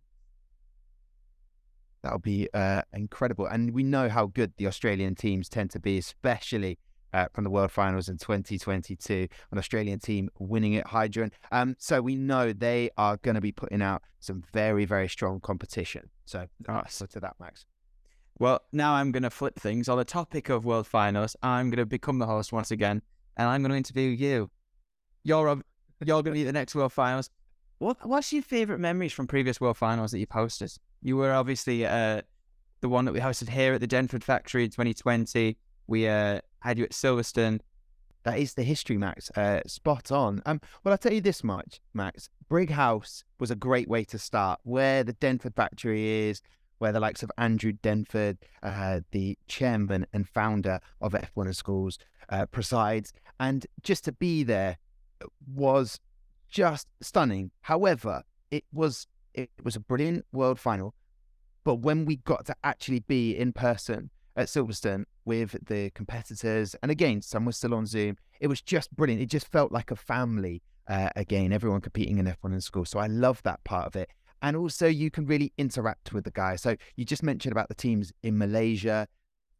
That'll 2.03 2.19
be 2.19 2.47
uh, 2.53 2.83
incredible. 2.93 3.47
And 3.47 3.73
we 3.73 3.83
know 3.83 4.07
how 4.07 4.27
good 4.27 4.53
the 4.57 4.67
Australian 4.67 5.15
teams 5.15 5.49
tend 5.49 5.71
to 5.71 5.79
be, 5.79 5.97
especially 5.97 6.77
uh, 7.13 7.25
from 7.33 7.43
the 7.43 7.49
World 7.49 7.71
Finals 7.71 8.09
in 8.09 8.17
2022. 8.17 9.27
An 9.51 9.57
Australian 9.57 9.99
team 9.99 10.29
winning 10.39 10.73
it, 10.73 10.85
Hydrogen. 10.85 11.31
Um, 11.51 11.75
so 11.79 12.01
we 12.01 12.15
know 12.15 12.53
they 12.53 12.91
are 12.97 13.17
going 13.17 13.35
to 13.35 13.41
be 13.41 13.51
putting 13.51 13.81
out 13.81 14.03
some 14.19 14.43
very, 14.53 14.85
very 14.85 15.09
strong 15.09 15.39
competition. 15.39 16.09
So, 16.25 16.45
Nice. 16.67 16.93
so 16.93 17.07
to 17.07 17.19
that, 17.21 17.35
Max. 17.39 17.65
Well, 18.39 18.61
now 18.71 18.93
I'm 18.93 19.11
going 19.11 19.23
to 19.23 19.29
flip 19.29 19.59
things. 19.59 19.89
On 19.89 19.97
the 19.97 20.05
topic 20.05 20.49
of 20.49 20.63
World 20.63 20.85
Finals, 20.85 21.35
I'm 21.41 21.69
going 21.69 21.77
to 21.77 21.85
become 21.85 22.19
the 22.19 22.27
host 22.27 22.53
once 22.53 22.69
again, 22.69 23.01
and 23.35 23.47
I'm 23.47 23.61
going 23.61 23.71
to 23.71 23.77
interview 23.77 24.09
you. 24.09 24.51
You're 25.23 25.49
ob- 25.49 25.63
you're 26.05 26.21
going 26.21 26.35
to 26.35 26.39
be 26.39 26.43
the 26.43 26.53
next 26.53 26.75
World 26.75 26.93
Finals. 26.93 27.31
What 27.79 27.97
What's 28.07 28.31
your 28.31 28.43
favourite 28.43 28.79
memories 28.79 29.13
from 29.13 29.25
previous 29.25 29.59
World 29.59 29.77
Finals 29.77 30.11
that 30.11 30.19
you've 30.19 30.29
hosted? 30.29 30.77
You 31.01 31.17
were 31.17 31.33
obviously 31.33 31.85
uh, 31.85 32.21
the 32.81 32.89
one 32.89 33.05
that 33.05 33.13
we 33.13 33.19
hosted 33.19 33.49
here 33.49 33.73
at 33.73 33.81
the 33.81 33.87
Denford 33.87 34.23
Factory 34.23 34.63
in 34.63 34.69
2020. 34.69 35.57
We 35.87 36.07
uh, 36.07 36.41
had 36.59 36.77
you 36.77 36.83
at 36.83 36.91
Silverstone. 36.91 37.59
That 38.23 38.39
is 38.39 38.53
the 38.53 38.63
history, 38.63 38.97
Max. 38.97 39.31
Uh, 39.31 39.61
spot 39.65 40.11
on. 40.11 40.43
Um, 40.45 40.59
well, 40.83 40.91
I'll 40.91 40.97
tell 40.97 41.13
you 41.13 41.21
this 41.21 41.43
much, 41.43 41.79
Max. 41.93 42.29
Brighouse 42.49 43.23
was 43.39 43.51
a 43.51 43.55
great 43.55 43.87
way 43.87 44.03
to 44.05 44.19
start. 44.19 44.59
Where 44.63 45.03
the 45.03 45.13
Denford 45.13 45.55
factory 45.55 46.29
is, 46.29 46.41
where 46.79 46.91
the 46.91 46.99
likes 46.99 47.23
of 47.23 47.31
Andrew 47.37 47.73
Denford, 47.73 48.37
uh, 48.63 49.01
the 49.11 49.37
chairman 49.47 50.05
and 50.13 50.27
founder 50.27 50.79
of 51.01 51.13
F1 51.13 51.55
Schools, 51.55 51.97
uh, 52.29 52.45
presides, 52.47 53.13
and 53.39 53.65
just 53.83 54.03
to 54.05 54.11
be 54.11 54.43
there 54.43 54.77
was 55.53 55.99
just 56.49 56.87
stunning. 57.01 57.51
However, 57.61 58.23
it 58.51 58.65
was 58.71 59.07
it 59.33 59.49
was 59.63 59.75
a 59.75 59.79
brilliant 59.79 60.25
world 60.31 60.59
final, 60.59 60.95
but 61.63 61.75
when 61.75 62.05
we 62.05 62.17
got 62.17 62.45
to 62.45 62.55
actually 62.63 62.99
be 62.99 63.37
in 63.37 63.53
person 63.53 64.09
at 64.35 64.47
Silverstone 64.47 65.05
with 65.25 65.55
the 65.67 65.91
competitors, 65.91 66.75
and 66.81 66.91
again, 66.91 67.21
some 67.21 67.45
were 67.45 67.51
still 67.51 67.73
on 67.73 67.85
Zoom. 67.85 68.17
It 68.39 68.47
was 68.47 68.61
just 68.61 68.95
brilliant. 68.95 69.21
It 69.21 69.29
just 69.29 69.51
felt 69.51 69.71
like 69.71 69.91
a 69.91 69.95
family 69.95 70.61
uh, 70.87 71.09
again, 71.15 71.51
everyone 71.51 71.81
competing 71.81 72.17
in 72.17 72.25
F1 72.25 72.53
in 72.53 72.61
school. 72.61 72.85
So 72.85 72.99
I 72.99 73.07
love 73.07 73.41
that 73.43 73.63
part 73.63 73.87
of 73.87 73.95
it. 73.95 74.09
And 74.41 74.55
also, 74.55 74.87
you 74.87 75.09
can 75.09 75.25
really 75.25 75.51
interact 75.57 76.13
with 76.13 76.23
the 76.23 76.31
guys. 76.31 76.61
So 76.61 76.75
you 76.95 77.05
just 77.05 77.23
mentioned 77.23 77.51
about 77.51 77.69
the 77.69 77.75
teams 77.75 78.13
in 78.23 78.37
Malaysia. 78.37 79.07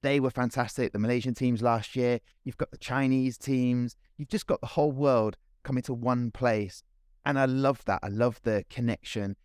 They 0.04 0.20
were 0.20 0.30
fantastic. 0.30 0.94
The 0.94 1.00
Malaysian 1.00 1.34
teams 1.34 1.62
last 1.62 1.96
year. 1.96 2.20
You've 2.44 2.58
got 2.58 2.72
the 2.72 2.78
Chinese 2.78 3.38
teams. 3.38 3.96
You've 4.18 4.30
just 4.30 4.46
got 4.46 4.62
the 4.62 4.68
whole 4.68 4.92
world 4.92 5.38
coming 5.64 5.84
to 5.84 5.94
one 5.94 6.32
place. 6.32 6.84
And 7.26 7.38
I 7.38 7.46
love 7.46 7.84
that. 7.86 8.00
I 8.04 8.08
love 8.10 8.40
the 8.44 8.64
connection. 8.70 9.36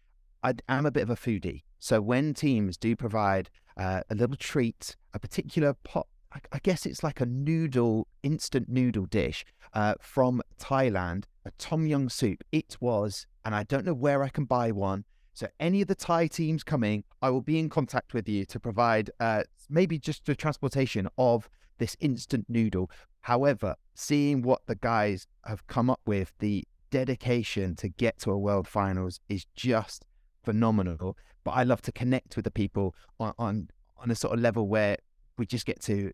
I 0.42 0.54
am 0.68 0.86
a 0.86 0.90
bit 0.90 1.02
of 1.02 1.10
a 1.10 1.16
foodie. 1.16 1.62
So 1.78 2.00
when 2.00 2.34
teams 2.34 2.76
do 2.76 2.94
provide 2.94 3.50
uh, 3.76 4.02
a 4.10 4.14
little 4.14 4.36
treat, 4.36 4.96
a 5.14 5.18
particular 5.18 5.74
pot, 5.82 6.06
I, 6.32 6.40
I 6.52 6.58
guess 6.62 6.86
it's 6.86 7.02
like 7.02 7.20
a 7.20 7.26
noodle, 7.26 8.06
instant 8.22 8.68
noodle 8.68 9.06
dish 9.06 9.44
uh, 9.74 9.94
from 10.00 10.42
Thailand, 10.60 11.24
a 11.44 11.50
tom 11.58 11.86
yum 11.86 12.08
soup. 12.08 12.44
It 12.52 12.76
was, 12.80 13.26
and 13.44 13.54
I 13.54 13.64
don't 13.64 13.84
know 13.84 13.94
where 13.94 14.22
I 14.22 14.28
can 14.28 14.44
buy 14.44 14.70
one. 14.70 15.04
So 15.34 15.48
any 15.58 15.82
of 15.82 15.88
the 15.88 15.94
Thai 15.94 16.26
teams 16.26 16.62
coming, 16.62 17.04
I 17.22 17.30
will 17.30 17.40
be 17.40 17.58
in 17.58 17.68
contact 17.68 18.14
with 18.14 18.28
you 18.28 18.44
to 18.46 18.60
provide 18.60 19.10
uh, 19.18 19.44
maybe 19.70 19.98
just 19.98 20.26
the 20.26 20.34
transportation 20.34 21.08
of 21.16 21.48
this 21.78 21.96
instant 22.00 22.46
noodle. 22.48 22.90
However, 23.22 23.76
seeing 23.94 24.42
what 24.42 24.66
the 24.66 24.74
guys 24.74 25.26
have 25.46 25.66
come 25.66 25.88
up 25.88 26.00
with, 26.06 26.32
the 26.38 26.64
dedication 26.90 27.74
to 27.76 27.88
get 27.88 28.18
to 28.20 28.30
a 28.30 28.38
world 28.38 28.68
finals 28.68 29.20
is 29.28 29.46
just 29.56 30.04
phenomenal. 30.44 31.16
But 31.44 31.52
I 31.52 31.62
love 31.62 31.82
to 31.82 31.92
connect 31.92 32.36
with 32.36 32.44
the 32.44 32.50
people 32.50 32.94
on, 33.18 33.32
on 33.38 33.68
on 34.02 34.10
a 34.10 34.14
sort 34.14 34.34
of 34.34 34.40
level 34.40 34.66
where 34.68 34.96
we 35.38 35.46
just 35.46 35.64
get 35.64 35.80
to 35.82 36.12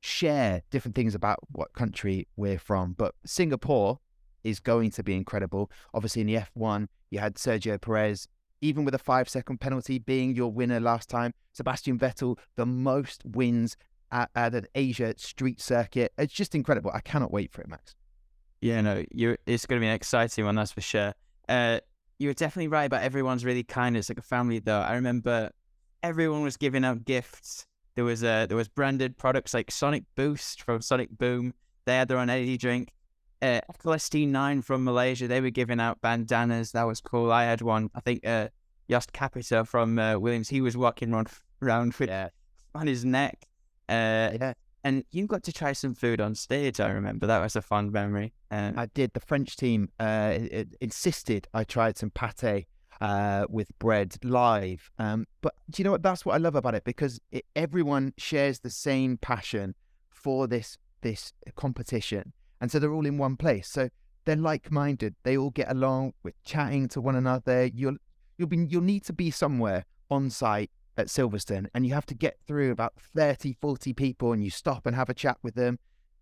share 0.00 0.62
different 0.70 0.94
things 0.94 1.14
about 1.14 1.38
what 1.52 1.72
country 1.74 2.26
we're 2.36 2.58
from. 2.58 2.94
But 2.94 3.14
Singapore 3.24 4.00
is 4.42 4.58
going 4.58 4.90
to 4.92 5.02
be 5.02 5.14
incredible. 5.14 5.70
Obviously, 5.94 6.22
in 6.22 6.26
the 6.26 6.42
F1, 6.56 6.88
you 7.12 7.18
had 7.18 7.34
Sergio 7.34 7.78
Perez, 7.78 8.26
even 8.62 8.84
with 8.84 8.94
a 8.94 8.98
five 8.98 9.28
second 9.28 9.60
penalty 9.60 9.98
being 9.98 10.34
your 10.34 10.50
winner 10.50 10.80
last 10.80 11.10
time. 11.10 11.34
Sebastian 11.52 11.98
Vettel, 11.98 12.38
the 12.56 12.64
most 12.64 13.22
wins 13.26 13.76
at, 14.10 14.30
at 14.34 14.54
an 14.54 14.66
Asia 14.74 15.14
street 15.18 15.60
circuit. 15.60 16.12
It's 16.16 16.32
just 16.32 16.54
incredible. 16.54 16.90
I 16.92 17.00
cannot 17.00 17.30
wait 17.30 17.52
for 17.52 17.60
it, 17.60 17.68
Max. 17.68 17.94
Yeah, 18.62 18.80
no, 18.80 19.04
it's 19.12 19.66
going 19.66 19.80
to 19.80 19.84
be 19.84 19.88
an 19.88 19.94
exciting 19.94 20.46
one, 20.46 20.54
that's 20.54 20.72
for 20.72 20.80
sure. 20.80 21.12
Uh, 21.48 21.80
you 22.18 22.28
were 22.28 22.34
definitely 22.34 22.68
right 22.68 22.84
about 22.84 23.02
everyone's 23.02 23.44
really 23.44 23.64
kind. 23.64 23.94
It's 23.96 24.08
like 24.08 24.18
a 24.18 24.22
family, 24.22 24.60
though. 24.60 24.80
I 24.80 24.94
remember 24.94 25.50
everyone 26.02 26.42
was 26.42 26.56
giving 26.56 26.84
out 26.84 27.04
gifts. 27.04 27.66
There 27.94 28.04
was 28.04 28.24
uh, 28.24 28.46
there 28.46 28.56
was 28.56 28.68
branded 28.68 29.18
products 29.18 29.52
like 29.52 29.70
Sonic 29.70 30.04
Boost 30.16 30.62
from 30.62 30.80
Sonic 30.80 31.10
Boom. 31.18 31.52
They 31.84 31.96
had 31.96 32.08
their 32.08 32.18
own 32.18 32.30
energy 32.30 32.56
drink. 32.56 32.92
Uh, 33.42 33.60
FLST9 33.82 34.64
from 34.64 34.84
Malaysia, 34.84 35.26
they 35.26 35.40
were 35.40 35.50
giving 35.50 35.80
out 35.80 36.00
bandanas. 36.00 36.72
That 36.72 36.84
was 36.84 37.00
cool. 37.00 37.32
I 37.32 37.44
had 37.44 37.60
one. 37.60 37.90
I 37.94 38.00
think 38.00 38.24
uh, 38.26 38.48
Jost 38.88 39.12
Capito 39.12 39.64
from 39.64 39.98
uh, 39.98 40.16
Williams, 40.18 40.48
he 40.48 40.60
was 40.60 40.76
walking 40.76 41.12
around, 41.12 41.28
around 41.60 41.94
with 41.94 42.08
Yeah. 42.08 42.28
on 42.74 42.86
his 42.86 43.04
neck. 43.04 43.46
Uh, 43.88 44.30
Yeah. 44.40 44.52
And 44.84 45.04
you 45.12 45.26
got 45.26 45.44
to 45.44 45.52
try 45.52 45.72
some 45.72 45.94
food 45.94 46.20
on 46.20 46.34
stage. 46.34 46.80
I 46.80 46.90
remember 46.90 47.26
that 47.28 47.40
was 47.40 47.54
a 47.54 47.62
fond 47.62 47.92
memory. 47.92 48.32
Um, 48.50 48.74
I 48.76 48.86
did. 48.86 49.12
The 49.12 49.20
French 49.20 49.56
team 49.56 49.88
uh, 50.00 50.32
it, 50.34 50.52
it 50.52 50.68
insisted 50.80 51.46
I 51.54 51.62
tried 51.64 51.96
some 51.96 52.10
pate 52.10 52.66
uh, 53.00 53.46
with 53.48 53.76
bread 53.78 54.16
live. 54.24 54.90
Um, 54.98 55.26
but 55.40 55.54
do 55.70 55.80
you 55.80 55.84
know 55.84 55.92
what? 55.92 56.02
That's 56.02 56.24
what 56.26 56.34
I 56.34 56.38
love 56.38 56.56
about 56.56 56.74
it 56.74 56.84
because 56.84 57.20
it, 57.30 57.44
everyone 57.54 58.12
shares 58.18 58.60
the 58.60 58.70
same 58.70 59.18
passion 59.18 59.74
for 60.10 60.46
this 60.48 60.78
this 61.02 61.32
competition, 61.54 62.32
and 62.62 62.72
so 62.72 62.78
they're 62.78 62.94
all 62.94 63.04
in 63.04 63.18
one 63.18 63.36
place. 63.36 63.68
So 63.68 63.90
they're 64.24 64.36
like-minded. 64.36 65.16
They 65.24 65.36
all 65.36 65.50
get 65.50 65.70
along. 65.70 66.14
We're 66.22 66.32
chatting 66.44 66.88
to 66.88 67.00
one 67.02 67.16
another. 67.16 67.66
You'll 67.66 67.98
you'll 68.38 68.48
be 68.48 68.66
you'll 68.70 68.80
need 68.80 69.04
to 69.04 69.12
be 69.12 69.30
somewhere 69.30 69.84
on 70.10 70.30
site 70.30 70.70
at 70.96 71.06
Silverstone 71.06 71.66
and 71.74 71.86
you 71.86 71.94
have 71.94 72.06
to 72.06 72.14
get 72.14 72.36
through 72.46 72.70
about 72.70 72.94
30, 73.14 73.54
40 73.60 73.92
people 73.94 74.32
and 74.32 74.44
you 74.44 74.50
stop 74.50 74.86
and 74.86 74.94
have 74.94 75.08
a 75.08 75.14
chat 75.14 75.38
with 75.42 75.54
them. 75.54 75.78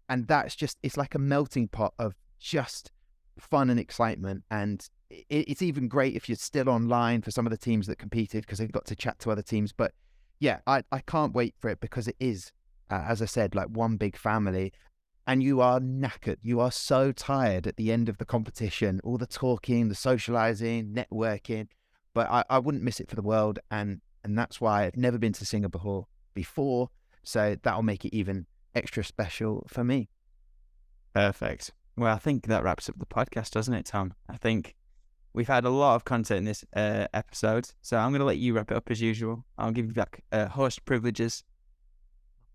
And 0.08 0.26
that's 0.26 0.54
just, 0.54 0.78
it's 0.82 0.96
like 0.96 1.14
a 1.14 1.18
melting 1.18 1.68
pot 1.68 1.94
of 1.98 2.14
just 2.38 2.90
fun 3.38 3.70
and 3.70 3.80
excitement. 3.80 4.44
And 4.50 4.86
it, 5.10 5.24
it's 5.28 5.62
even 5.62 5.88
great 5.88 6.14
if 6.14 6.28
you're 6.28 6.36
still 6.36 6.68
online 6.68 7.22
for 7.22 7.30
some 7.30 7.46
of 7.46 7.50
the 7.50 7.58
teams 7.58 7.86
that 7.86 7.98
competed 7.98 8.42
because 8.42 8.58
they've 8.58 8.70
got 8.70 8.86
to 8.86 8.96
chat 8.96 9.18
to 9.20 9.30
other 9.30 9.42
teams. 9.42 9.72
But 9.72 9.92
yeah, 10.38 10.60
I, 10.66 10.82
I 10.92 11.00
can't 11.00 11.34
wait 11.34 11.54
for 11.58 11.68
it 11.68 11.80
because 11.80 12.08
it 12.08 12.16
is, 12.20 12.52
uh, 12.90 13.04
as 13.06 13.22
I 13.22 13.26
said, 13.26 13.54
like 13.54 13.68
one 13.68 13.96
big 13.96 14.16
family. 14.16 14.72
And 15.30 15.44
you 15.44 15.60
are 15.60 15.78
knackered. 15.78 16.38
You 16.42 16.58
are 16.58 16.72
so 16.72 17.12
tired 17.12 17.68
at 17.68 17.76
the 17.76 17.92
end 17.92 18.08
of 18.08 18.18
the 18.18 18.24
competition, 18.24 19.00
all 19.04 19.16
the 19.16 19.28
talking, 19.28 19.88
the 19.88 19.94
socializing, 19.94 20.92
networking. 20.92 21.68
But 22.14 22.28
I, 22.28 22.42
I 22.50 22.58
wouldn't 22.58 22.82
miss 22.82 22.98
it 22.98 23.08
for 23.08 23.14
the 23.14 23.22
world. 23.22 23.60
And 23.70 24.00
and 24.24 24.36
that's 24.36 24.60
why 24.60 24.86
I've 24.86 24.96
never 24.96 25.18
been 25.18 25.32
to 25.34 25.46
Singapore 25.46 26.08
before. 26.34 26.90
So 27.22 27.54
that'll 27.62 27.84
make 27.84 28.04
it 28.04 28.12
even 28.12 28.46
extra 28.74 29.04
special 29.04 29.64
for 29.68 29.84
me. 29.84 30.08
Perfect. 31.14 31.70
Well, 31.96 32.12
I 32.12 32.18
think 32.18 32.48
that 32.48 32.64
wraps 32.64 32.88
up 32.88 32.98
the 32.98 33.06
podcast, 33.06 33.52
doesn't 33.52 33.74
it, 33.74 33.86
Tom? 33.86 34.14
I 34.28 34.36
think 34.36 34.74
we've 35.32 35.46
had 35.46 35.64
a 35.64 35.70
lot 35.70 35.94
of 35.94 36.04
content 36.04 36.38
in 36.38 36.44
this 36.44 36.64
uh, 36.74 37.06
episode, 37.14 37.70
so 37.82 37.96
I'm 37.98 38.10
going 38.10 38.18
to 38.18 38.24
let 38.26 38.38
you 38.38 38.54
wrap 38.54 38.72
it 38.72 38.76
up 38.76 38.90
as 38.90 39.00
usual. 39.00 39.44
I'll 39.56 39.70
give 39.70 39.86
you 39.86 39.92
back 39.92 40.24
uh, 40.32 40.46
host 40.46 40.84
privileges. 40.84 41.44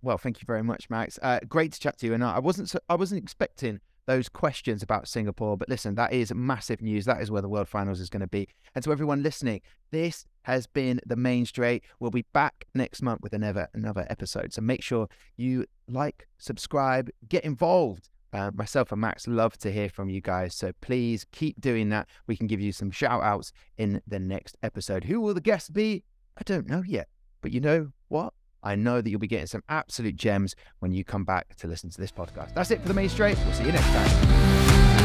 Well, 0.06 0.20
thank 0.20 0.40
you 0.40 0.46
very 0.46 0.62
much, 0.62 0.88
Max. 0.92 1.18
Uh, 1.20 1.40
great 1.50 1.72
to 1.72 1.80
chat 1.80 1.98
to 1.98 2.06
you. 2.06 2.14
And 2.14 2.24
I 2.24 2.38
wasn't, 2.38 2.70
so, 2.70 2.78
I 2.88 2.94
wasn't 2.94 3.24
expecting 3.24 3.80
those 4.06 4.30
questions 4.30 4.84
about 4.84 5.08
Singapore. 5.08 5.58
But 5.58 5.68
listen, 5.68 5.96
that 5.96 6.14
is 6.14 6.32
massive 6.32 6.80
news. 6.80 7.06
That 7.06 7.24
is 7.24 7.32
where 7.32 7.42
the 7.42 7.50
World 7.50 7.68
Finals 7.68 8.00
is 8.00 8.12
going 8.12 8.22
to 8.22 8.28
be. 8.28 8.48
And 8.76 8.84
to 8.84 8.92
everyone 8.92 9.24
listening, 9.24 9.62
this 9.90 10.28
has 10.44 10.68
been 10.68 11.02
the 11.08 11.16
main 11.16 11.48
straight. 11.48 11.84
We'll 12.00 12.12
be 12.12 12.26
back 12.34 12.66
next 12.76 13.02
month 13.02 13.22
with 13.24 13.34
another 13.34 13.68
another 13.74 14.06
episode. 14.08 14.54
So 14.54 14.62
make 14.62 14.84
sure 14.84 15.08
you 15.38 15.66
like, 15.90 16.28
subscribe, 16.38 17.10
get 17.28 17.44
involved. 17.44 18.10
Uh, 18.32 18.52
myself 18.54 18.92
and 18.92 19.02
Max 19.02 19.28
love 19.28 19.58
to 19.58 19.72
hear 19.72 19.90
from 19.90 20.10
you 20.10 20.22
guys. 20.22 20.54
So 20.54 20.72
please 20.82 21.26
keep 21.32 21.60
doing 21.60 21.90
that. 21.90 22.08
We 22.28 22.38
can 22.38 22.46
give 22.46 22.62
you 22.62 22.74
some 22.74 22.92
shout 22.92 23.24
outs 23.24 23.52
in 23.76 24.04
the 24.06 24.20
next 24.20 24.56
episode. 24.62 25.06
Who 25.06 25.20
will 25.20 25.34
the 25.34 25.42
guests 25.42 25.70
be? 25.70 26.04
I 26.38 26.44
don't 26.44 26.70
know 26.70 26.84
yet. 26.86 27.08
But 27.42 27.54
you 27.54 27.60
know 27.60 27.92
what? 28.10 28.34
I 28.66 28.76
know 28.76 29.00
that 29.00 29.10
you'll 29.10 29.20
be 29.20 29.28
getting 29.28 29.48
some 29.48 29.64
absolute 29.70 30.16
gems 30.16 30.56
when 30.80 30.92
you 30.92 31.06
come 31.06 31.24
back 31.24 31.56
to 31.58 31.68
listen 31.68 31.90
to 31.92 32.02
this 32.02 32.12
podcast. 32.12 32.54
That's 32.56 32.72
it 32.72 32.82
for 32.82 32.88
the 32.88 32.96
main 32.96 33.10
straight. 33.10 33.38
We'll 33.46 33.54
see 33.54 33.66
you 33.66 33.72
next 33.72 33.86
time. 33.86 35.05